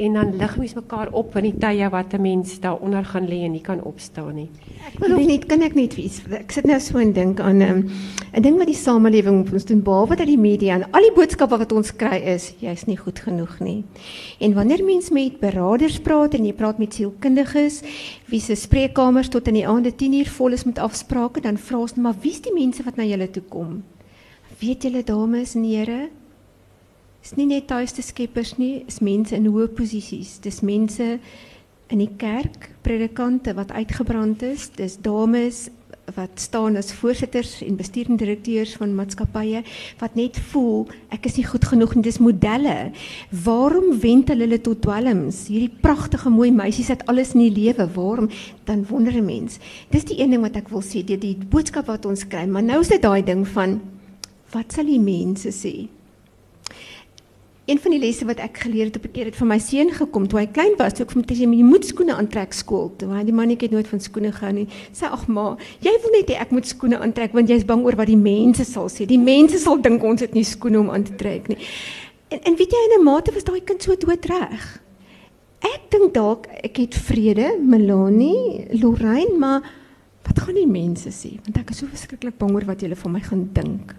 en 0.00 0.12
dan 0.16 0.36
lig 0.36 0.56
mens 0.56 0.74
mekaar 0.74 1.10
op 1.12 1.34
in 1.36 1.50
die 1.50 1.56
tye 1.60 1.88
wat 1.92 2.14
'n 2.14 2.22
mens 2.22 2.60
daaronder 2.60 3.04
gaan 3.04 3.28
lê 3.28 3.44
en 3.44 3.52
nie 3.52 3.60
kan 3.60 3.82
opstaan 3.82 4.34
nie. 4.34 4.48
Ek 4.92 4.98
wil 4.98 5.08
nog 5.08 5.26
net 5.26 5.46
kan 5.46 5.62
ek 5.62 5.74
net 5.74 5.94
wees. 5.94 6.22
Ek 6.30 6.50
sit 6.50 6.64
nou 6.64 6.80
so 6.80 6.98
en 6.98 7.12
dink 7.12 7.40
aan 7.40 7.58
'n 7.58 7.62
um, 7.62 7.90
'n 8.32 8.42
ding 8.42 8.56
wat 8.58 8.66
die 8.66 8.74
samelewing 8.74 9.52
ons 9.52 9.64
doen 9.64 9.82
behalwe 9.82 10.16
dat 10.16 10.26
die 10.26 10.38
media 10.38 10.74
en 10.74 10.90
al 10.92 11.02
die 11.02 11.12
boodskappe 11.14 11.58
wat 11.58 11.72
ons 11.72 11.96
kry 11.96 12.16
is 12.16 12.54
jy's 12.60 12.86
nie 12.86 12.96
goed 12.96 13.18
genoeg 13.18 13.60
nie. 13.60 13.84
En 14.40 14.54
wanneer 14.54 14.84
mens 14.84 15.10
met 15.10 15.40
beraders 15.40 16.00
praat 16.00 16.34
en 16.34 16.44
jy 16.44 16.52
praat 16.52 16.78
met 16.78 16.94
sielkundiges 16.94 17.82
wie 18.26 18.40
se 18.40 18.54
spreekkamers 18.54 19.28
tot 19.28 19.48
in 19.48 19.54
die 19.54 19.66
aande 19.66 19.92
10uur 19.92 20.28
vol 20.28 20.52
is 20.52 20.64
met 20.64 20.78
afsprake, 20.78 21.40
dan 21.40 21.58
vra 21.58 21.78
ons 21.78 21.94
net 21.94 22.02
maar 22.02 22.14
wie's 22.22 22.40
die 22.40 22.54
mense 22.54 22.82
wat 22.82 22.96
na 22.96 23.04
julle 23.04 23.30
toe 23.30 23.42
kom? 23.48 23.82
Weet 24.60 24.82
julle 24.82 25.02
dames 25.04 25.54
en 25.54 25.64
here? 25.64 26.08
Is 27.22 27.36
nie 27.36 27.46
net 27.46 27.68
tuiste 27.70 28.02
skeppers 28.02 28.56
nie, 28.58 28.84
is 28.88 29.00
mense 29.04 29.36
in 29.36 29.48
hoë 29.50 29.68
posisies. 29.76 30.38
Dis 30.44 30.62
mense 30.66 31.18
in 31.90 32.00
die 32.00 32.10
kerk, 32.20 32.70
predikante 32.84 33.54
wat 33.58 33.74
uitgebrand 33.74 34.42
is, 34.46 34.70
dis 34.76 34.96
dames 35.02 35.68
wat 36.16 36.40
staan 36.42 36.74
as 36.76 36.92
voorsitters 36.92 37.60
en 37.62 37.76
bestuurende 37.78 38.24
direkteurs 38.24 38.72
van 38.80 38.94
maatskappye 38.98 39.62
wat 40.00 40.16
net 40.18 40.38
voel 40.50 40.88
ek 41.14 41.28
is 41.30 41.36
nie 41.38 41.46
goed 41.46 41.66
genoeg 41.70 41.94
nie. 41.94 42.04
Dis 42.06 42.18
modelle. 42.22 42.90
Waarom 43.44 43.92
wend 44.02 44.32
hulle 44.32 44.58
tot 44.58 44.82
dwelms? 44.82 45.44
Hierdie 45.52 45.70
pragtige 45.82 46.32
mooi 46.34 46.50
meisies 46.54 46.90
het 46.90 47.04
alles 47.10 47.34
in 47.36 47.44
die 47.44 47.52
lewe. 47.54 47.86
Waarom? 47.94 48.30
Dan 48.66 48.84
wonder 48.88 49.14
'n 49.14 49.24
mens. 49.24 49.58
Dis 49.90 50.04
die 50.04 50.20
een 50.20 50.30
ding 50.30 50.42
wat 50.42 50.56
ek 50.56 50.68
wil 50.68 50.82
sê 50.82 51.04
die, 51.04 51.18
die 51.18 51.36
boodskap 51.36 51.86
wat 51.86 52.06
ons 52.06 52.26
kry 52.26 52.46
maar 52.46 52.62
nou 52.62 52.80
is 52.80 52.88
dit 52.88 53.02
daai 53.02 53.22
ding 53.22 53.46
van 53.48 53.80
wat 54.50 54.72
sal 54.72 54.84
die 54.84 55.00
mense 55.00 55.50
sê 55.50 55.88
een 57.70 57.78
van 57.78 57.94
die 57.94 58.00
lesse 58.02 58.26
wat 58.26 58.40
ek 58.42 58.64
geleer 58.64 58.88
het 58.90 58.96
op 58.98 59.04
'n 59.06 59.12
keer 59.14 59.24
het 59.30 59.36
van 59.36 59.48
my 59.48 59.58
seun 59.58 59.90
gekom 59.94 60.26
toe 60.28 60.38
hy 60.40 60.46
klein 60.46 60.74
was, 60.76 60.92
toe 60.92 61.04
ek 61.04 61.12
vir 61.12 61.22
hom 61.22 61.28
sê 61.30 61.38
jy 61.38 61.62
moet 61.62 61.84
skoene 61.84 62.14
aantrek 62.14 62.52
skool 62.52 62.90
toe. 62.96 63.08
Hy 63.08 63.24
die 63.24 63.32
mannetjie 63.32 63.68
het 63.68 63.70
nooit 63.70 63.88
van 63.88 64.00
skoene 64.00 64.32
gehou 64.32 64.52
nie. 64.52 64.66
Sê 64.92 65.04
ag 65.06 65.26
ma, 65.28 65.56
jy 65.80 65.92
wil 66.02 66.10
net 66.10 66.28
hê 66.28 66.40
ek 66.40 66.50
moet 66.50 66.66
skoene 66.66 66.98
aantrek 66.98 67.32
want 67.32 67.48
jy's 67.48 67.64
bang 67.64 67.84
oor 67.84 67.96
wat 67.96 68.06
die 68.06 68.16
mense 68.16 68.64
sal 68.64 68.88
sê. 68.88 69.06
Die 69.06 69.18
mense 69.18 69.58
sal 69.58 69.80
dink 69.80 70.02
ons 70.02 70.20
het 70.20 70.34
nie 70.34 70.44
skoene 70.44 70.78
om 70.80 70.90
aan 70.90 71.04
te 71.04 71.14
trek 71.14 71.48
nie. 71.48 71.58
En 72.28 72.38
en 72.42 72.56
weet 72.56 72.70
jy 72.70 72.82
in 72.86 73.00
'n 73.00 73.04
mate 73.04 73.32
was 73.32 73.44
daai 73.44 73.60
kind 73.60 73.82
so 73.82 73.94
doodreg. 73.94 74.80
Ek 75.60 75.90
dink 75.90 76.14
dalk 76.14 76.46
ek 76.64 76.76
het 76.76 76.94
vrede, 76.94 77.58
Melanie, 77.60 78.66
Lorraine, 78.72 79.38
maar 79.38 79.62
wat 80.24 80.40
gaan 80.40 80.54
die 80.54 80.66
mense 80.66 81.08
sê? 81.08 81.38
Want 81.44 81.58
ek 81.58 81.70
is 81.70 81.78
so 81.78 81.86
verskriklik 81.86 82.38
bang 82.38 82.54
oor 82.54 82.64
wat 82.64 82.80
hulle 82.80 82.96
van 82.96 83.12
my 83.12 83.20
gaan 83.20 83.50
dink. 83.52 83.94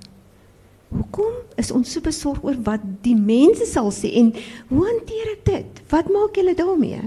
Hoekom 0.92 1.56
is 1.56 1.72
ons 1.72 1.88
so 1.94 2.04
besorg 2.04 2.44
oor 2.44 2.58
wat 2.68 2.84
die 3.06 3.16
mense 3.16 3.64
sal 3.70 3.94
sê 3.96 4.12
en 4.20 4.34
hoe 4.68 4.84
hanteer 4.90 5.30
ek 5.38 5.44
dit? 5.48 5.84
Wat 5.94 6.10
maak 6.12 6.36
julle 6.36 6.56
daarmee? 6.58 7.06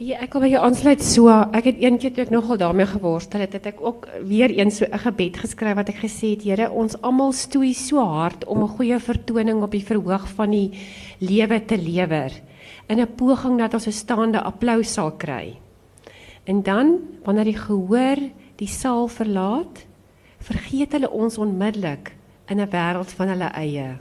Ja, 0.00 0.22
ek 0.24 0.32
wil 0.36 0.46
by 0.46 0.48
jou 0.52 0.62
aansluit 0.64 1.04
so. 1.04 1.32
Ek 1.56 1.68
het 1.70 1.78
eendag 1.80 2.14
toe 2.16 2.24
ek 2.24 2.32
nogal 2.32 2.60
daarmee 2.60 2.88
geworstel 2.88 3.44
het, 3.44 3.54
het 3.56 3.68
ek 3.72 3.82
ook 3.84 4.08
weer 4.28 4.52
eens 4.52 4.80
so 4.80 4.84
'n 4.88 5.04
gebed 5.04 5.36
geskryf 5.36 5.76
wat 5.76 5.88
ek 5.88 6.00
gesê 6.04 6.36
het, 6.36 6.44
Here, 6.44 6.70
ons 6.70 6.96
almal 7.02 7.32
stoei 7.32 7.74
so 7.74 8.00
hard 8.00 8.44
om 8.44 8.62
'n 8.62 8.76
goeie 8.76 8.98
vertoning 8.98 9.62
op 9.62 9.70
die 9.70 9.84
verhoog 9.84 10.28
van 10.28 10.50
die 10.50 10.72
lewe 11.20 11.64
te 11.64 11.76
lewer 11.76 12.32
in 12.88 13.00
'n 13.00 13.14
poging 13.16 13.58
dat 13.58 13.74
ons 13.74 13.86
'n 13.86 13.92
staande 13.92 14.40
applous 14.40 14.92
sal 14.92 15.12
kry. 15.12 15.56
En 16.44 16.62
dan 16.62 16.98
wanneer 17.24 17.44
die 17.44 17.58
gehoor 17.58 18.16
die 18.56 18.68
saal 18.68 19.08
verlaat, 19.08 19.86
vergeet 20.40 20.92
hulle 20.92 21.10
ons 21.10 21.38
onmiddellik 21.38 22.15
in 22.48 22.60
'n 22.60 22.70
wêreld 22.70 23.10
van 23.12 23.28
hulle 23.28 23.50
eie. 23.52 23.98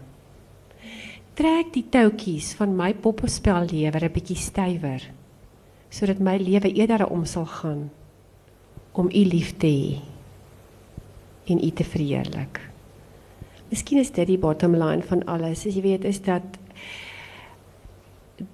trek 1.36 1.73
die 1.73 1.86
touwtjies 1.89 2.53
van 2.53 2.75
my 2.75 2.93
poppenspel 2.93 3.65
lewe 3.67 3.99
'n 3.99 4.12
bietjie 4.12 4.39
stywer 4.39 5.01
sodat 5.89 6.19
my 6.19 6.38
lewe 6.38 6.73
eerder 6.73 7.08
om 7.08 7.25
sal 7.25 7.45
gaan 7.45 7.89
om 8.91 9.08
u 9.08 9.23
lief 9.25 9.58
te 9.58 9.67
hê 9.67 9.99
en 11.45 11.63
u 11.63 11.69
te 11.71 11.84
verheerlik. 11.84 12.60
Miskien 13.69 13.99
is 13.99 14.12
dit 14.12 14.27
die 14.27 14.38
bottom 14.38 14.75
line 14.75 15.03
van 15.03 15.23
alles. 15.25 15.65
As 15.67 15.75
jy 15.75 15.81
weet 15.81 16.05
is 16.05 16.21
dat 16.21 16.43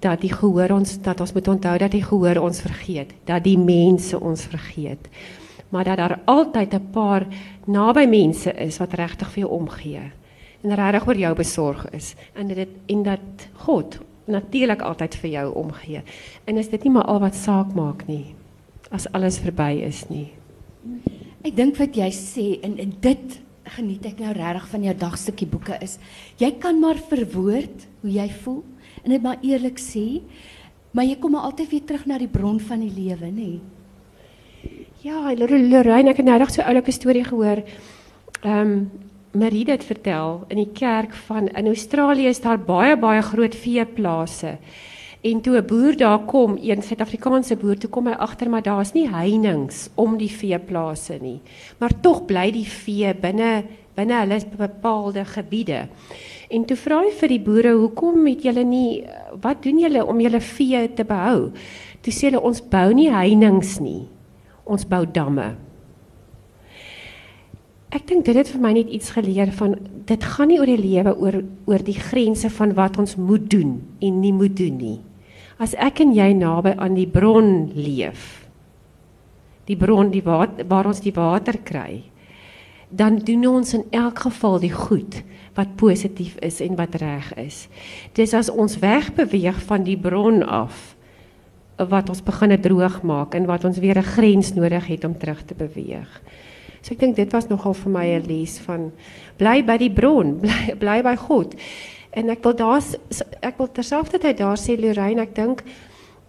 dat 0.00 0.20
die 0.22 0.32
gehoor 0.32 0.70
ons 0.70 0.98
dat 1.02 1.20
ons 1.20 1.32
moet 1.32 1.48
onthou 1.48 1.78
dat 1.78 1.90
die 1.90 2.04
gehoor 2.04 2.38
ons 2.38 2.60
vergeet, 2.62 3.14
dat 3.26 3.42
die 3.44 3.58
mense 3.58 4.20
ons 4.20 4.44
vergeet. 4.46 5.08
Maar 5.72 5.84
dat 5.88 5.96
daar 5.96 6.18
altyd 6.24 6.74
'n 6.74 6.90
paar 6.92 7.26
naby 7.66 8.06
mense 8.06 8.52
is 8.52 8.78
wat 8.78 8.92
regtig 8.92 9.30
vir 9.32 9.44
jou 9.44 9.52
omgee 9.60 10.12
en 10.62 10.74
regtig 10.74 11.06
oor 11.06 11.18
jou 11.18 11.34
besorg 11.34 11.90
is 11.90 12.14
en 12.34 12.46
dit 12.46 12.68
en 12.86 13.02
dat 13.02 13.48
God 13.52 13.98
natuurlik 14.24 14.82
altyd 14.82 15.14
vir 15.14 15.30
jou 15.30 15.54
omgee. 15.54 16.02
En 16.44 16.56
is 16.56 16.68
dit 16.68 16.82
nie 16.84 16.92
maar 16.92 17.04
al 17.04 17.20
wat 17.20 17.34
saak 17.34 17.74
maak 17.74 18.06
nie 18.06 18.34
as 18.90 19.12
alles 19.12 19.38
verby 19.38 19.82
is 19.86 20.04
nie. 20.08 20.28
Ek 21.42 21.56
dink 21.56 21.76
wat 21.76 21.96
jy 21.96 22.10
sê 22.10 22.60
en 22.62 22.78
en 22.78 22.92
dit 23.00 23.40
geniet 23.76 24.06
ek 24.06 24.20
nou 24.22 24.32
regtig 24.36 24.68
van 24.72 24.86
jou 24.86 24.94
dagstukkie 24.98 25.48
boeke 25.50 25.76
is 25.84 25.98
jy 26.40 26.50
kan 26.62 26.80
maar 26.82 26.98
verwoord 27.10 27.86
hoe 28.02 28.10
jy 28.10 28.26
voel 28.42 28.62
en 29.04 29.14
dit 29.14 29.22
maar 29.22 29.38
eerlik 29.42 29.78
sê 29.80 30.20
maar 30.92 31.06
jy 31.06 31.16
kom 31.20 31.36
maar 31.36 31.48
altyd 31.48 31.70
weer 31.70 31.86
terug 31.88 32.08
na 32.10 32.18
die 32.20 32.30
bron 32.30 32.58
van 32.60 32.82
die 32.84 32.92
lewe 32.92 33.30
nê 33.30 33.52
Ja, 35.02 35.32
Lorraine, 35.34 36.12
ek 36.12 36.20
het 36.20 36.28
nou 36.28 36.36
net 36.38 36.52
so 36.54 36.62
'n 36.62 36.68
oulike 36.70 36.92
storie 36.92 37.24
gehoor. 37.24 37.62
Ehm 38.44 38.60
um, 38.60 38.90
Marie 39.34 39.64
het 39.66 39.84
vertel 39.84 40.44
in 40.48 40.56
die 40.56 40.72
kerk 40.72 41.14
van 41.26 41.48
in 41.48 41.66
Australië 41.66 42.26
is 42.28 42.40
daar 42.40 42.58
baie 42.58 42.96
baie 42.96 43.22
groot 43.22 43.54
veeplase. 43.54 44.58
En 45.20 45.40
toe 45.40 45.56
'n 45.56 45.66
boer 45.66 45.96
daar 45.96 46.18
kom, 46.18 46.58
een 46.62 46.82
Suid-Afrikaanse 46.82 47.56
boer, 47.56 47.78
toe 47.78 47.90
kom 47.90 48.06
hy 48.06 48.12
agter 48.12 48.50
maar 48.50 48.62
daar's 48.62 48.92
nie 48.92 49.08
heininge 49.08 49.88
om 49.94 50.16
die 50.16 50.30
veeplase 50.30 51.18
nie. 51.20 51.40
Maar 51.78 52.00
tog 52.00 52.24
bly 52.24 52.50
die 52.52 52.68
vee 52.68 53.14
binne 53.14 53.64
binne 53.94 54.14
hulle 54.14 54.40
bepaalde 54.56 55.24
gebiede. 55.24 55.88
En 56.48 56.64
toe 56.64 56.76
vra 56.76 57.00
hy 57.00 57.10
vir 57.10 57.28
die 57.28 57.40
boere, 57.40 57.72
"Hoekom 57.72 58.26
het 58.26 58.42
julle 58.42 58.64
nie 58.64 59.04
wat 59.40 59.62
doen 59.62 59.78
julle 59.78 60.06
om 60.06 60.20
julle 60.20 60.40
vee 60.40 60.94
te 60.94 61.04
behou?" 61.04 61.50
Toe 62.00 62.12
sê 62.12 62.30
hulle, 62.30 62.42
"Ons 62.42 62.60
bou 62.68 62.92
nie 62.94 63.10
heininge 63.10 63.80
nie. 63.80 64.08
Ons 64.64 64.84
bou 64.88 65.04
damme." 65.06 65.54
Ek 67.92 68.06
dink 68.08 68.24
dit 68.24 68.36
het 68.36 68.48
vir 68.48 68.60
my 68.60 68.70
net 68.72 68.88
iets 68.88 69.12
geleer 69.12 69.50
van 69.52 69.74
dit 70.08 70.24
gaan 70.24 70.48
nie 70.48 70.56
oor 70.58 70.70
die 70.70 70.80
lewe 70.80 71.12
oor 71.12 71.42
oor 71.68 71.82
die 71.84 71.98
grense 71.98 72.48
van 72.50 72.72
wat 72.78 72.96
ons 72.98 73.18
moet 73.20 73.44
doen 73.50 73.82
en 74.00 74.20
nie 74.20 74.32
moet 74.32 74.56
doen 74.56 74.78
nie. 74.80 75.00
As 75.60 75.74
ek 75.76 76.00
en 76.00 76.14
jy 76.16 76.30
naby 76.32 76.72
aan 76.80 76.96
die 76.96 77.06
bron 77.06 77.68
leef, 77.76 78.48
die 79.68 79.76
bron 79.76 80.08
die 80.10 80.24
wat, 80.24 80.64
waar 80.68 80.88
ons 80.88 81.02
die 81.04 81.12
water 81.12 81.60
kry, 81.60 82.00
dan 82.88 83.20
doen 83.24 83.44
ons 83.46 83.74
in 83.76 83.84
elk 83.92 84.24
geval 84.24 84.58
die 84.60 84.72
goed 84.72 85.20
wat 85.56 85.76
positief 85.76 86.38
is 86.40 86.60
en 86.64 86.76
wat 86.80 86.96
reg 87.00 87.28
is. 87.40 87.66
Dis 88.16 88.32
as 88.34 88.48
ons 88.48 88.80
wegbeweeg 88.80 89.60
van 89.68 89.84
die 89.84 89.98
bron 90.00 90.40
af 90.42 90.94
wat 91.76 92.08
ons 92.08 92.22
begin 92.22 92.60
droog 92.60 93.02
maak 93.02 93.34
en 93.34 93.46
wat 93.46 93.64
ons 93.64 93.78
weer 93.78 93.98
'n 93.98 94.12
grens 94.16 94.54
nodig 94.54 94.86
het 94.86 95.04
om 95.04 95.18
terug 95.18 95.42
te 95.44 95.54
beweeg. 95.54 96.20
So 96.82 96.94
ek 96.94 97.00
dink 97.00 97.16
dit 97.16 97.32
was 97.32 97.48
nogal 97.48 97.74
vir 97.74 97.90
my 97.90 98.06
'n 98.06 98.26
les 98.26 98.58
van 98.58 98.92
bly 99.38 99.62
by 99.62 99.76
die 99.78 99.90
bron, 99.90 100.38
bly 100.42 100.74
bly 100.78 101.02
by 101.02 101.16
God. 101.16 101.54
En 102.10 102.28
ek 102.30 102.42
wil 102.44 102.54
daar 102.54 102.82
ek 103.40 103.58
wil 103.58 103.68
terselfdertyd 103.72 104.38
daar 104.38 104.58
sê 104.58 104.76
Lorraine, 104.78 105.22
ek 105.22 105.34
dink 105.34 105.62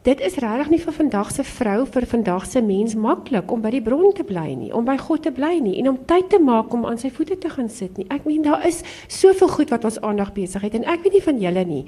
dit 0.04 0.20
is 0.20 0.36
regtig 0.44 0.70
nie 0.74 0.80
vir 0.84 0.96
vandag 0.98 1.30
se 1.32 1.44
vrou 1.48 1.86
vir 1.88 2.06
vandag 2.12 2.46
se 2.46 2.62
mens 2.62 2.96
maklik 3.00 3.52
om 3.52 3.62
by 3.64 3.70
die 3.72 3.82
bron 3.84 4.12
te 4.16 4.26
bly 4.28 4.50
nie, 4.60 4.72
om 4.76 4.84
by 4.84 4.98
God 5.00 5.24
te 5.24 5.32
bly 5.32 5.54
nie 5.64 5.78
en 5.80 5.94
om 5.94 6.00
tyd 6.10 6.28
te 6.34 6.40
maak 6.44 6.74
om 6.76 6.84
aan 6.90 7.00
sy 7.00 7.12
voete 7.14 7.38
te 7.40 7.52
gaan 7.54 7.70
sit 7.72 7.96
nie. 7.98 8.06
Ek 8.12 8.28
meen 8.28 8.44
daar 8.44 8.66
is 8.68 8.82
soveel 9.08 9.48
goed 9.54 9.72
wat 9.72 9.88
ons 9.88 10.02
aandag 10.04 10.34
besig 10.36 10.66
het 10.68 10.76
en 10.76 10.84
ek 10.92 11.06
weet 11.06 11.16
nie 11.16 11.24
van 11.24 11.40
julle 11.40 11.64
nie. 11.70 11.84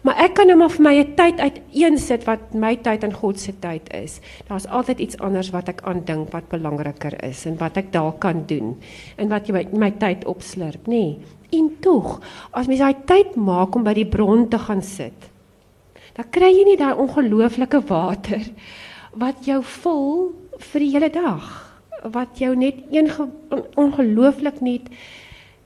Maar 0.00 0.22
ek 0.24 0.38
kan 0.38 0.48
nou 0.48 0.56
maar 0.56 0.72
vir 0.72 0.84
my 0.86 0.94
'n 0.96 1.14
tyd 1.16 1.40
uiteensit 1.40 2.24
wat 2.24 2.54
my 2.54 2.76
tyd 2.76 3.04
en 3.04 3.12
God 3.12 3.38
se 3.38 3.52
tyd 3.52 3.92
is. 3.92 4.20
Daar's 4.48 4.66
altyd 4.66 4.98
iets 4.98 5.18
anders 5.18 5.50
wat 5.50 5.68
ek 5.68 5.82
aandink 5.84 6.32
wat 6.32 6.48
belangriker 6.48 7.24
is 7.24 7.46
en 7.46 7.58
wat 7.58 7.76
ek 7.76 7.92
dalk 7.92 8.20
kan 8.20 8.44
doen 8.46 8.76
en 9.16 9.28
wat 9.28 9.48
my, 9.48 9.68
my 9.72 9.90
tyd 9.90 10.24
opslurp, 10.24 10.86
nê. 10.86 11.18
En 11.52 11.76
tog, 11.80 12.20
as 12.52 12.66
mens 12.66 12.80
daai 12.80 12.96
tyd 13.04 13.36
maak 13.36 13.74
om 13.74 13.84
by 13.84 13.92
die 13.94 14.06
bron 14.06 14.48
te 14.48 14.58
gaan 14.58 14.82
sit, 14.82 15.29
dan 16.16 16.30
kry 16.30 16.50
jy 16.52 16.64
nie 16.64 16.78
daai 16.80 16.94
ongelooflike 16.94 17.82
water 17.88 18.44
wat 19.12 19.46
jou 19.46 19.60
vul 19.82 20.32
vir 20.70 20.84
die 20.84 20.92
hele 20.94 21.10
dag, 21.10 21.46
wat 22.14 22.38
jou 22.40 22.54
net 22.56 22.84
een 22.92 23.10
ongelooflik 23.76 24.60
net 24.64 24.88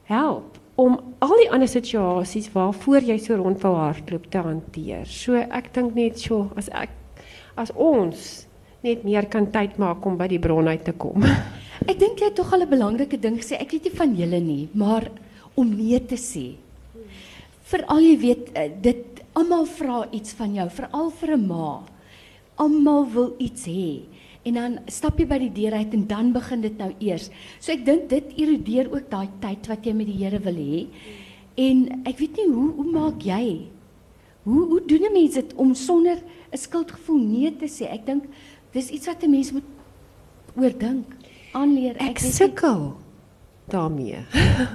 help 0.08 0.58
om 0.80 0.96
al 1.22 1.36
die 1.38 1.50
ander 1.54 1.70
situasies 1.70 2.50
waarvoor 2.54 3.06
jy 3.06 3.18
so 3.22 3.36
rond 3.38 3.62
wou 3.62 3.76
hardloop 3.78 4.26
te 4.30 4.42
hanteer. 4.42 5.06
So 5.06 5.38
ek 5.38 5.70
dink 5.76 5.94
net 5.94 6.18
so 6.18 6.48
as 6.58 6.70
ek 6.74 6.90
as 7.60 7.70
ons 7.78 8.46
net 8.84 9.04
meer 9.06 9.28
kan 9.30 9.46
tyd 9.54 9.78
maak 9.78 10.04
om 10.06 10.18
by 10.18 10.26
die 10.28 10.40
bron 10.42 10.68
uit 10.68 10.82
te 10.84 10.92
kom. 10.92 11.22
Ek 11.90 11.98
dink 12.00 12.20
jy 12.20 12.30
het 12.30 12.36
tog 12.38 12.52
al 12.52 12.64
'n 12.64 12.70
belangrike 12.70 13.18
ding 13.20 13.38
gesê. 13.40 13.56
Ek 13.60 13.70
weet 13.72 13.88
nie 13.88 13.96
van 13.96 14.12
julle 14.16 14.40
nie, 14.40 14.68
maar 14.74 15.08
om 15.54 15.68
nee 15.68 16.00
te 16.00 16.16
sê. 16.16 16.56
Veral 17.70 18.00
jy 18.00 18.16
weet 18.20 18.50
eh, 18.54 18.70
dit 18.70 19.13
almal 19.34 19.66
vra 19.66 20.04
iets 20.10 20.32
van 20.38 20.54
jou, 20.54 20.68
veral 20.70 21.10
vir 21.10 21.36
'n 21.36 21.46
ma. 21.46 21.82
Almal 22.56 23.06
wil 23.10 23.34
iets 23.38 23.66
hê 23.66 24.02
en 24.44 24.58
dan 24.58 24.78
stap 24.92 25.18
jy 25.18 25.26
by 25.28 25.38
die 25.38 25.52
deur 25.56 25.72
uit 25.72 25.94
en 25.96 26.06
dan 26.06 26.32
begin 26.32 26.60
dit 26.60 26.76
nou 26.78 26.90
eers. 27.00 27.30
So 27.60 27.72
ek 27.72 27.84
dink 27.86 28.08
dit 28.08 28.34
erodeer 28.36 28.90
ook 28.92 29.08
daai 29.10 29.28
tyd 29.40 29.68
wat 29.70 29.86
jy 29.86 29.94
met 29.96 30.06
die 30.06 30.18
Here 30.20 30.40
wil 30.44 30.58
hê. 30.60 30.86
En 31.56 32.04
ek 32.04 32.18
weet 32.18 32.36
nie 32.36 32.48
hoe 32.50 32.70
hoe 32.76 32.90
maak 32.92 33.24
jy? 33.24 33.70
Hoe 34.44 34.66
hoe 34.68 34.82
doen 34.86 35.06
'n 35.08 35.12
mens 35.12 35.34
dit 35.34 35.54
om 35.54 35.74
sonder 35.74 36.18
'n 36.52 36.58
skuldgevoel 36.58 37.18
nee 37.18 37.56
te 37.56 37.66
sê? 37.66 37.88
Ek 37.90 38.06
dink 38.06 38.24
dis 38.72 38.90
iets 38.90 39.06
wat 39.06 39.22
'n 39.22 39.30
mens 39.30 39.52
moet 39.52 39.64
oordink, 40.56 41.06
aanleer. 41.52 41.96
Ek, 41.96 42.10
ek 42.10 42.18
sukkel 42.18 42.94
daarmee. 43.68 44.18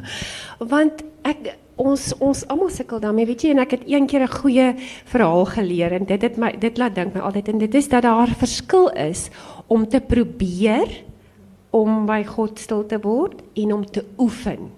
Want 0.73 1.03
ek 1.21 1.57
ons 1.79 2.09
ons 2.19 2.41
almal 2.51 2.71
sukkel 2.73 2.99
daarmee, 2.99 3.27
weet 3.29 3.45
jy, 3.45 3.53
en 3.55 3.63
ek 3.63 3.77
het 3.77 3.85
een 3.87 4.07
keer 4.07 4.23
'n 4.27 4.35
goeie 4.41 4.67
verhaal 5.05 5.45
geleer 5.45 5.91
en 5.93 6.05
dit 6.05 6.21
het 6.21 6.37
my 6.37 6.51
dit 6.59 6.77
laat 6.77 6.95
dink 6.95 7.13
my 7.13 7.21
altyd 7.21 7.47
en 7.47 7.57
dit 7.57 7.75
is 7.75 7.87
dat 7.87 8.03
daar 8.03 8.27
verskil 8.27 8.89
is 8.89 9.29
om 9.67 9.87
te 9.87 9.99
probeer 9.99 11.03
om 11.71 12.05
by 12.05 12.23
God 12.23 12.59
stil 12.59 12.85
te 12.85 12.99
word 12.99 13.41
en 13.55 13.73
om 13.73 13.85
te 13.85 14.03
oefen. 14.17 14.71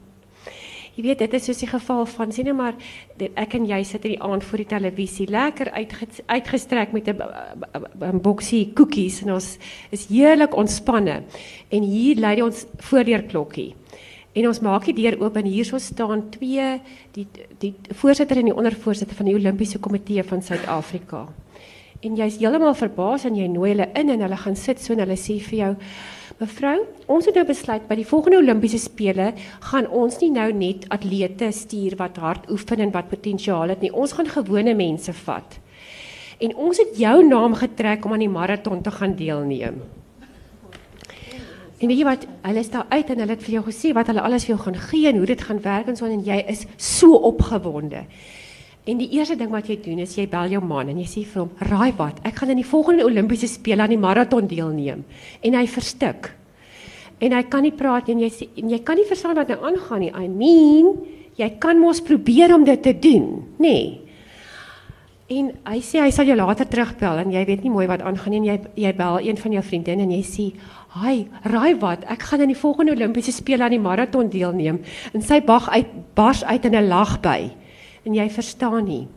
Jy 0.96 1.04
weet 1.04 1.20
dit 1.20 1.34
is 1.34 1.46
soos 1.46 1.58
die 1.58 1.70
geval 1.72 2.06
van 2.06 2.32
sien 2.32 2.46
nou 2.46 2.56
maar 2.56 2.76
dit, 3.18 3.32
ek 3.36 3.54
en 3.54 3.66
jy 3.66 3.84
sit 3.84 4.06
in 4.06 4.12
die 4.12 4.22
aand 4.22 4.44
voor 4.44 4.58
die 4.58 4.68
televisie 4.68 5.28
lekker 5.28 5.72
uitge, 5.72 6.08
uitgestrek 6.28 6.92
met 6.92 7.08
'n 7.08 8.20
boksie 8.22 8.74
koekies 8.74 9.22
en 9.22 9.34
ons 9.34 9.58
is 9.90 10.08
heerlik 10.08 10.56
ontspanne. 10.56 11.24
En 11.72 11.84
hier 11.84 12.16
lê 12.16 12.44
ons 12.44 12.66
voordeur 12.78 13.24
klokkie 13.24 13.74
En 14.32 14.48
ons 14.48 14.62
maak 14.64 14.86
die 14.88 14.96
deur 14.96 15.18
oop 15.20 15.36
en 15.42 15.48
hierso 15.50 15.80
staan 15.82 16.30
twee 16.32 16.68
die 17.16 17.28
die 17.60 17.74
voorsitter 18.00 18.40
en 18.40 18.48
die 18.48 18.56
ondervoorsitter 18.56 19.18
van 19.18 19.28
die 19.28 19.36
Olimpiese 19.36 19.80
Komitee 19.80 20.24
van 20.24 20.42
Suid-Afrika. 20.42 21.26
En 22.02 22.16
jy's 22.18 22.40
heeltemal 22.40 22.74
verbaas 22.80 23.28
en 23.28 23.36
jy 23.36 23.50
nooi 23.52 23.74
hulle 23.74 23.90
in 24.00 24.10
en 24.10 24.24
hulle 24.24 24.40
gaan 24.40 24.56
sit 24.56 24.80
so 24.82 24.96
en 24.96 25.04
hulle 25.04 25.20
sê 25.20 25.38
vir 25.52 25.58
jou 25.60 25.72
Mevrou, 26.42 26.80
ons 27.12 27.28
het 27.28 27.36
nou 27.38 27.44
besluit 27.46 27.84
by 27.86 28.00
die 28.00 28.08
volgende 28.08 28.40
Olimpiese 28.40 28.80
spele 28.82 29.28
gaan 29.68 29.86
ons 29.94 30.16
nie 30.24 30.32
nou 30.34 30.48
net 30.58 30.88
atlete 30.90 31.52
stuur 31.54 31.94
wat 32.00 32.18
hard 32.18 32.48
oefen 32.50 32.82
en 32.82 32.94
wat 32.96 33.12
potensiaal 33.12 33.76
het 33.76 33.84
nie. 33.86 33.92
Ons 33.94 34.16
gaan 34.18 34.32
gewone 34.32 34.74
mense 34.74 35.14
vat. 35.22 35.60
En 36.42 36.56
ons 36.58 36.82
het 36.82 36.98
jou 36.98 37.20
naam 37.28 37.54
getrek 37.60 38.08
om 38.08 38.16
aan 38.16 38.26
die 38.26 38.32
maraton 38.32 38.82
te 38.82 38.94
gaan 38.96 39.14
deelneem. 39.20 39.84
En 41.82 41.90
weet 41.90 41.98
jy 41.98 42.06
wat, 42.06 42.28
hulle 42.46 42.62
is 42.62 42.70
daar 42.70 42.86
uit 42.92 43.10
en 43.10 43.24
hulle 43.24 43.34
het 43.34 43.42
vir 43.42 43.56
jou 43.56 43.64
gesê 43.66 43.92
wat 43.98 44.12
hulle 44.12 44.22
alles 44.22 44.46
vir 44.46 44.54
jou 44.54 44.62
gaan 44.68 44.78
gee 44.78 45.10
en 45.10 45.18
hoe 45.18 45.30
dit 45.32 45.42
gaan 45.48 45.62
werk 45.64 45.90
en 45.90 45.98
so 45.98 46.06
en 46.06 46.22
jy 46.26 46.38
is 46.52 46.68
so 46.78 47.18
opgewonde. 47.32 48.04
En 48.90 48.98
die 48.98 49.10
eerste 49.18 49.38
ding 49.38 49.50
wat 49.54 49.70
jy 49.70 49.80
doen 49.82 50.02
is 50.02 50.14
jy 50.18 50.28
bel 50.30 50.54
jou 50.54 50.62
man 50.66 50.90
en 50.94 51.00
jy 51.02 51.08
sê 51.10 51.24
vir 51.26 51.42
hom, 51.42 51.50
"Raai 51.58 51.94
wat, 51.98 52.22
ek 52.24 52.36
gaan 52.36 52.50
in 52.50 52.62
die 52.62 52.66
volgende 52.66 53.06
Olimpiese 53.06 53.48
spele 53.48 53.82
aan 53.82 53.90
die 53.90 53.98
maraton 53.98 54.48
deelneem." 54.48 55.04
En 55.42 55.54
hy 55.54 55.68
verstik. 55.68 56.32
En 57.20 57.32
hy 57.32 57.44
kan 57.44 57.62
nie 57.64 57.72
praat 57.72 58.08
nie 58.08 58.14
en 58.16 58.22
jy 58.22 58.30
sê 58.30 58.48
en 58.58 58.70
jy 58.70 58.80
kan 58.80 58.96
nie 58.96 59.06
verstaan 59.06 59.36
wat 59.36 59.48
nou 59.48 59.58
aangaan 59.64 60.00
nie. 60.00 60.12
I 60.12 60.28
mean, 60.28 60.98
jy 61.38 61.50
kan 61.60 61.80
mos 61.80 62.02
probeer 62.02 62.54
om 62.54 62.64
dit 62.64 62.84
te 62.84 62.94
doen, 63.00 63.44
nê? 63.58 63.68
Nee. 63.68 64.02
En 65.32 65.52
hy 65.64 65.80
sê 65.80 66.02
hy 66.04 66.10
sal 66.12 66.28
jou 66.28 66.36
later 66.36 66.68
terugbel 66.68 67.22
en 67.22 67.32
jy 67.32 67.46
weet 67.48 67.64
nie 67.64 67.72
mooi 67.72 67.86
wat 67.88 68.02
aangaan 68.02 68.34
nie 68.34 68.40
en 68.42 68.48
jy 68.50 68.58
jy 68.84 68.92
bel 68.98 69.20
een 69.24 69.38
van 69.38 69.54
jou 69.56 69.64
vriendinne 69.64 70.04
en 70.04 70.12
jy 70.12 70.24
sê 70.28 70.48
Hi, 70.92 71.24
raai 71.48 71.78
wat? 71.80 72.02
Ek 72.12 72.26
gaan 72.28 72.42
in 72.44 72.50
die 72.52 72.60
volgende 72.60 72.92
Olimpiese 72.92 73.32
spele 73.32 73.64
aan 73.64 73.72
die 73.72 73.80
maraton 73.80 74.28
deelneem. 74.28 74.82
En 75.16 75.24
sy 75.24 75.40
bag 75.40 75.70
uit 75.72 75.88
bars 76.16 76.44
uit 76.44 76.66
in 76.66 76.76
'n 76.76 76.88
lag 76.88 77.22
by. 77.22 77.52
en 78.06 78.16
jy 78.18 78.30
verstaan 78.30 78.86
nie. 78.86 79.08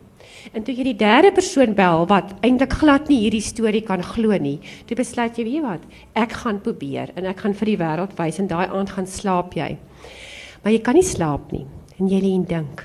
En 0.53 0.65
toe 0.65 0.75
jy 0.77 0.85
die 0.91 0.99
derde 1.01 1.31
persoon 1.33 1.75
bel 1.75 2.05
wat 2.11 2.35
eintlik 2.45 2.73
glad 2.73 3.09
nie 3.09 3.23
hierdie 3.23 3.45
storie 3.45 3.83
kan 3.87 4.03
glo 4.05 4.37
nie, 4.39 4.59
toe 4.87 4.97
besluit 4.99 5.39
jy, 5.39 5.45
weet 5.45 5.65
wat, 5.65 5.87
ek 6.15 6.33
gaan 6.33 6.61
probeer 6.61 7.13
en 7.17 7.25
ek 7.31 7.41
gaan 7.45 7.55
vir 7.55 7.67
die 7.67 7.79
wêreld 7.81 8.19
wys 8.19 8.41
en 8.43 8.51
daai 8.51 8.67
aand 8.67 8.91
gaan 8.91 9.07
slaap 9.07 9.55
jy. 9.57 9.79
Maar 10.63 10.73
jy 10.73 10.83
kan 10.85 10.95
nie 10.95 11.07
slaap 11.07 11.53
nie 11.53 11.65
en 11.99 12.09
jy 12.09 12.21
lê 12.21 12.35
en 12.35 12.45
dink. 12.45 12.85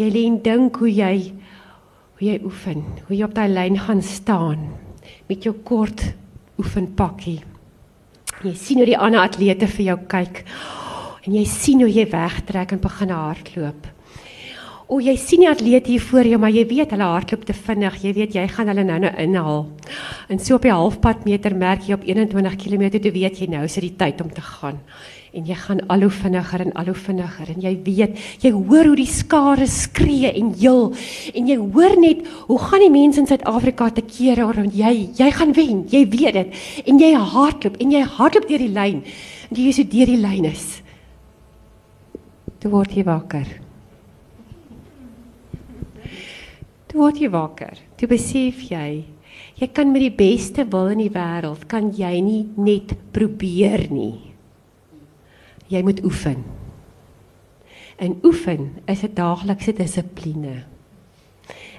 Jy 0.00 0.10
lê 0.10 0.26
en 0.26 0.42
dink 0.42 0.76
hoe 0.82 0.90
jy 0.90 1.14
hoe 2.18 2.26
jy 2.26 2.40
oefen, 2.44 2.84
hoe 3.06 3.16
jy 3.16 3.24
op 3.24 3.34
daai 3.34 3.48
lyn 3.48 3.78
gaan 3.78 4.02
staan 4.02 4.68
met 5.28 5.42
jou 5.44 5.54
kort 5.64 6.14
oefenpakkie. 6.58 7.51
Jy 8.42 8.56
sien 8.58 8.80
hoe 8.82 8.86
die 8.88 8.98
ander 8.98 9.22
atlete 9.22 9.68
vir 9.70 9.84
jou 9.92 9.98
kyk. 10.10 10.40
En 11.22 11.34
jy 11.36 11.44
sien 11.46 11.82
hoe 11.84 11.90
jy 11.90 12.08
wegtrek 12.10 12.72
en 12.74 12.80
begin 12.82 13.12
hardloop. 13.14 13.84
O, 14.90 14.98
jy 14.98 15.14
sien 15.16 15.44
die 15.44 15.48
atleet 15.48 15.86
hier 15.86 16.02
voor 16.02 16.26
jou, 16.26 16.40
maar 16.42 16.50
jy 16.50 16.64
weet 16.68 16.90
hulle 16.92 17.06
hardloop 17.06 17.46
te 17.46 17.54
vinnig. 17.54 18.00
Jy 18.02 18.12
weet 18.16 18.34
jy 18.34 18.42
gaan 18.50 18.72
hulle 18.72 18.82
nou-nou 18.88 19.12
inhaal. 19.22 19.62
En 20.26 20.42
so 20.42 20.58
op 20.58 20.66
die 20.66 20.74
halfpad 20.74 21.22
meter 21.28 21.54
merk 21.54 21.86
jy 21.86 21.94
op 21.94 22.08
21 22.08 22.58
km 22.64 22.88
toe 22.98 23.14
weet 23.14 23.38
jy 23.40 23.48
nou 23.54 23.62
is 23.68 23.78
dit 23.78 23.86
die 23.86 23.96
tyd 24.02 24.24
om 24.26 24.34
te 24.34 24.42
gaan. 24.42 24.82
En 25.32 25.46
jy 25.48 25.54
gaan 25.56 25.78
al 25.88 26.02
hoe 26.04 26.12
vinniger 26.12 26.60
en 26.60 26.74
al 26.76 26.90
hoe 26.90 26.98
vinniger 26.98 27.48
en 27.54 27.62
jy 27.64 27.70
weet, 27.86 28.18
jy 28.44 28.50
hoor 28.52 28.90
hoe 28.90 28.96
die 28.98 29.08
skare 29.08 29.64
skree 29.64 30.28
en 30.28 30.50
jul 30.60 30.90
en 31.32 31.46
jy 31.48 31.54
hoor 31.56 31.94
net 31.96 32.26
hoe 32.50 32.58
gaan 32.60 32.82
die 32.84 32.92
mense 32.92 33.22
in 33.22 33.28
Suid-Afrika 33.30 33.86
te 33.96 34.04
kere 34.04 34.44
want 34.44 34.74
jy 34.76 34.90
jy 35.16 35.30
gaan 35.32 35.54
wen, 35.56 35.86
jy 35.88 36.02
weet 36.12 36.36
dit. 36.36 36.58
En 36.84 37.00
jy 37.00 37.14
hardloop 37.16 37.78
en 37.80 37.94
jy 37.94 38.02
hardloop 38.04 38.48
deur 38.50 38.60
die 38.60 38.74
lyn. 38.76 39.00
En 39.48 39.56
jy 39.56 39.70
is 39.70 39.78
so 39.80 39.88
deur 39.88 40.12
die 40.12 40.20
lyn 40.20 40.48
is. 40.50 40.66
Toe 42.60 42.70
word 42.74 42.92
jy 42.92 43.04
wakker. 43.08 43.48
Toe 46.92 47.00
word 47.00 47.22
jy 47.24 47.30
wakker. 47.32 47.80
Toe 47.96 48.10
besef 48.10 48.60
jy 48.68 49.06
jy 49.62 49.70
kan 49.72 49.94
met 49.94 50.02
die 50.04 50.12
beste 50.12 50.66
wil 50.68 50.92
in 50.92 51.00
die 51.06 51.12
wêreld 51.14 51.64
kan 51.70 51.88
jy 51.96 52.12
nie 52.20 52.42
net 52.60 52.92
probeer 53.14 53.86
nie. 53.88 54.31
Jy 55.72 55.80
moet 55.86 56.02
oefen. 56.04 56.42
En 57.96 58.18
oefen 58.24 58.82
is 58.84 59.02
'n 59.02 59.14
daaglikse 59.14 59.72
dissipline. 59.72 60.64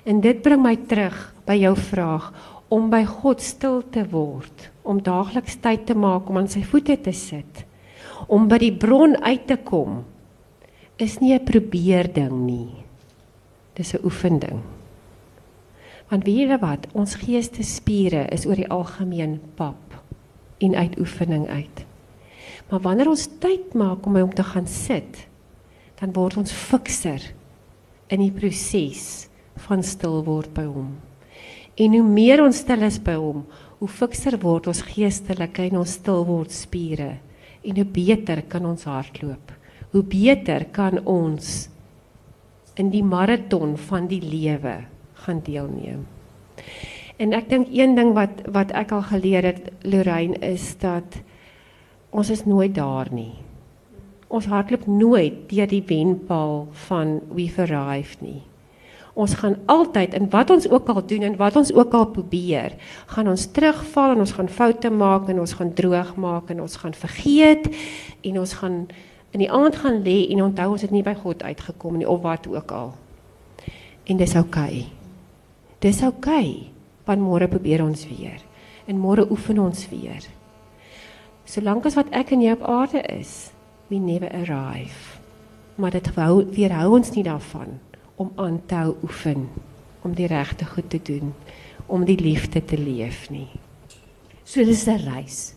En 0.04 0.22
dit 0.22 0.42
bring 0.42 0.62
my 0.62 0.76
terug 0.76 1.34
by 1.46 1.54
jou 1.54 1.76
vraag 1.78 2.34
om 2.68 2.90
by 2.90 3.04
God 3.06 3.42
stil 3.42 3.84
te 3.90 4.02
word, 4.10 4.72
om 4.82 5.02
daagliks 5.04 5.60
tyd 5.62 5.86
te 5.86 5.96
maak 5.96 6.30
om 6.30 6.38
aan 6.38 6.50
sy 6.50 6.64
voete 6.64 6.98
te 7.02 7.12
sit, 7.12 7.66
om 8.28 8.48
by 8.48 8.58
die 8.58 8.74
bron 8.74 9.16
uit 9.24 9.48
te 9.48 9.58
kom. 9.58 10.04
Is 10.98 11.20
nie 11.20 11.34
'n 11.34 11.46
probeer 11.46 12.14
ding 12.14 12.46
nie. 12.46 12.84
Dis 13.74 13.94
'n 13.94 14.06
oefen 14.06 14.40
ding. 14.40 14.62
Want 16.10 16.26
weet 16.26 16.50
jy 16.50 16.60
wat, 16.60 16.88
ons 16.94 17.16
geestesspiere 17.16 18.28
is 18.32 18.46
oor 18.46 18.56
die 18.56 18.70
algemeen 18.70 19.40
pap 19.56 20.04
en 20.58 20.76
uit 20.76 21.00
oefening 21.00 21.48
uit. 21.48 21.86
Maar 22.74 22.82
wanneer 22.82 23.12
ons 23.12 23.28
tyd 23.38 23.76
maak 23.78 24.08
om 24.10 24.16
om 24.18 24.32
te 24.34 24.44
gaan 24.44 24.66
sit, 24.66 25.28
dan 26.02 26.10
word 26.16 26.40
ons 26.42 26.50
fikser 26.50 27.22
in 28.10 28.22
die 28.24 28.34
proses 28.34 29.28
van 29.68 29.84
stil 29.86 30.24
word 30.26 30.50
by 30.56 30.64
hom. 30.66 30.88
En 31.78 31.94
hoe 31.94 32.08
meer 32.08 32.42
ons 32.42 32.64
stil 32.64 32.82
is 32.88 32.98
by 32.98 33.14
hom, 33.14 33.44
hoe 33.78 33.90
fikser 33.90 34.40
word 34.42 34.72
ons 34.72 34.82
geestelike 34.88 35.68
en 35.68 35.78
ons 35.84 35.94
stil 36.00 36.26
word 36.26 36.50
spiere 36.50 37.12
en 37.62 37.78
hoe 37.78 37.86
beter 37.86 38.42
kan 38.50 38.66
ons 38.66 38.88
hardloop. 38.90 39.54
Hoe 39.94 40.02
beter 40.02 40.66
kan 40.74 40.98
ons 41.06 41.68
in 42.82 42.90
die 42.90 43.04
maraton 43.06 43.76
van 43.86 44.10
die 44.10 44.22
lewe 44.24 44.80
gaan 45.28 45.44
deelneem. 45.46 46.08
En 47.22 47.38
ek 47.38 47.54
dink 47.54 47.70
een 47.70 47.94
ding 47.94 48.16
wat 48.18 48.42
wat 48.50 48.74
ek 48.74 48.96
al 48.98 49.06
geleer 49.12 49.46
het 49.52 49.70
Lorraine 49.86 50.42
is 50.42 50.72
dat 50.82 51.22
ons 52.14 52.30
is 52.30 52.46
nooit 52.46 52.74
daar 52.76 53.10
nie. 53.12 53.34
Ons 54.34 54.48
hardloop 54.50 54.86
nooit 54.90 55.44
deur 55.50 55.70
die 55.70 55.84
wenpaal 55.86 56.68
van 56.88 57.20
we've 57.34 57.62
arrived 57.62 58.22
nie. 58.22 58.42
Ons 59.14 59.36
gaan 59.38 59.60
altyd 59.70 60.16
en 60.18 60.30
wat 60.34 60.50
ons 60.50 60.66
ook 60.70 60.90
al 60.90 61.04
doen 61.06 61.26
en 61.28 61.38
wat 61.38 61.58
ons 61.60 61.70
ook 61.74 61.94
al 61.94 62.08
probeer, 62.16 62.74
gaan 63.14 63.30
ons 63.30 63.46
terugval 63.54 64.16
en 64.16 64.24
ons 64.26 64.34
gaan 64.34 64.50
foute 64.50 64.90
maak 64.90 65.30
en 65.30 65.44
ons 65.44 65.54
gaan 65.54 65.74
droog 65.74 66.16
maak 66.18 66.50
en 66.50 66.64
ons 66.66 66.78
gaan 66.82 66.98
vergeet 66.98 67.70
en 68.26 68.40
ons 68.42 68.54
gaan 68.62 68.88
in 69.34 69.42
die 69.42 69.52
aand 69.52 69.78
gaan 69.82 70.02
lê 70.06 70.18
en 70.34 70.44
onthou 70.50 70.72
ons 70.74 70.82
het 70.82 70.94
nie 70.94 71.06
by 71.06 71.14
God 71.22 71.46
uitgekom 71.46 71.98
nie 72.02 72.10
of 72.10 72.22
wat 72.26 72.50
ook 72.50 72.74
al. 72.74 72.94
En 74.10 74.18
dis 74.18 74.36
oukei. 74.36 74.82
Okay. 74.82 75.02
Dis 75.80 76.02
oukei. 76.02 76.48
Okay, 76.50 76.74
want 77.06 77.22
môre 77.22 77.48
probeer 77.52 77.84
ons 77.84 78.06
weer. 78.08 78.42
En 78.88 79.00
môre 79.00 79.26
oefen 79.32 79.60
ons 79.60 79.88
weer. 79.92 80.26
Solank 81.44 81.86
as 81.86 81.98
wat 82.00 82.12
ek 82.16 82.32
en 82.32 82.42
jy 82.42 82.54
op 82.56 82.64
aarde 82.64 83.02
is, 83.12 83.52
we 83.92 84.00
never 84.00 84.32
arrive. 84.32 85.20
Maar 85.76 85.92
dit 85.92 86.08
hou 86.16 86.46
weerhou 86.54 86.94
ons 87.00 87.12
nie 87.16 87.24
daarvan 87.26 87.80
om 88.22 88.32
aan 88.36 88.62
te 88.66 88.76
hou 88.76 88.96
oefen, 89.04 89.50
om 90.02 90.14
die 90.16 90.28
regte 90.28 90.66
goed 90.66 90.90
te 90.90 91.00
doen, 91.04 91.34
om 91.86 92.06
die 92.06 92.20
liefde 92.20 92.62
te 92.64 92.78
leef 92.78 93.30
nie. 93.30 93.50
So 94.44 94.64
dis 94.64 94.88
'n 94.88 95.02
reis. 95.04 95.56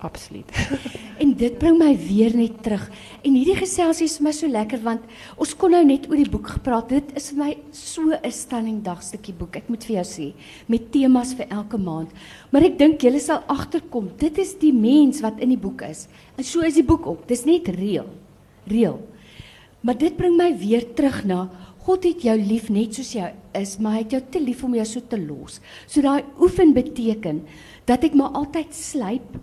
Absoluut. 0.00 0.48
en 1.22 1.32
dit 1.36 1.56
bring 1.60 1.76
my 1.76 1.90
weer 2.00 2.32
net 2.36 2.62
terug. 2.64 2.86
En 3.20 3.34
hierdie 3.36 3.58
geselsie 3.58 4.06
is 4.08 4.16
vir 4.16 4.24
my 4.24 4.32
so 4.32 4.48
lekker 4.48 4.80
want 4.84 5.04
ons 5.36 5.52
kon 5.60 5.74
nou 5.76 5.82
net 5.84 6.06
oor 6.08 6.16
die 6.16 6.30
boek 6.32 6.54
gepraat. 6.54 6.88
Dit 6.88 7.12
is 7.20 7.28
vir 7.34 7.40
my 7.42 7.50
so 7.76 8.08
'n 8.16 8.32
stunning 8.32 8.80
dagstukkie 8.86 9.36
boek. 9.36 9.60
Ek 9.60 9.68
moet 9.68 9.84
vir 9.84 10.00
jou 10.00 10.06
sê, 10.08 10.32
met 10.68 10.90
temas 10.92 11.34
vir 11.36 11.52
elke 11.52 11.76
maand. 11.76 12.08
Maar 12.50 12.64
ek 12.70 12.78
dink 12.78 13.02
julle 13.02 13.20
sal 13.20 13.44
agterkom, 13.46 14.10
dit 14.16 14.38
is 14.38 14.54
die 14.54 14.72
mens 14.72 15.20
wat 15.20 15.38
in 15.40 15.50
die 15.50 15.60
boek 15.60 15.82
is. 15.82 16.08
En 16.38 16.44
so 16.44 16.60
is 16.60 16.74
die 16.74 16.86
boek 16.86 17.06
ook. 17.06 17.28
Dis 17.28 17.44
net 17.44 17.68
reël. 17.68 18.08
Reël. 18.66 19.00
Maar 19.82 19.98
dit 19.98 20.16
bring 20.16 20.36
my 20.36 20.56
weer 20.56 20.94
terug 20.94 21.24
na 21.24 21.48
God 21.80 22.04
het 22.04 22.22
jou 22.22 22.36
lief 22.36 22.68
net 22.68 22.94
soos 22.94 23.14
jy 23.16 23.30
is, 23.56 23.78
maar 23.80 23.96
hy 23.96 24.02
het 24.04 24.12
jou 24.12 24.20
te 24.30 24.40
lief 24.40 24.64
om 24.64 24.74
jou 24.76 24.84
so 24.84 25.00
te 25.00 25.16
los. 25.16 25.60
So 25.88 26.04
daai 26.04 26.24
oefen 26.40 26.74
beteken 26.76 27.40
dat 27.88 28.04
ek 28.04 28.14
maar 28.14 28.36
altyd 28.36 28.74
slyp 28.76 29.38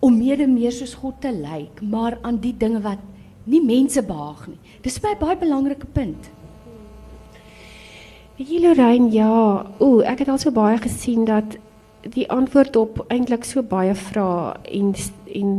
om 0.00 0.18
meer 0.18 0.40
en 0.40 0.54
meer 0.54 0.72
soos 0.74 0.94
God 0.94 1.20
te 1.20 1.32
lyk, 1.34 1.82
maar 1.82 2.18
aan 2.22 2.38
die 2.42 2.54
dinge 2.56 2.80
wat 2.84 3.02
nie 3.48 3.62
mense 3.64 4.02
behaag 4.04 4.46
nie. 4.50 4.58
Dis 4.84 5.00
my 5.02 5.14
baie 5.18 5.38
belangrike 5.40 5.88
punt. 5.94 6.28
Weet 8.38 8.52
jy 8.52 8.60
Lorraine, 8.62 9.10
ja, 9.10 9.64
o, 9.82 9.98
ek 10.06 10.22
het 10.22 10.30
al 10.30 10.38
so 10.38 10.54
baie 10.54 10.78
gesien 10.78 11.24
dat 11.26 11.56
die 12.14 12.28
antwoord 12.30 12.76
op 12.78 13.00
eintlik 13.10 13.44
so 13.44 13.64
baie 13.66 13.94
vrae 13.98 14.54
en 14.70 14.92
en 15.34 15.50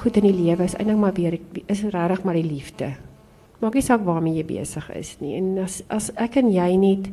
goed 0.00 0.16
in 0.16 0.28
die 0.28 0.36
lewe 0.36 0.64
is 0.64 0.76
eintlik 0.78 1.00
maar 1.00 1.16
weer 1.16 1.38
is 1.66 1.82
regtig 1.82 2.22
maar 2.24 2.38
die 2.38 2.46
liefde. 2.46 2.92
Maak 3.60 3.74
nie 3.74 3.84
saak 3.84 4.06
waarmee 4.06 4.38
jy 4.38 4.46
besig 4.46 4.86
is 4.96 5.16
nie. 5.20 5.34
En 5.36 5.58
as 5.64 5.82
as 5.90 6.08
ek 6.16 6.38
en 6.40 6.52
jy 6.54 6.70
net 6.80 7.10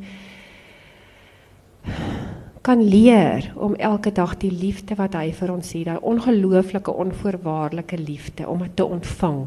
kan 2.68 2.88
leer 2.88 3.52
om 3.56 3.74
elke 3.74 4.12
dag 4.12 4.36
die 4.36 4.52
liefde 4.52 4.92
wat 4.98 5.14
hy 5.16 5.30
vir 5.32 5.52
ons 5.54 5.70
het, 5.72 5.86
daai 5.88 6.02
ongelooflike 6.04 6.92
onvoorwaardelike 6.92 7.96
liefde 7.96 8.44
om 8.44 8.60
dit 8.60 8.74
te 8.76 8.84
ontvang. 8.84 9.38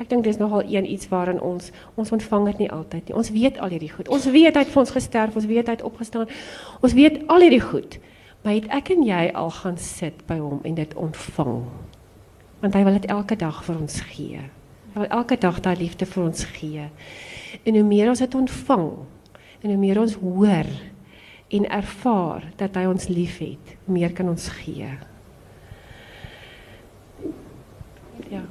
Ek 0.00 0.08
dink 0.08 0.24
dis 0.24 0.38
nogal 0.40 0.64
een 0.64 0.88
iets 0.88 1.10
waarin 1.12 1.40
ons 1.44 1.68
ons 2.00 2.12
ontvang 2.16 2.46
dit 2.48 2.62
nie 2.62 2.70
altyd 2.72 3.10
nie. 3.10 3.16
Ons 3.20 3.28
weet 3.34 3.58
al 3.60 3.74
hierdie 3.74 3.90
goed. 3.92 4.08
Ons 4.08 4.24
weet 4.24 4.56
hy 4.56 4.62
het 4.64 4.72
vir 4.72 4.80
ons 4.80 4.92
gesterf, 4.94 5.36
ons 5.36 5.48
weet 5.50 5.68
hy 5.68 5.74
het 5.76 5.84
opgestaan. 5.84 6.32
Ons 6.80 6.96
weet 6.96 7.18
al 7.28 7.44
hierdie 7.44 7.60
goed. 7.60 7.98
Maar 8.40 8.56
het 8.56 8.70
ek 8.78 8.88
en 8.96 9.04
jy 9.04 9.26
al 9.42 9.52
gaan 9.58 9.76
sit 9.76 10.24
by 10.30 10.38
hom 10.40 10.64
en 10.64 10.78
dit 10.80 10.94
ontvang? 10.96 11.58
Want 12.62 12.78
hy 12.78 12.86
wil 12.88 12.96
dit 12.96 13.10
elke 13.12 13.36
dag 13.36 13.60
vir 13.66 13.82
ons 13.82 13.98
gee. 14.14 14.46
Hy 14.94 15.02
wil 15.02 15.12
elke 15.18 15.36
dag 15.36 15.60
daai 15.60 15.76
liefde 15.82 16.08
vir 16.08 16.24
ons 16.24 16.48
gee. 16.56 16.88
En 17.68 17.76
hoe 17.76 17.84
meer 17.84 18.08
ons 18.14 18.24
dit 18.24 18.40
ontvang, 18.40 18.88
en 19.60 19.70
hoe 19.74 19.78
meer 19.84 20.00
ons 20.00 20.16
hoor 20.24 20.72
en 21.52 21.68
ervaar 21.68 22.46
dat 22.56 22.76
hy 22.78 22.86
ons 22.88 23.08
liefhet, 23.12 23.74
meer 23.84 24.12
kan 24.16 24.28
ons 24.32 24.48
gee. 24.62 24.88
Ja. 28.32 28.42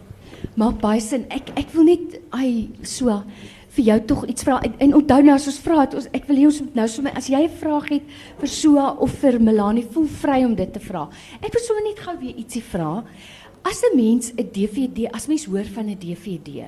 Maar 0.57 0.77
baie 0.81 1.01
sin, 1.01 1.25
ek 1.33 1.53
ek 1.59 1.73
wil 1.73 1.87
net 1.89 2.19
ai 2.35 2.69
so 2.85 3.21
vir 3.71 3.85
jou 3.87 3.97
tog 4.09 4.25
iets 4.27 4.43
vra 4.43 4.57
en, 4.67 4.73
en 4.83 4.95
onthou 4.99 5.21
nou 5.23 5.35
as 5.37 5.47
ons 5.47 5.59
vra 5.63 5.77
het 5.85 5.93
ons 5.95 6.07
ek 6.17 6.25
wil 6.27 6.41
hê 6.41 6.47
ons 6.49 6.57
moet 6.65 6.79
nou 6.81 6.87
sommer 6.91 7.13
as 7.15 7.29
jy 7.31 7.39
'n 7.45 7.59
vraag 7.61 7.87
het 7.89 8.05
vir 8.39 8.49
Soa 8.51 8.87
of 8.99 9.13
vir 9.21 9.39
Melanie 9.39 9.87
voel 9.93 10.07
vry 10.07 10.43
om 10.43 10.55
dit 10.55 10.73
te 10.73 10.79
vra. 10.79 11.07
Ek 11.41 11.53
wil 11.53 11.63
sommer 11.63 11.83
net 11.83 11.99
gou 11.99 12.17
weer 12.19 12.35
ietsie 12.35 12.63
vra. 12.63 13.03
As 13.63 13.83
'n 13.83 13.95
mens 13.95 14.33
'n 14.33 14.49
DVD, 14.51 15.07
as 15.13 15.27
mens 15.27 15.45
hoor 15.45 15.65
van 15.65 15.89
'n 15.89 15.97
DVD 15.97 16.65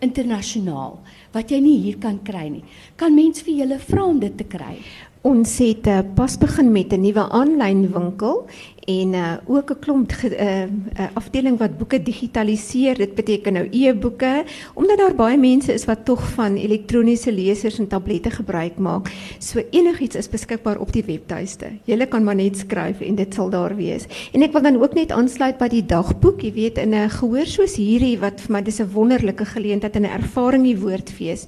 internasionaal 0.00 1.00
wat 1.32 1.50
jy 1.50 1.60
nie 1.60 1.78
hier 1.80 1.98
kan 1.98 2.22
kry 2.22 2.48
nie, 2.48 2.64
kan 2.96 3.14
mens 3.14 3.42
vir 3.42 3.54
julle 3.54 3.78
vra 3.78 4.04
om 4.04 4.20
dit 4.20 4.36
te 4.36 4.44
kry. 4.44 4.78
Ons 5.24 5.52
het 5.58 5.86
uh, 5.88 6.02
pas 6.14 6.34
begin 6.36 6.68
met 6.72 6.92
'n 6.92 7.00
nuwe 7.00 7.24
aanlyn 7.32 7.88
winkel 7.92 8.44
en 8.84 9.12
uh, 9.14 9.32
ook 9.46 9.70
'n 9.70 9.78
klomp 9.80 10.12
'n 10.12 10.32
uh, 10.32 10.62
uh, 10.62 11.08
afdeling 11.14 11.58
wat 11.58 11.78
boeke 11.78 12.02
digitaliseer. 12.02 12.96
Dit 12.96 13.14
beteken 13.14 13.52
nou 13.52 13.68
e-boeke 13.70 14.44
omdat 14.74 14.98
daar 14.98 15.14
baie 15.14 15.38
mense 15.38 15.72
is 15.72 15.84
wat 15.84 16.04
tog 16.04 16.32
van 16.32 16.56
elektroniese 16.56 17.32
lesers 17.32 17.78
en 17.78 17.86
tablette 17.86 18.30
gebruik 18.30 18.76
maak. 18.78 19.08
So 19.38 19.62
enigiets 19.70 20.16
is 20.16 20.28
beskikbaar 20.28 20.78
op 20.78 20.92
die 20.92 21.04
webtuiste. 21.04 21.66
Jy 21.84 22.06
kan 22.06 22.24
maar 22.24 22.34
net 22.34 22.56
skryf 22.56 23.00
en 23.00 23.14
dit 23.14 23.34
sal 23.34 23.50
daar 23.50 23.76
wees. 23.76 24.04
En 24.32 24.42
ek 24.42 24.52
wil 24.52 24.62
dan 24.62 24.82
ook 24.82 24.94
net 24.94 25.12
aansluit 25.12 25.58
by 25.58 25.68
die 25.68 25.86
dagboek, 25.86 26.42
jy 26.42 26.52
weet 26.52 26.78
in 26.78 26.94
'n 26.94 27.10
gehoor 27.10 27.46
soos 27.46 27.76
hierdie 27.76 28.18
wat 28.18 28.40
vir 28.40 28.52
my 28.52 28.62
dis 28.62 28.80
'n 28.80 28.92
wonderlike 28.92 29.44
geleentheid 29.44 29.96
en 29.96 30.02
'n 30.02 30.20
ervaring 30.20 30.64
die 30.64 30.78
woordfees. 30.78 31.46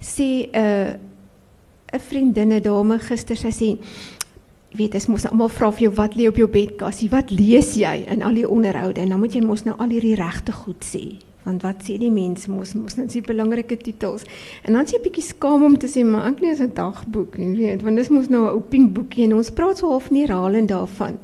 Sê 0.00 0.48
'n 1.92 2.50
uh, 2.50 2.56
'n 2.56 2.62
dame 2.62 2.98
gister 2.98 3.36
sy 3.36 3.50
sê 3.50 3.78
weet 4.76 4.94
as 4.94 5.08
mos 5.08 5.24
nou 5.24 5.32
almal 5.34 5.50
vra 5.52 5.70
vir 5.72 5.88
jou 5.88 5.92
wat 5.98 6.14
lê 6.16 6.28
op 6.28 6.38
jou 6.40 6.48
bedkassie? 6.48 7.10
Wat 7.12 7.30
lees 7.30 7.74
jy 7.76 8.06
in 8.08 8.22
al 8.24 8.34
die 8.34 8.48
onderhoude? 8.48 9.00
En 9.00 9.12
dan 9.12 9.20
moet 9.20 9.34
jy 9.34 9.42
mos 9.44 9.66
nou 9.66 9.76
al 9.78 9.92
hierdie 9.92 10.16
regte 10.16 10.52
goed 10.52 10.84
sê. 10.84 11.18
Want 11.44 11.64
wat 11.66 11.82
sê 11.82 11.98
die 11.98 12.10
mense 12.10 12.50
mos 12.50 12.74
mos 12.78 12.96
net 12.96 13.12
die 13.12 13.24
belangrike 13.26 13.76
titels. 13.76 14.24
En 14.64 14.78
dan 14.78 14.86
sê 14.86 14.96
jy 14.96 15.02
bietjie 15.08 15.26
skaam 15.26 15.64
om 15.66 15.76
te 15.76 15.90
sê 15.90 16.04
maar 16.06 16.30
ek 16.30 16.40
lees 16.40 16.60
'n 16.60 16.72
dagboek 16.74 17.36
jy 17.36 17.52
weet 17.56 17.82
want 17.82 17.96
dis 17.96 18.08
mos 18.08 18.28
nou 18.28 18.46
'n 18.46 18.54
ooping 18.56 18.92
boekie 18.94 19.24
en 19.24 19.34
ons 19.34 19.50
praat 19.50 19.78
so 19.78 19.90
half 19.90 20.08
herhalend 20.08 20.68
daarvan. 20.68 21.18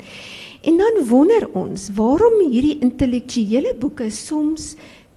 En 0.61 0.77
dan 0.77 1.07
wonder 1.07 1.49
ons 1.53 1.89
waarom 1.95 2.51
hierdie 2.51 2.79
intellektuele 2.81 3.75
boeke 3.79 4.09
soms 4.11 4.75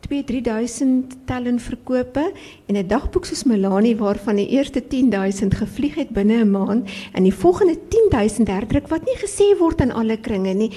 2-3000 0.09 1.25
tellen 1.25 1.59
verkope 1.61 2.33
en 2.67 2.77
'n 2.77 2.87
dagboek 2.87 3.25
soos 3.25 3.45
Melanie 3.45 3.97
waarvan 3.97 4.37
die 4.37 4.49
eerste 4.49 4.87
10000 4.87 5.55
gevlieg 5.55 5.95
het 5.95 6.11
binne 6.11 6.45
'n 6.45 6.51
maand 6.51 6.91
en 7.13 7.23
die 7.23 7.35
volgende 7.35 7.79
10000 7.89 8.49
herdruk 8.49 8.89
wat 8.89 9.05
nie 9.05 9.17
gesê 9.17 9.59
word 9.59 9.81
in 9.81 9.93
alle 9.93 10.17
kringe 10.17 10.55
nie 10.55 10.71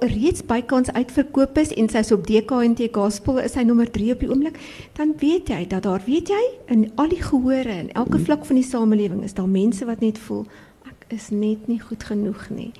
reeds 0.00 0.42
bykans 0.42 0.90
uitverkoop 0.92 1.58
is 1.58 1.70
en 1.72 1.88
sy's 1.88 2.10
op 2.10 2.26
DKNT 2.26 2.88
Gospel 2.92 3.38
is 3.38 3.54
hy 3.54 3.62
nommer 3.62 3.90
3 3.90 4.12
op 4.12 4.20
die 4.20 4.30
oomblik 4.30 4.58
dan 4.98 5.14
weet 5.18 5.48
jy 5.48 5.66
dat 5.66 5.82
daar 5.82 6.02
weet 6.04 6.28
jy 6.28 6.42
in 6.66 6.90
al 6.96 7.08
die 7.08 7.22
gehore 7.22 7.70
en 7.70 7.92
elke 7.92 8.18
vlak 8.18 8.44
van 8.46 8.58
die 8.58 8.66
samelewing 8.66 9.22
is 9.22 9.34
daar 9.34 9.48
mense 9.48 9.86
wat 9.86 10.00
net 10.00 10.18
voel 10.18 10.46
ek 10.90 11.12
is 11.14 11.30
net 11.30 11.68
nie 11.68 11.78
goed 11.78 12.02
genoeg 12.02 12.50
nie 12.50 12.72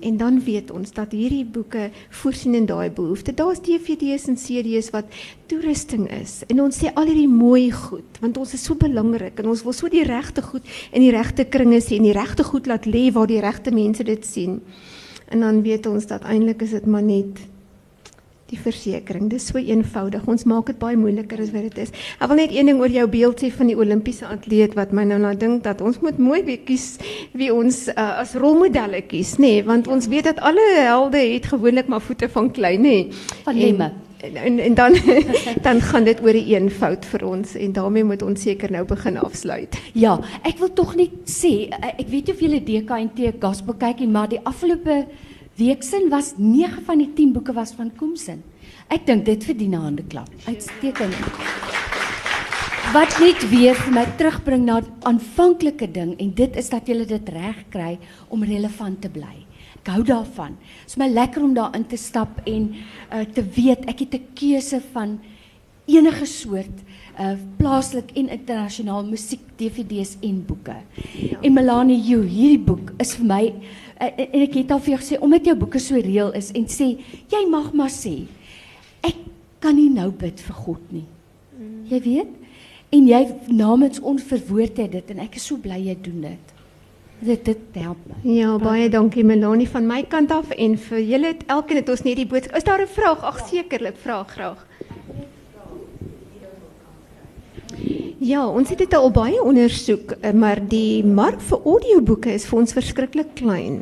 En 0.00 0.16
dan 0.16 0.40
weet 0.44 0.70
ons 0.70 0.92
dat 0.96 1.12
hierdie 1.12 1.44
boeke 1.44 1.90
voorsien 2.22 2.54
in 2.54 2.66
daai 2.66 2.90
behoefte. 2.90 3.34
Daar's 3.34 3.60
DVD's 3.60 4.26
en 4.30 4.38
CD's 4.40 4.90
wat 4.94 5.04
toerusting 5.46 6.08
is. 6.20 6.40
En 6.48 6.62
ons 6.64 6.76
sê 6.76 6.92
al 6.94 7.10
hierdie 7.10 7.28
mooi 7.28 7.70
goed 7.72 8.20
want 8.20 8.36
ons 8.40 8.54
is 8.56 8.64
so 8.64 8.76
belangrik 8.76 9.38
en 9.40 9.50
ons 9.52 9.62
wil 9.64 9.76
so 9.76 9.88
die 9.92 10.04
regte 10.04 10.42
goed 10.44 10.66
in 10.92 11.04
die 11.04 11.12
regte 11.14 11.44
kringe 11.44 11.80
sien 11.80 12.00
en 12.00 12.10
die 12.10 12.16
regte 12.16 12.44
goed 12.44 12.68
laat 12.70 12.88
lê 12.88 13.08
waar 13.12 13.28
die 13.30 13.40
regte 13.40 13.72
mense 13.74 14.04
dit 14.04 14.26
sien. 14.26 14.60
En 15.30 15.44
dan 15.46 15.62
weet 15.62 15.86
ons 15.86 16.06
dat 16.10 16.24
eintlik 16.26 16.62
is 16.66 16.76
dit 16.76 16.86
maar 16.86 17.04
net 17.04 17.40
die 18.50 18.58
versekering. 18.60 19.28
Dis 19.30 19.48
so 19.50 19.58
eenvoudig. 19.58 20.26
Ons 20.30 20.46
maak 20.50 20.70
dit 20.72 20.78
baie 20.80 20.98
moeiliker 20.98 21.40
as 21.42 21.52
wat 21.54 21.68
dit 21.70 21.78
is. 21.86 21.94
Ek 22.18 22.30
wil 22.30 22.42
net 22.42 22.54
een 22.54 22.70
ding 22.72 22.82
oor 22.82 22.92
jou 22.92 23.06
beeld 23.10 23.42
sê 23.42 23.50
van 23.54 23.70
die 23.70 23.78
Olimpiese 23.78 24.28
atleet 24.30 24.76
wat 24.78 24.94
my 24.96 25.06
nou 25.08 25.20
laat 25.22 25.40
dink 25.40 25.64
dat 25.66 25.80
ons 25.84 26.00
moet 26.04 26.18
mooi 26.18 26.42
weet 26.46 26.66
kies 26.68 26.98
wie 27.36 27.50
ons 27.54 27.86
uh, 27.92 28.20
as 28.20 28.34
rolmodelle 28.38 29.02
kies, 29.08 29.36
nê, 29.38 29.56
nee, 29.56 29.64
want 29.66 29.88
ons 29.90 30.10
weet 30.10 30.28
dat 30.30 30.42
alle 30.44 30.64
helde 30.76 31.20
het 31.20 31.50
gewoonlik 31.50 31.90
maar 31.90 32.02
voete 32.04 32.28
van 32.28 32.50
klei, 32.52 32.76
nê. 32.76 32.82
Nee. 32.90 33.42
Van 33.44 33.56
lemme. 33.58 33.90
En, 34.20 34.36
en 34.36 34.58
en 34.58 34.74
dan 34.74 34.96
dan 35.66 35.80
gaan 35.80 36.04
dit 36.04 36.20
oor 36.22 36.36
'n 36.36 36.48
eenvoud 36.52 37.06
vir 37.06 37.26
ons 37.26 37.54
en 37.54 37.72
daarmee 37.72 38.04
moet 38.04 38.22
ons 38.22 38.42
seker 38.42 38.70
nou 38.70 38.84
begin 38.84 39.16
afsluit. 39.16 39.78
Ja, 39.92 40.20
ek 40.42 40.58
wil 40.58 40.72
tog 40.72 40.94
net 40.96 41.10
sê 41.24 41.68
eh, 41.68 41.92
ek 41.96 42.08
weet 42.08 42.26
nie 42.26 42.34
of 42.34 42.40
julle 42.40 42.62
DKNT 42.62 43.40
gospel 43.40 43.74
kykie 43.74 44.08
maar 44.08 44.28
die 44.28 44.40
afgelope 44.42 45.06
Weeksin 45.60 46.08
was 46.08 46.32
9 46.36 46.84
van 46.86 47.02
die 47.02 47.10
10 47.12 47.32
boeke 47.32 47.52
was 47.52 47.74
van 47.76 47.90
Koemsin. 47.92 48.38
Ek 48.88 49.04
dink 49.04 49.26
dit 49.26 49.42
verdien 49.44 49.74
'n 49.76 49.82
handeklap. 49.84 50.28
Uitstekend. 50.48 51.12
Wat 52.94 53.12
net 53.20 53.44
weer 53.50 53.74
vir 53.74 53.92
my 53.92 54.06
terugbring 54.16 54.64
na 54.64 54.80
aanvanklike 55.02 55.90
ding 55.92 56.16
en 56.18 56.30
dit 56.34 56.56
is 56.56 56.70
dat 56.70 56.88
jy 56.88 57.04
dit 57.04 57.28
reg 57.28 57.68
kry 57.68 57.98
om 58.28 58.42
relevant 58.42 59.00
te 59.02 59.08
bly. 59.08 59.44
Ek 59.84 59.92
hou 59.92 60.02
daarvan. 60.02 60.56
Dit 60.56 60.86
is 60.86 60.96
my 60.96 61.08
lekker 61.08 61.42
om 61.42 61.54
daarin 61.54 61.86
te 61.86 61.96
stap 61.96 62.40
en 62.46 62.74
uh, 63.12 63.20
te 63.20 63.42
weet 63.42 63.84
ek 63.84 63.98
het 63.98 64.14
'n 64.14 64.26
keuse 64.34 64.80
van 64.92 65.20
enige 65.86 66.26
soort 66.26 66.76
uh 67.20 67.36
plaaslik 67.56 68.10
en 68.14 68.28
internasionaal 68.28 69.04
musiek 69.04 69.40
DVD's 69.56 70.16
en 70.20 70.44
boeke. 70.46 70.76
Ja. 71.18 71.40
En 71.42 71.52
Melanie 71.52 72.00
Yu, 72.00 72.22
hierdie 72.24 72.64
boek 72.64 72.92
is 72.98 73.14
vir 73.14 73.26
my 73.26 73.52
en 74.00 74.42
ek 74.42 74.54
het 74.62 74.70
al 74.72 74.80
vir 74.80 74.94
jou 74.94 75.00
gesê 75.02 75.18
omdat 75.20 75.48
jou 75.50 75.56
boeke 75.60 75.80
so 75.82 75.98
reël 76.00 76.32
is 76.38 76.50
en 76.56 76.68
sê 76.72 76.92
jy 77.32 77.42
mag 77.50 77.72
maar 77.76 77.92
sê 77.92 78.14
ek 79.06 79.18
kan 79.60 79.76
nie 79.76 79.90
nou 79.92 80.08
bid 80.10 80.40
vir 80.40 80.56
God 80.64 80.92
nie. 80.92 81.06
Mm. 81.58 81.82
Jy 81.90 82.00
weet? 82.06 82.30
En 82.90 83.06
jy 83.06 83.20
namens 83.52 84.00
onverwoord 84.00 84.80
het 84.82 84.96
dit 84.96 85.12
en 85.14 85.20
ek 85.26 85.36
is 85.36 85.44
so 85.46 85.60
bly 85.60 85.78
jy 85.84 85.98
doen 86.00 86.24
dit. 86.30 86.56
Dit 87.20 87.44
dit 87.44 87.76
help 87.82 88.00
my. 88.08 88.16
Ja, 88.32 88.54
baie 88.58 88.88
dankie 88.88 89.24
Melanie 89.28 89.68
van 89.68 89.84
my 89.86 90.00
kant 90.08 90.32
af 90.32 90.54
en 90.56 90.78
vir 90.88 91.04
julle 91.04 91.34
elkeen 91.52 91.82
het 91.82 91.92
ons 91.92 92.02
net 92.06 92.16
die 92.16 92.26
boodskap. 92.26 92.56
Is 92.56 92.64
daar 92.64 92.80
'n 92.80 92.88
vraag? 92.88 93.22
Ag 93.22 93.48
sekerlik, 93.48 93.96
vra 94.00 94.24
graag. 94.24 94.66
Ja, 98.20 98.42
ons 98.44 98.68
het 98.68 98.82
dit 98.82 98.92
al 98.92 99.06
baie 99.16 99.38
ondersoek, 99.40 100.10
eh, 100.20 100.34
maar 100.36 100.58
die 100.68 101.00
mark 101.04 101.40
vir 101.40 101.60
audioboeke 101.64 102.34
is 102.34 102.44
vir 102.44 102.58
ons 102.58 102.74
verskriklik 102.76 103.30
klein. 103.34 103.78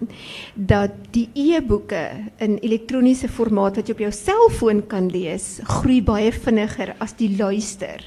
Dat 0.55 0.93
die 1.11 1.27
e-boeke 1.35 2.05
in 2.39 2.55
elektroniese 2.63 3.27
formaat 3.27 3.81
wat 3.81 3.89
jy 3.89 3.97
op 3.97 4.03
jou 4.05 4.13
selfoon 4.13 4.85
kan 4.87 5.09
lees, 5.11 5.59
groei 5.65 5.99
baie 6.01 6.31
vinniger 6.31 6.95
as 7.01 7.17
die 7.19 7.33
luister. 7.35 8.05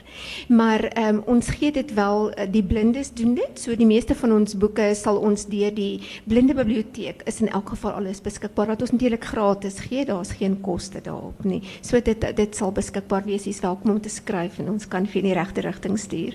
Maar 0.47 0.85
um, 0.97 1.19
ons 1.27 1.49
gee 1.49 1.71
dit 1.71 1.93
wel 1.97 2.31
eh, 2.31 2.47
die 2.47 2.63
blindes 2.63 3.11
doen 3.11 3.35
dit. 3.35 3.59
So 3.59 3.75
die 3.75 3.89
meeste 3.89 4.15
van 4.15 4.31
ons 4.31 4.55
boeke 4.55 4.95
sal 4.95 5.19
ons 5.19 5.45
deur 5.51 5.75
die 5.75 5.99
blinde 6.23 6.55
biblioteek 6.55 7.27
is 7.27 7.41
in 7.41 7.51
elk 7.51 7.73
geval 7.75 7.99
alles 7.99 8.23
beskikbaar 8.23 8.71
wat 8.71 8.81
ons 8.81 8.95
natuurlik 8.95 9.27
gratis 9.33 9.81
gee. 9.83 10.05
Daar's 10.07 10.31
geen 10.39 10.61
koste 10.63 11.03
daarop 11.03 11.43
nie. 11.43 11.59
So 11.81 11.99
dit 11.99 12.23
dit 12.35 12.55
sal 12.55 12.71
beskikbaar 12.71 13.27
wees. 13.27 13.43
Jy's 13.43 13.59
welkom 13.59 13.97
om 13.97 14.01
te 14.01 14.09
skryf 14.09 14.59
en 14.63 14.71
ons 14.77 14.87
kan 14.87 15.03
vir 15.05 15.25
in 15.25 15.31
die 15.33 15.35
regte 15.35 15.67
rigting 15.67 15.99
stuur. 15.99 16.30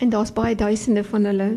En 0.00 0.08
daar's 0.08 0.32
baie 0.32 0.54
duisende 0.54 1.04
van 1.04 1.24
hulle. 1.24 1.50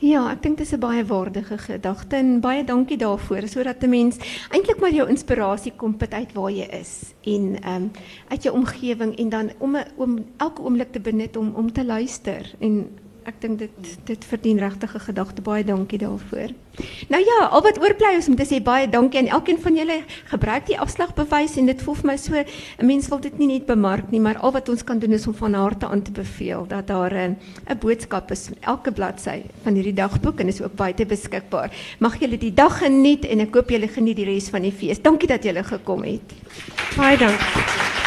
Ja, 0.00 0.30
ek 0.32 0.42
dink 0.42 0.60
is 0.62 0.70
'n 0.72 0.80
baie 0.80 1.04
waardige 1.04 1.58
gedagte 1.58 2.16
en 2.16 2.40
baie 2.40 2.64
dankie 2.64 2.96
daarvoor 2.96 3.48
sodat 3.48 3.82
'n 3.82 3.88
mens 3.88 4.16
eintlik 4.48 4.80
maar 4.80 4.94
jou 4.94 5.08
inspirasie 5.08 5.72
kom 5.76 5.96
uit 5.98 6.32
waar 6.32 6.50
jy 6.50 6.68
is 6.80 7.12
en 7.20 7.62
ehm 7.62 7.74
um, 7.74 7.90
uit 8.28 8.42
jou 8.42 8.54
omgewing 8.56 9.16
en 9.18 9.28
dan 9.28 9.50
om 9.58 9.76
om 9.96 10.24
elke 10.36 10.62
oomblik 10.62 10.92
te 10.92 11.00
benut 11.00 11.36
om 11.36 11.52
om 11.54 11.72
te 11.72 11.84
luister 11.84 12.54
en 12.58 12.88
ek 13.24 13.40
dink 13.40 13.58
dit 13.58 13.70
dit 14.04 14.24
verdien 14.24 14.58
regtig 14.58 14.94
'n 14.94 15.00
gedagte. 15.00 15.42
Baie 15.42 15.64
dankie 15.64 15.98
daarvoor. 15.98 16.50
Nou 17.08 17.22
ja, 17.24 17.46
al 17.50 17.62
wat 17.62 17.80
oorbly 17.80 18.16
is 18.16 18.28
om 18.28 18.36
te 18.36 18.44
sê 18.44 18.62
baie 18.62 18.88
dankie 18.88 19.20
aan 19.20 19.26
elkeen 19.26 19.58
van 19.60 19.76
julle. 19.76 20.02
Gebruik 20.24 20.66
die 20.66 20.78
afslagbewys 20.78 21.56
en 21.56 21.66
dit 21.66 21.82
voel 21.82 21.94
vir 21.94 22.06
my 22.06 22.16
so 22.16 22.34
'n 22.34 22.86
mens 22.86 23.08
wil 23.08 23.20
dit 23.20 23.38
nie 23.38 23.46
net 23.46 23.66
bemark 23.66 24.10
nie, 24.10 24.20
maar 24.20 24.38
al 24.38 24.52
wat 24.52 24.68
ons 24.68 24.84
kan 24.84 24.98
doen 24.98 25.12
is 25.12 25.26
om 25.26 25.34
van 25.34 25.54
harte 25.54 25.86
aan 25.86 26.02
te 26.02 26.10
beveel 26.10 26.66
dat 26.68 26.86
daar 26.86 27.14
'n 27.14 27.36
'n 27.68 27.78
boodskap 27.78 28.30
is 28.30 28.50
elke 28.60 28.92
bladsy 28.92 29.42
van 29.62 29.74
hierdie 29.74 29.94
dagboek 29.94 30.40
en 30.40 30.48
is 30.48 30.62
ook 30.62 30.74
buite 30.74 31.06
beskikbaar. 31.06 31.70
Mag 31.98 32.18
julle 32.20 32.38
die 32.38 32.54
dag 32.54 32.78
geniet 32.78 33.24
en 33.24 33.40
ek 33.40 33.54
hoop 33.54 33.70
julle 33.70 33.88
geniet 33.88 34.16
die 34.16 34.24
res 34.24 34.48
van 34.48 34.62
die 34.62 34.72
fees. 34.72 35.02
Dankie 35.02 35.28
dat 35.28 35.44
julle 35.44 35.64
gekom 35.64 36.02
het. 36.02 36.32
Baie 36.96 37.16
dankie. 37.16 37.98